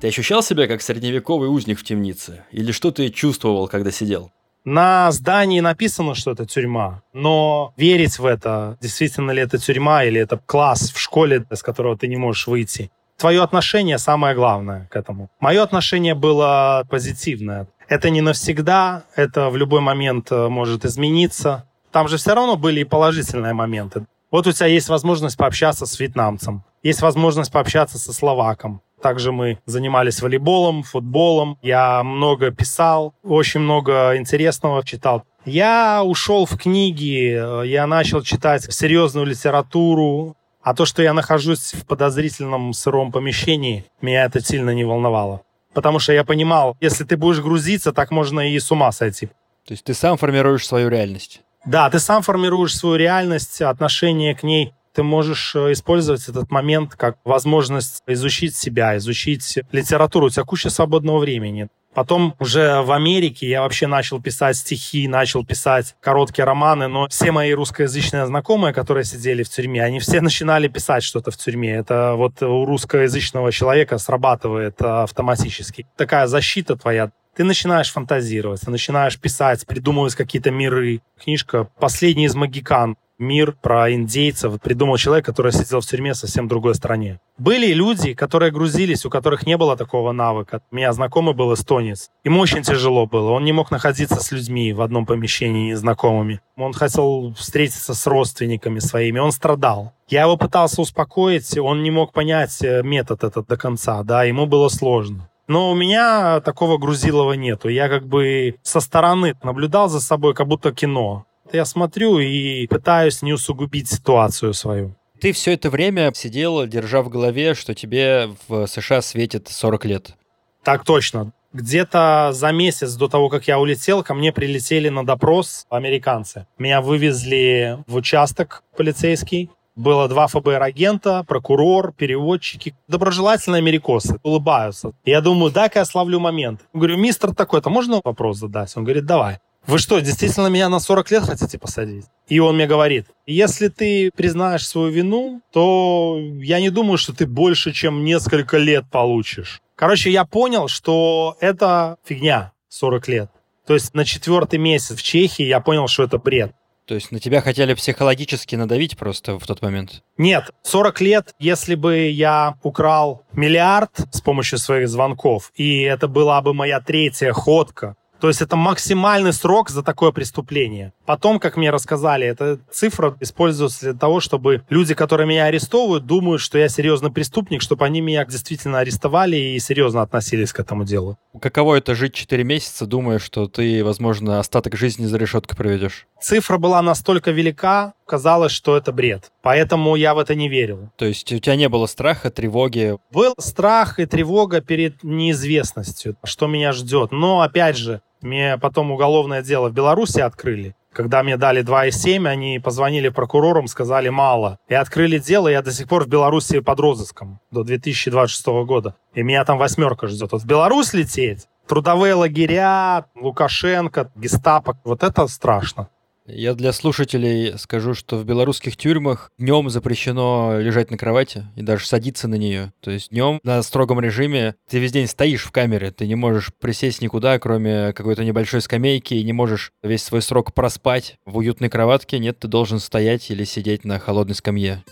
Ты 0.00 0.08
ощущал 0.08 0.44
себя 0.44 0.68
как 0.68 0.80
средневековый 0.80 1.48
узник 1.48 1.80
в 1.80 1.82
темнице? 1.82 2.44
Или 2.52 2.70
что 2.70 2.92
ты 2.92 3.08
чувствовал, 3.10 3.66
когда 3.66 3.90
сидел? 3.90 4.30
На 4.64 5.10
здании 5.10 5.58
написано, 5.58 6.14
что 6.14 6.30
это 6.30 6.46
тюрьма, 6.46 7.02
но 7.12 7.72
верить 7.76 8.18
в 8.18 8.24
это, 8.24 8.76
действительно 8.80 9.32
ли 9.32 9.42
это 9.42 9.58
тюрьма 9.58 10.04
или 10.04 10.20
это 10.20 10.38
класс 10.46 10.92
в 10.92 11.00
школе, 11.00 11.44
из 11.50 11.62
которого 11.62 11.96
ты 11.98 12.06
не 12.06 12.16
можешь 12.16 12.46
выйти. 12.46 12.92
Твое 13.16 13.42
отношение 13.42 13.98
самое 13.98 14.36
главное 14.36 14.86
к 14.88 14.94
этому. 14.94 15.30
Мое 15.40 15.62
отношение 15.64 16.14
было 16.14 16.86
позитивное. 16.88 17.66
Это 17.88 18.10
не 18.10 18.20
навсегда, 18.20 19.04
это 19.16 19.50
в 19.50 19.56
любой 19.56 19.80
момент 19.80 20.30
э, 20.30 20.48
может 20.48 20.84
измениться. 20.84 21.64
Там 21.90 22.06
же 22.06 22.18
все 22.18 22.34
равно 22.34 22.56
были 22.56 22.80
и 22.80 22.84
положительные 22.84 23.54
моменты. 23.54 24.04
Вот 24.30 24.46
у 24.46 24.52
тебя 24.52 24.66
есть 24.66 24.90
возможность 24.90 25.36
пообщаться 25.36 25.86
с 25.86 25.98
вьетнамцем, 25.98 26.62
есть 26.82 27.00
возможность 27.00 27.50
пообщаться 27.50 27.98
со 27.98 28.12
словаком, 28.12 28.82
также 29.00 29.32
мы 29.32 29.58
занимались 29.66 30.20
волейболом, 30.20 30.82
футболом. 30.82 31.58
Я 31.62 32.02
много 32.02 32.50
писал, 32.50 33.14
очень 33.22 33.60
много 33.60 34.16
интересного 34.16 34.84
читал. 34.84 35.24
Я 35.44 36.02
ушел 36.04 36.46
в 36.46 36.56
книги, 36.58 37.66
я 37.66 37.86
начал 37.86 38.22
читать 38.22 38.72
серьезную 38.72 39.26
литературу. 39.26 40.36
А 40.62 40.74
то, 40.74 40.84
что 40.84 41.02
я 41.02 41.14
нахожусь 41.14 41.72
в 41.72 41.86
подозрительном 41.86 42.74
сыром 42.74 43.12
помещении, 43.12 43.84
меня 44.02 44.24
это 44.24 44.40
сильно 44.40 44.70
не 44.70 44.84
волновало. 44.84 45.42
Потому 45.72 45.98
что 45.98 46.12
я 46.12 46.24
понимал, 46.24 46.76
если 46.80 47.04
ты 47.04 47.16
будешь 47.16 47.40
грузиться, 47.40 47.92
так 47.92 48.10
можно 48.10 48.40
и 48.52 48.58
с 48.58 48.70
ума 48.70 48.92
сойти. 48.92 49.28
То 49.66 49.72
есть 49.72 49.84
ты 49.84 49.94
сам 49.94 50.18
формируешь 50.18 50.66
свою 50.66 50.88
реальность? 50.88 51.40
Да, 51.64 51.88
ты 51.90 51.98
сам 51.98 52.22
формируешь 52.22 52.76
свою 52.76 52.96
реальность, 52.96 53.62
отношение 53.62 54.34
к 54.34 54.42
ней 54.42 54.74
ты 54.98 55.04
можешь 55.04 55.54
э, 55.54 55.70
использовать 55.70 56.28
этот 56.28 56.50
момент 56.50 56.96
как 56.96 57.18
возможность 57.24 58.02
изучить 58.08 58.56
себя, 58.56 58.96
изучить 58.96 59.60
литературу. 59.70 60.26
У 60.26 60.30
тебя 60.30 60.42
куча 60.42 60.70
свободного 60.70 61.20
времени. 61.20 61.68
Потом 61.94 62.34
уже 62.40 62.82
в 62.82 62.90
Америке 62.90 63.48
я 63.48 63.62
вообще 63.62 63.86
начал 63.86 64.20
писать 64.20 64.56
стихи, 64.56 65.06
начал 65.06 65.46
писать 65.46 65.94
короткие 66.00 66.46
романы, 66.46 66.88
но 66.88 67.06
все 67.06 67.30
мои 67.30 67.52
русскоязычные 67.52 68.26
знакомые, 68.26 68.74
которые 68.74 69.04
сидели 69.04 69.44
в 69.44 69.48
тюрьме, 69.48 69.84
они 69.84 70.00
все 70.00 70.20
начинали 70.20 70.66
писать 70.66 71.04
что-то 71.04 71.30
в 71.30 71.36
тюрьме. 71.36 71.76
Это 71.76 72.14
вот 72.16 72.42
у 72.42 72.64
русскоязычного 72.64 73.52
человека 73.52 73.98
срабатывает 73.98 74.82
автоматически. 74.82 75.86
Такая 75.96 76.26
защита 76.26 76.74
твоя 76.74 77.12
ты 77.36 77.44
начинаешь 77.44 77.92
фантазировать, 77.92 78.62
ты 78.62 78.70
начинаешь 78.72 79.16
писать, 79.16 79.64
придумывать 79.64 80.16
какие-то 80.16 80.50
миры. 80.50 81.02
Книжка 81.22 81.68
«Последний 81.78 82.24
из 82.24 82.34
магикан» 82.34 82.96
мир 83.18 83.56
про 83.60 83.92
индейцев 83.92 84.60
придумал 84.60 84.96
человек, 84.96 85.26
который 85.26 85.52
сидел 85.52 85.80
в 85.80 85.86
тюрьме 85.86 86.12
в 86.12 86.16
совсем 86.16 86.48
другой 86.48 86.74
стране. 86.74 87.20
Были 87.36 87.72
люди, 87.72 88.14
которые 88.14 88.50
грузились, 88.50 89.04
у 89.04 89.10
которых 89.10 89.46
не 89.46 89.56
было 89.56 89.76
такого 89.76 90.12
навыка. 90.12 90.60
У 90.70 90.76
меня 90.76 90.92
знакомый 90.92 91.34
был 91.34 91.54
эстонец. 91.54 92.10
Ему 92.24 92.40
очень 92.40 92.62
тяжело 92.62 93.06
было. 93.06 93.30
Он 93.30 93.44
не 93.44 93.52
мог 93.52 93.70
находиться 93.70 94.20
с 94.20 94.32
людьми 94.32 94.72
в 94.72 94.80
одном 94.80 95.06
помещении 95.06 95.70
незнакомыми. 95.70 96.40
Он 96.56 96.72
хотел 96.72 97.34
встретиться 97.34 97.94
с 97.94 98.06
родственниками 98.06 98.78
своими. 98.78 99.18
Он 99.18 99.32
страдал. 99.32 99.92
Я 100.08 100.22
его 100.22 100.36
пытался 100.36 100.80
успокоить, 100.80 101.58
он 101.58 101.82
не 101.82 101.90
мог 101.90 102.12
понять 102.12 102.62
э, 102.62 102.82
метод 102.82 103.24
этот 103.24 103.46
до 103.46 103.56
конца, 103.58 104.02
да, 104.02 104.24
ему 104.24 104.46
было 104.46 104.68
сложно. 104.68 105.28
Но 105.48 105.70
у 105.70 105.74
меня 105.74 106.40
такого 106.40 106.78
грузилова 106.78 107.32
нету. 107.32 107.68
Я 107.68 107.88
как 107.88 108.06
бы 108.06 108.56
со 108.62 108.80
стороны 108.80 109.34
наблюдал 109.42 109.88
за 109.88 110.00
собой, 110.00 110.34
как 110.34 110.46
будто 110.46 110.72
кино 110.72 111.26
я 111.52 111.64
смотрю 111.64 112.18
и 112.18 112.66
пытаюсь 112.66 113.22
не 113.22 113.32
усугубить 113.32 113.88
ситуацию 113.88 114.54
свою. 114.54 114.94
Ты 115.20 115.32
все 115.32 115.54
это 115.54 115.68
время 115.68 116.12
сидел, 116.14 116.66
держа 116.66 117.02
в 117.02 117.08
голове, 117.08 117.54
что 117.54 117.74
тебе 117.74 118.30
в 118.46 118.66
США 118.66 119.02
светит 119.02 119.48
40 119.48 119.84
лет. 119.86 120.16
Так 120.62 120.84
точно. 120.84 121.32
Где-то 121.52 122.30
за 122.32 122.52
месяц 122.52 122.94
до 122.94 123.08
того, 123.08 123.28
как 123.28 123.48
я 123.48 123.58
улетел, 123.58 124.04
ко 124.04 124.14
мне 124.14 124.32
прилетели 124.32 124.90
на 124.90 125.04
допрос 125.04 125.66
американцы. 125.70 126.46
Меня 126.58 126.80
вывезли 126.80 127.82
в 127.86 127.96
участок 127.96 128.62
полицейский. 128.76 129.50
Было 129.74 130.08
два 130.08 130.26
ФБР-агента, 130.26 131.24
прокурор, 131.26 131.92
переводчики. 131.92 132.74
Доброжелательные 132.86 133.60
америкосы, 133.60 134.18
улыбаются. 134.22 134.92
Я 135.04 135.20
думаю, 135.20 135.52
дай-ка 135.52 135.80
я 135.80 135.84
славлю 135.84 136.20
момент. 136.20 136.60
Говорю, 136.72 136.96
мистер 136.98 137.34
такой-то, 137.34 137.70
можно 137.70 138.00
вопрос 138.04 138.38
задать? 138.38 138.76
Он 138.76 138.84
говорит, 138.84 139.06
давай 139.06 139.38
вы 139.68 139.78
что, 139.78 140.00
действительно 140.00 140.46
меня 140.46 140.70
на 140.70 140.80
40 140.80 141.10
лет 141.10 141.22
хотите 141.24 141.58
посадить? 141.58 142.06
И 142.26 142.38
он 142.38 142.56
мне 142.56 142.66
говорит, 142.66 143.06
если 143.26 143.68
ты 143.68 144.10
признаешь 144.16 144.66
свою 144.66 144.90
вину, 144.90 145.42
то 145.52 146.18
я 146.40 146.58
не 146.58 146.70
думаю, 146.70 146.96
что 146.96 147.14
ты 147.14 147.26
больше, 147.26 147.72
чем 147.72 148.02
несколько 148.02 148.56
лет 148.56 148.86
получишь. 148.90 149.60
Короче, 149.76 150.10
я 150.10 150.24
понял, 150.24 150.68
что 150.68 151.36
это 151.40 151.98
фигня 152.02 152.52
40 152.70 153.08
лет. 153.08 153.30
То 153.66 153.74
есть 153.74 153.92
на 153.92 154.06
четвертый 154.06 154.58
месяц 154.58 154.96
в 154.96 155.02
Чехии 155.02 155.44
я 155.44 155.60
понял, 155.60 155.86
что 155.86 156.04
это 156.04 156.16
бред. 156.16 156.52
То 156.86 156.94
есть 156.94 157.12
на 157.12 157.20
тебя 157.20 157.42
хотели 157.42 157.74
психологически 157.74 158.56
надавить 158.56 158.96
просто 158.96 159.38
в 159.38 159.46
тот 159.46 159.60
момент? 159.60 160.02
Нет, 160.16 160.44
40 160.62 161.00
лет, 161.02 161.34
если 161.38 161.74
бы 161.74 162.08
я 162.08 162.54
украл 162.62 163.26
миллиард 163.32 163.90
с 164.10 164.22
помощью 164.22 164.58
своих 164.58 164.88
звонков, 164.88 165.52
и 165.54 165.82
это 165.82 166.08
была 166.08 166.40
бы 166.40 166.54
моя 166.54 166.80
третья 166.80 167.34
ходка, 167.34 167.96
то 168.20 168.28
есть 168.28 168.42
это 168.42 168.56
максимальный 168.56 169.32
срок 169.32 169.70
за 169.70 169.82
такое 169.82 170.12
преступление. 170.12 170.92
Потом, 171.06 171.38
как 171.38 171.56
мне 171.56 171.70
рассказали, 171.70 172.26
эта 172.26 172.58
цифра 172.70 173.16
используется 173.20 173.92
для 173.92 173.94
того, 173.94 174.20
чтобы 174.20 174.62
люди, 174.68 174.94
которые 174.94 175.26
меня 175.26 175.44
арестовывают, 175.44 176.06
думают, 176.06 176.40
что 176.40 176.58
я 176.58 176.68
серьезный 176.68 177.10
преступник, 177.10 177.62
чтобы 177.62 177.84
они 177.84 178.00
меня 178.00 178.24
действительно 178.24 178.78
арестовали 178.80 179.36
и 179.36 179.58
серьезно 179.58 180.02
относились 180.02 180.52
к 180.52 180.60
этому 180.60 180.84
делу. 180.84 181.18
Каково 181.40 181.76
это 181.76 181.94
жить 181.94 182.14
4 182.14 182.44
месяца, 182.44 182.86
думая, 182.86 183.18
что 183.18 183.46
ты, 183.46 183.84
возможно, 183.84 184.38
остаток 184.38 184.76
жизни 184.76 185.06
за 185.06 185.16
решеткой 185.18 185.56
проведешь? 185.56 186.06
Цифра 186.20 186.58
была 186.58 186.82
настолько 186.82 187.30
велика, 187.30 187.94
казалось, 188.06 188.52
что 188.52 188.76
это 188.76 188.90
бред. 188.92 189.30
Поэтому 189.42 189.94
я 189.94 190.14
в 190.14 190.18
это 190.18 190.34
не 190.34 190.48
верил. 190.48 190.90
То 190.96 191.04
есть 191.04 191.32
у 191.32 191.38
тебя 191.38 191.54
не 191.54 191.68
было 191.68 191.86
страха, 191.86 192.30
тревоги? 192.30 192.96
Был 193.12 193.34
страх 193.38 194.00
и 194.00 194.06
тревога 194.06 194.60
перед 194.60 195.04
неизвестностью, 195.04 196.16
что 196.24 196.46
меня 196.46 196.72
ждет. 196.72 197.12
Но, 197.12 197.42
опять 197.42 197.76
же, 197.76 198.00
мне 198.20 198.58
потом 198.58 198.90
уголовное 198.90 199.42
дело 199.42 199.68
в 199.68 199.72
Беларуси 199.72 200.20
открыли. 200.20 200.74
Когда 200.92 201.22
мне 201.22 201.36
дали 201.36 201.62
2,7, 201.62 202.26
они 202.26 202.58
позвонили 202.58 203.08
прокурорам, 203.08 203.68
сказали 203.68 204.08
мало. 204.08 204.58
И 204.68 204.74
открыли 204.74 205.18
дело, 205.18 205.48
я 205.48 205.62
до 205.62 205.70
сих 205.70 205.86
пор 205.88 206.04
в 206.04 206.08
Беларуси 206.08 206.60
под 206.60 206.80
розыском 206.80 207.40
до 207.50 207.62
2026 207.62 208.46
года. 208.66 208.96
И 209.14 209.22
меня 209.22 209.44
там 209.44 209.58
восьмерка 209.58 210.08
ждет. 210.08 210.32
Вот 210.32 210.42
в 210.42 210.46
Беларусь 210.46 210.94
лететь, 210.94 211.46
трудовые 211.68 212.14
лагеря, 212.14 213.04
Лукашенко, 213.14 214.10
гестапо, 214.16 214.76
вот 214.84 215.02
это 215.02 215.28
страшно. 215.28 215.88
Я 216.30 216.52
для 216.52 216.72
слушателей 216.72 217.58
скажу, 217.58 217.94
что 217.94 218.18
в 218.18 218.24
белорусских 218.26 218.76
тюрьмах 218.76 219.32
днем 219.38 219.70
запрещено 219.70 220.58
лежать 220.60 220.90
на 220.90 220.98
кровати 220.98 221.46
и 221.56 221.62
даже 221.62 221.86
садиться 221.86 222.28
на 222.28 222.34
нее. 222.34 222.74
То 222.80 222.90
есть 222.90 223.08
днем 223.10 223.40
на 223.44 223.62
строгом 223.62 223.98
режиме 223.98 224.54
ты 224.68 224.78
весь 224.78 224.92
день 224.92 225.06
стоишь 225.06 225.44
в 225.44 225.52
камере, 225.52 225.90
ты 225.90 226.06
не 226.06 226.16
можешь 226.16 226.52
присесть 226.60 227.00
никуда, 227.00 227.38
кроме 227.38 227.94
какой-то 227.94 228.24
небольшой 228.24 228.60
скамейки, 228.60 229.14
и 229.14 229.24
не 229.24 229.32
можешь 229.32 229.72
весь 229.82 230.04
свой 230.04 230.20
срок 230.20 230.52
проспать 230.52 231.16
в 231.24 231.38
уютной 231.38 231.70
кроватке. 231.70 232.18
Нет, 232.18 232.38
ты 232.38 232.46
должен 232.46 232.78
стоять 232.78 233.30
или 233.30 233.44
сидеть 233.44 233.86
на 233.86 233.98
холодной 233.98 234.34
скамье. 234.34 234.84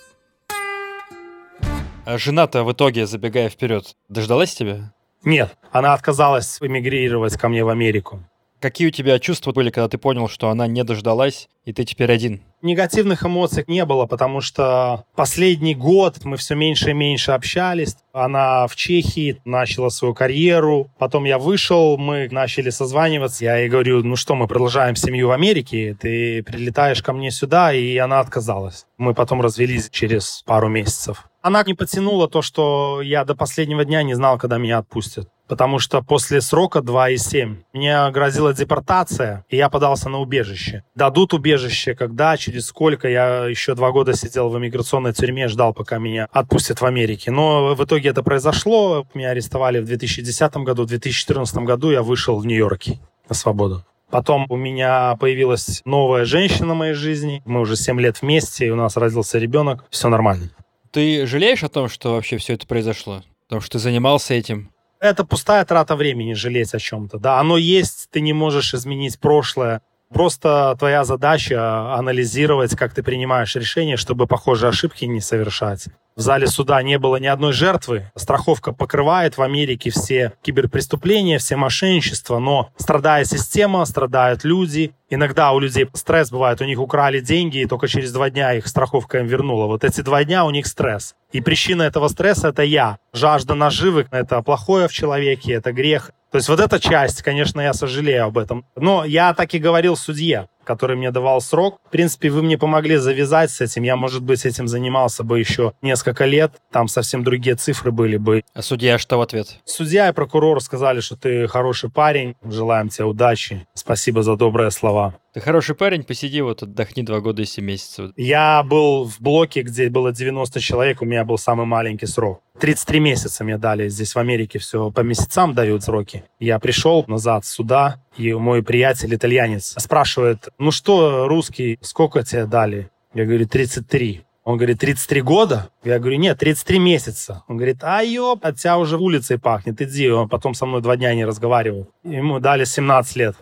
А 2.07 2.16
жена-то 2.16 2.64
в 2.64 2.72
итоге, 2.72 3.07
забегая 3.07 3.51
вперед, 3.51 3.95
дождалась 4.09 4.55
тебя? 4.55 4.95
Нет, 5.22 5.55
она 5.70 5.93
отказалась 5.93 6.57
эмигрировать 6.62 7.37
ко 7.37 7.51
мне 7.51 7.62
в 7.62 7.68
Америку. 7.68 8.24
Какие 8.61 8.88
у 8.88 8.90
тебя 8.90 9.18
чувства 9.18 9.52
были, 9.52 9.70
когда 9.70 9.88
ты 9.88 9.98
понял, 9.98 10.28
что 10.28 10.48
она 10.48 10.66
не 10.66 10.82
дождалась, 10.82 11.48
и 11.66 11.74
ты 11.74 11.84
теперь 11.84 12.11
один? 12.11 12.42
Негативных 12.62 13.22
эмоций 13.24 13.64
не 13.66 13.84
было, 13.84 14.07
потому 14.07 14.40
что 14.40 15.04
последний 15.14 15.74
год 15.74 16.24
мы 16.24 16.38
все 16.38 16.54
меньше 16.54 16.90
и 16.90 16.94
меньше 16.94 17.32
общались. 17.32 17.96
Она 18.12 18.66
в 18.66 18.74
Чехии 18.74 19.40
начала 19.44 19.90
свою 19.90 20.14
карьеру. 20.14 20.90
Потом 20.98 21.24
я 21.24 21.38
вышел, 21.38 21.98
мы 21.98 22.28
начали 22.30 22.70
созваниваться. 22.70 23.44
Я 23.44 23.59
ей 23.59 23.68
говорю, 23.68 24.02
ну 24.02 24.16
что, 24.16 24.34
мы 24.34 24.48
продолжаем 24.48 24.96
семью 24.96 25.28
в 25.28 25.32
Америке, 25.32 25.94
ты 26.00 26.42
прилетаешь 26.42 27.02
ко 27.02 27.12
мне 27.12 27.30
сюда, 27.30 27.74
и 27.74 27.96
она 27.98 28.20
отказалась. 28.20 28.86
Мы 28.96 29.12
потом 29.12 29.42
развелись 29.42 29.90
через 29.90 30.42
пару 30.46 30.68
месяцев. 30.68 31.28
Она 31.42 31.62
не 31.62 31.74
потянула 31.74 32.28
то, 32.28 32.40
что 32.40 33.02
я 33.02 33.24
до 33.24 33.34
последнего 33.34 33.84
дня 33.84 34.02
не 34.02 34.14
знал, 34.14 34.38
когда 34.38 34.57
меня 34.57 34.78
отпустят 34.78 35.28
потому 35.49 35.78
что 35.78 36.03
после 36.03 36.40
срока 36.40 36.80
2,7 36.80 37.57
мне 37.72 38.11
грозила 38.11 38.53
депортация, 38.53 39.44
и 39.49 39.57
я 39.57 39.68
подался 39.68 40.09
на 40.09 40.18
убежище. 40.18 40.84
Дадут 40.94 41.34
убежище, 41.34 41.94
когда, 41.94 42.36
через 42.36 42.66
сколько, 42.66 43.09
я 43.09 43.47
еще 43.47 43.74
два 43.74 43.92
года 43.92 44.14
сидел 44.14 44.49
в 44.49 44.59
иммиграционной 44.59 45.12
тюрьме, 45.12 45.49
ждал, 45.49 45.74
пока 45.74 45.99
меня 45.99 46.28
отпустят 46.32 46.80
в 46.80 46.84
Америке. 46.84 47.30
Но 47.30 47.74
в 47.74 47.84
итоге 47.84 48.11
это 48.11 48.22
произошло, 48.22 49.07
меня 49.14 49.30
арестовали 49.30 49.80
в 49.80 49.84
2010 49.84 50.57
году, 50.59 50.84
в 50.84 50.86
2014 50.86 51.57
году 51.59 51.90
я 51.90 52.03
вышел 52.03 52.38
в 52.38 52.47
Нью-Йорке 52.47 52.99
на 53.28 53.34
свободу. 53.34 53.84
Потом 54.11 54.47
у 54.49 54.57
меня 54.57 55.16
появилась 55.16 55.82
новая 55.84 56.24
женщина 56.24 56.74
в 56.74 56.76
моей 56.76 56.94
жизни. 56.94 57.42
Мы 57.44 57.61
уже 57.61 57.76
7 57.76 58.01
лет 58.01 58.22
вместе, 58.22 58.66
и 58.66 58.70
у 58.70 58.76
нас 58.76 58.97
родился 58.97 59.38
ребенок. 59.38 59.84
Все 59.90 60.09
нормально. 60.09 60.51
Ты 60.92 61.26
жалеешь 61.26 61.64
о 61.64 61.68
том, 61.68 61.88
что 61.88 62.12
вообще 62.12 62.38
все 62.38 62.55
это 62.55 62.66
произошло? 62.66 63.22
Потому 63.47 63.61
что 63.61 63.72
ты 63.72 63.78
занимался 63.80 64.34
этим? 64.34 64.70
Это 64.99 65.24
пустая 65.24 65.64
трата 65.64 65.94
времени 65.97 66.32
жалеть 66.32 66.74
о 66.74 66.78
чем-то. 66.78 67.18
Да, 67.18 67.38
оно 67.38 67.57
есть, 67.57 68.09
ты 68.11 68.20
не 68.20 68.32
можешь 68.32 68.74
изменить 68.74 69.18
прошлое. 69.20 69.82
Просто 70.12 70.76
твоя 70.78 71.04
задача 71.04 71.94
анализировать, 71.94 72.76
как 72.76 72.94
ты 72.94 73.02
принимаешь 73.02 73.57
решения, 73.57 73.96
чтобы 73.96 74.26
похожие 74.26 74.70
ошибки 74.70 75.04
не 75.04 75.20
совершать. 75.20 75.88
В 76.16 76.22
зале 76.22 76.46
суда 76.46 76.82
не 76.82 76.98
было 76.98 77.16
ни 77.16 77.26
одной 77.26 77.52
жертвы. 77.52 78.11
Страховка 78.14 78.72
покрывает 78.72 79.36
в 79.36 79.42
Америке 79.42 79.90
все 79.90 80.32
киберпреступления, 80.40 81.38
все 81.38 81.57
мошенничества, 81.57 82.38
но 82.38 82.70
страдает 82.78 83.26
система, 83.26 83.84
страдают 83.84 84.42
люди. 84.42 84.94
Иногда 85.11 85.52
у 85.52 85.59
людей 85.59 85.86
стресс 85.92 86.30
бывает, 86.30 86.62
у 86.62 86.64
них 86.64 86.80
украли 86.80 87.20
деньги, 87.20 87.59
и 87.59 87.66
только 87.66 87.86
через 87.86 88.12
два 88.12 88.30
дня 88.30 88.54
их 88.54 88.66
страховка 88.66 89.18
им 89.18 89.26
вернула. 89.26 89.66
Вот 89.66 89.84
эти 89.84 90.00
два 90.00 90.24
дня 90.24 90.46
у 90.46 90.50
них 90.50 90.66
стресс. 90.66 91.14
И 91.32 91.42
причина 91.42 91.82
этого 91.82 92.09
стресса— 92.09 92.48
это 92.50 92.62
я. 92.62 92.96
Жажда 93.12 93.54
наживы— 93.54 94.07
это 94.11 94.40
плохое 94.40 94.88
в 94.88 94.92
человеке, 94.92 95.52
это 95.52 95.72
грех. 95.72 96.12
То 96.37 96.39
есть 96.39 96.51
вот 96.51 96.61
эта 96.61 96.78
часть, 96.78 97.22
конечно, 97.22 97.62
я 97.62 97.72
сожалею 97.72 98.26
об 98.26 98.37
этом. 98.37 98.66
Но 98.76 99.07
я 99.07 99.32
так 99.32 99.55
и 99.55 99.59
говорил 99.59 99.97
судье 99.97 100.51
который 100.67 100.97
мне 100.97 101.11
давал 101.11 101.41
срок. 101.41 101.79
В 101.87 101.91
принципе, 101.91 102.29
вы 102.29 102.43
мне 102.43 102.59
помогли 102.59 102.97
завязать 102.97 103.51
с 103.51 103.61
этим. 103.61 103.85
Я, 103.85 103.97
может 103.97 104.23
быть, 104.23 104.45
этим 104.45 104.69
занимался 104.69 105.25
бы 105.25 105.39
еще 105.39 105.73
несколько 105.81 106.27
лет. 106.27 106.53
Там 106.71 106.89
совсем 106.89 107.25
другие 107.25 107.57
цифры 107.57 107.93
были 107.93 108.17
бы. 108.17 108.43
А 108.53 108.62
судья 108.62 108.99
что 108.99 109.19
в 109.19 109.23
ответ? 109.23 109.61
Судья 109.64 110.09
и 110.09 110.12
прокурор 110.12 110.61
сказали, 110.61 111.01
что 111.01 111.17
ты 111.17 111.47
хороший 111.49 111.91
парень. 111.91 112.35
Желаем 112.45 112.89
тебе 112.89 113.05
удачи. 113.07 113.67
Спасибо 113.75 114.23
за 114.23 114.37
добрые 114.37 114.71
слова. 114.71 115.14
Ты 115.37 115.43
хороший 115.43 115.75
парень, 115.75 116.03
посиди 116.03 116.41
вот, 116.41 116.62
отдохни 116.62 117.03
два 117.03 117.21
года 117.21 117.43
и 117.43 117.45
семь 117.45 117.67
месяцев. 117.67 118.11
Я 118.17 118.62
был 118.62 119.05
в 119.05 119.21
блоке, 119.21 119.61
где 119.61 119.91
было 119.91 120.11
90 120.11 120.61
человек, 120.61 121.03
у 121.03 121.05
меня 121.05 121.27
был 121.27 121.37
самый 121.37 121.67
маленький 121.67 122.07
срок. 122.07 122.41
33 122.59 123.01
месяца 123.01 123.45
мне 123.45 123.59
дали. 123.59 123.91
Здесь 123.91 124.14
в 124.14 124.19
Америке 124.19 124.59
все 124.59 124.91
по 124.91 125.01
месяцам 125.01 125.53
дают 125.53 125.83
сроки. 125.83 126.25
Я 126.39 126.59
пришел 126.59 127.05
назад 127.07 127.45
сюда, 127.45 128.01
и 128.17 128.33
мой 128.33 128.62
приятель 128.62 129.14
итальянец 129.14 129.75
спрашивает, 129.77 130.49
ну 130.59 130.70
что, 130.70 131.28
русский, 131.28 131.78
сколько 131.82 132.22
тебе 132.22 132.46
дали? 132.46 132.90
Я 133.14 133.24
говорю, 133.24 133.46
33. 133.46 134.22
Он 134.44 134.57
говорит, 134.57 134.78
33 134.78 135.22
года? 135.22 135.70
Я 135.82 135.98
говорю, 135.98 136.18
нет, 136.18 136.38
33 136.38 136.78
месяца. 136.78 137.42
Он 137.48 137.57
говорит, 137.57 137.78
а 137.82 138.02
ёп, 138.02 138.44
от 138.44 138.57
тебя 138.59 138.78
уже 138.78 138.96
улицей 138.96 139.38
пахнет, 139.38 139.80
иди. 139.82 140.09
Он 140.09 140.28
потом 140.28 140.54
со 140.54 140.66
мной 140.66 140.82
два 140.82 140.96
дня 140.96 141.14
не 141.14 141.24
разговаривал. 141.24 141.88
Ему 142.04 142.38
дали 142.38 142.64
17 142.64 143.16
лет 143.16 143.36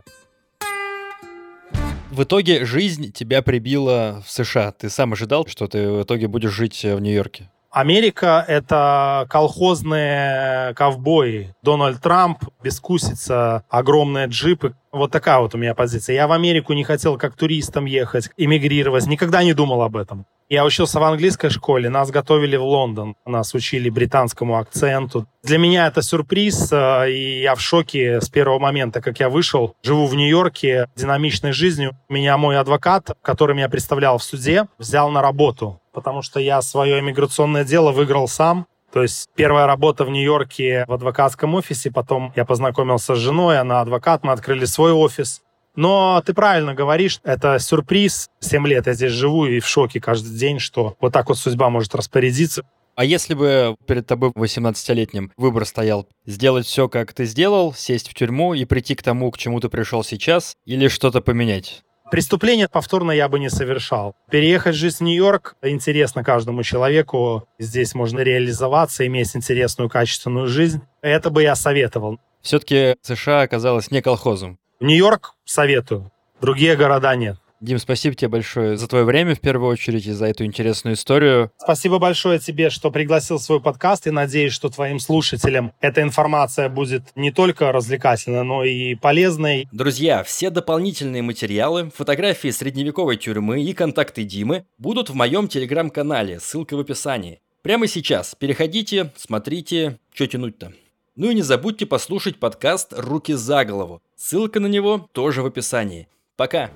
в 2.14 2.22
итоге 2.22 2.64
жизнь 2.64 3.12
тебя 3.12 3.42
прибила 3.42 4.22
в 4.24 4.30
США. 4.30 4.72
Ты 4.72 4.88
сам 4.88 5.12
ожидал, 5.12 5.46
что 5.46 5.66
ты 5.66 5.90
в 5.90 6.04
итоге 6.04 6.28
будешь 6.28 6.52
жить 6.52 6.84
в 6.84 7.00
Нью-Йорке? 7.00 7.50
Америка— 7.75 8.45
это 8.49 9.27
колхозные 9.29 10.75
ковбои. 10.75 11.53
Дональд 11.61 12.01
Трамп, 12.01 12.45
бескусица, 12.62 13.64
огромные 13.68 14.29
джипы. 14.29 14.77
Вот 14.93 15.11
такая 15.11 15.41
вот 15.41 15.57
у 15.57 15.59
меня 15.59 15.75
позиция. 15.75 16.14
Я 16.14 16.29
в 16.29 16.33
Америку 16.33 16.72
не 16.72 16.85
хотел 16.85 17.18
как 17.18 17.35
туристом 17.35 17.87
ехать, 17.87 18.31
эмигрировать. 18.37 19.07
Никогда 19.09 19.43
не 19.43 19.55
думал 19.55 19.83
об 19.83 19.97
этом. 19.97 20.25
Я 20.49 20.64
учился 20.64 21.01
в 21.01 21.03
английской 21.03 21.49
школе, 21.49 21.89
нас 21.89 22.11
готовили 22.11 22.57
в 22.57 22.62
Лондон, 22.62 23.16
нас 23.27 23.55
учили 23.55 23.89
британскому 23.89 24.59
акценту. 24.59 25.27
Для 25.43 25.59
меня 25.59 25.89
это 25.89 26.01
сюрприз, 26.01 26.70
э, 26.70 27.11
и 27.11 27.41
я 27.41 27.55
в 27.55 27.61
шоке 27.61 28.20
с 28.20 28.29
первого 28.29 28.59
момента, 28.61 29.01
как 29.01 29.18
я 29.18 29.31
вышел. 29.31 29.75
Живу 29.83 30.07
в 30.07 30.14
Нью-Йорке 30.14 30.89
динамичной 30.95 31.53
жизнью. 31.53 31.97
Меня 32.09 32.37
мой 32.37 32.59
адвокат, 32.59 33.16
который 33.22 33.57
меня 33.57 33.68
представлял 33.68 34.18
в 34.18 34.22
суде, 34.22 34.68
взял 34.79 35.11
на 35.11 35.22
работу, 35.22 35.81
потому 35.95 36.20
что 36.22 36.40
я 36.40 36.61
свое 36.61 36.99
иммиграционное 36.99 37.64
дело 37.64 37.92
выиграл 37.92 38.28
сам. 38.28 38.66
То 38.92 39.03
есть 39.03 39.28
первая 39.34 39.66
работа 39.66 40.05
в 40.05 40.11
Нью-Йорке 40.11 40.84
в 40.86 40.92
адвокатском 40.92 41.55
офисе, 41.55 41.90
потом 41.90 42.32
я 42.36 42.45
познакомился 42.45 43.14
с 43.14 43.18
женой, 43.18 43.59
она 43.59 43.80
адвокат, 43.80 44.22
мы 44.22 44.32
открыли 44.32 44.66
свой 44.66 44.92
офис. 44.92 45.42
Но 45.76 46.22
ты 46.24 46.34
правильно 46.34 46.74
говоришь, 46.74 47.20
это 47.24 47.59
сюрприз. 47.59 48.28
Семь 48.38 48.66
лет 48.68 48.86
я 48.86 48.92
здесь 48.92 49.11
живу 49.11 49.47
и 49.47 49.59
в 49.59 49.66
шоке 49.66 50.01
каждый 50.01 50.36
день, 50.38 50.61
что 50.61 50.97
вот 51.01 51.12
так 51.12 51.28
вот 51.28 51.38
судьба 51.38 51.70
может 51.70 51.95
распорядиться. 51.95 52.62
А 52.97 53.05
если 53.05 53.34
бы 53.34 53.74
перед 53.88 54.07
тобой 54.07 54.30
18-летним 54.30 55.32
выбор 55.36 55.64
стоял 55.64 56.07
сделать 56.26 56.66
все, 56.66 56.88
как 56.88 57.12
ты 57.12 57.24
сделал, 57.24 57.74
сесть 57.74 58.09
в 58.09 58.14
тюрьму 58.14 58.55
и 58.55 58.64
прийти 58.64 58.95
к 58.95 59.03
тому, 59.03 59.32
к 59.32 59.38
чему 59.38 59.59
ты 59.59 59.68
пришел 59.68 60.05
сейчас, 60.05 60.55
или 60.64 60.86
что-то 60.86 61.20
поменять? 61.20 61.82
Преступление 62.11 62.68
повторно 62.68 63.11
я 63.12 63.28
бы 63.28 63.38
не 63.40 63.50
совершал. 63.50 64.14
Переехать 64.30 64.74
жить 64.74 64.96
в 64.96 65.00
Нью-Йорк 65.00 65.57
интересно 65.62 66.22
каждому 66.22 66.62
человеку. 66.62 67.48
Здесь 67.59 67.94
можно 67.94 68.20
реализоваться, 68.20 69.07
иметь 69.07 69.34
интересную, 69.34 69.88
качественную 69.88 70.46
жизнь. 70.46 70.82
Это 71.00 71.30
бы 71.30 71.42
я 71.42 71.55
советовал. 71.55 72.20
Все-таки 72.42 72.96
США 73.02 73.42
оказалась 73.42 73.90
не 73.90 74.02
колхозом. 74.02 74.59
Нью-Йорк 74.80 75.34
советую, 75.44 76.11
другие 76.40 76.76
города 76.76 77.14
нет. 77.16 77.38
Дим, 77.64 77.78
спасибо 77.78 78.14
тебе 78.14 78.28
большое 78.28 78.76
за 78.76 78.86
твое 78.86 79.04
время, 79.04 79.34
в 79.34 79.40
первую 79.40 79.70
очередь, 79.70 80.06
и 80.06 80.12
за 80.12 80.26
эту 80.26 80.44
интересную 80.44 80.96
историю. 80.96 81.50
Спасибо 81.56 81.98
большое 81.98 82.38
тебе, 82.38 82.68
что 82.68 82.90
пригласил 82.90 83.38
в 83.38 83.42
свой 83.42 83.58
подкаст, 83.58 84.06
и 84.06 84.10
надеюсь, 84.10 84.52
что 84.52 84.68
твоим 84.68 85.00
слушателям 85.00 85.72
эта 85.80 86.02
информация 86.02 86.68
будет 86.68 87.04
не 87.16 87.32
только 87.32 87.72
развлекательной, 87.72 88.44
но 88.44 88.64
и 88.64 88.94
полезной. 88.94 89.66
Друзья, 89.72 90.22
все 90.24 90.50
дополнительные 90.50 91.22
материалы, 91.22 91.90
фотографии 91.96 92.50
средневековой 92.50 93.16
тюрьмы 93.16 93.62
и 93.62 93.72
контакты 93.72 94.24
Димы 94.24 94.66
будут 94.76 95.08
в 95.08 95.14
моем 95.14 95.48
телеграм-канале, 95.48 96.40
ссылка 96.40 96.76
в 96.76 96.80
описании. 96.80 97.40
Прямо 97.62 97.86
сейчас 97.86 98.34
переходите, 98.34 99.10
смотрите, 99.16 99.98
что 100.12 100.26
тянуть-то. 100.26 100.74
Ну 101.16 101.30
и 101.30 101.34
не 101.34 101.40
забудьте 101.40 101.86
послушать 101.86 102.38
подкаст 102.38 102.92
«Руки 102.94 103.32
за 103.32 103.64
голову». 103.64 104.02
Ссылка 104.16 104.60
на 104.60 104.66
него 104.66 105.08
тоже 105.12 105.40
в 105.40 105.46
описании. 105.46 106.08
Пока! 106.36 106.70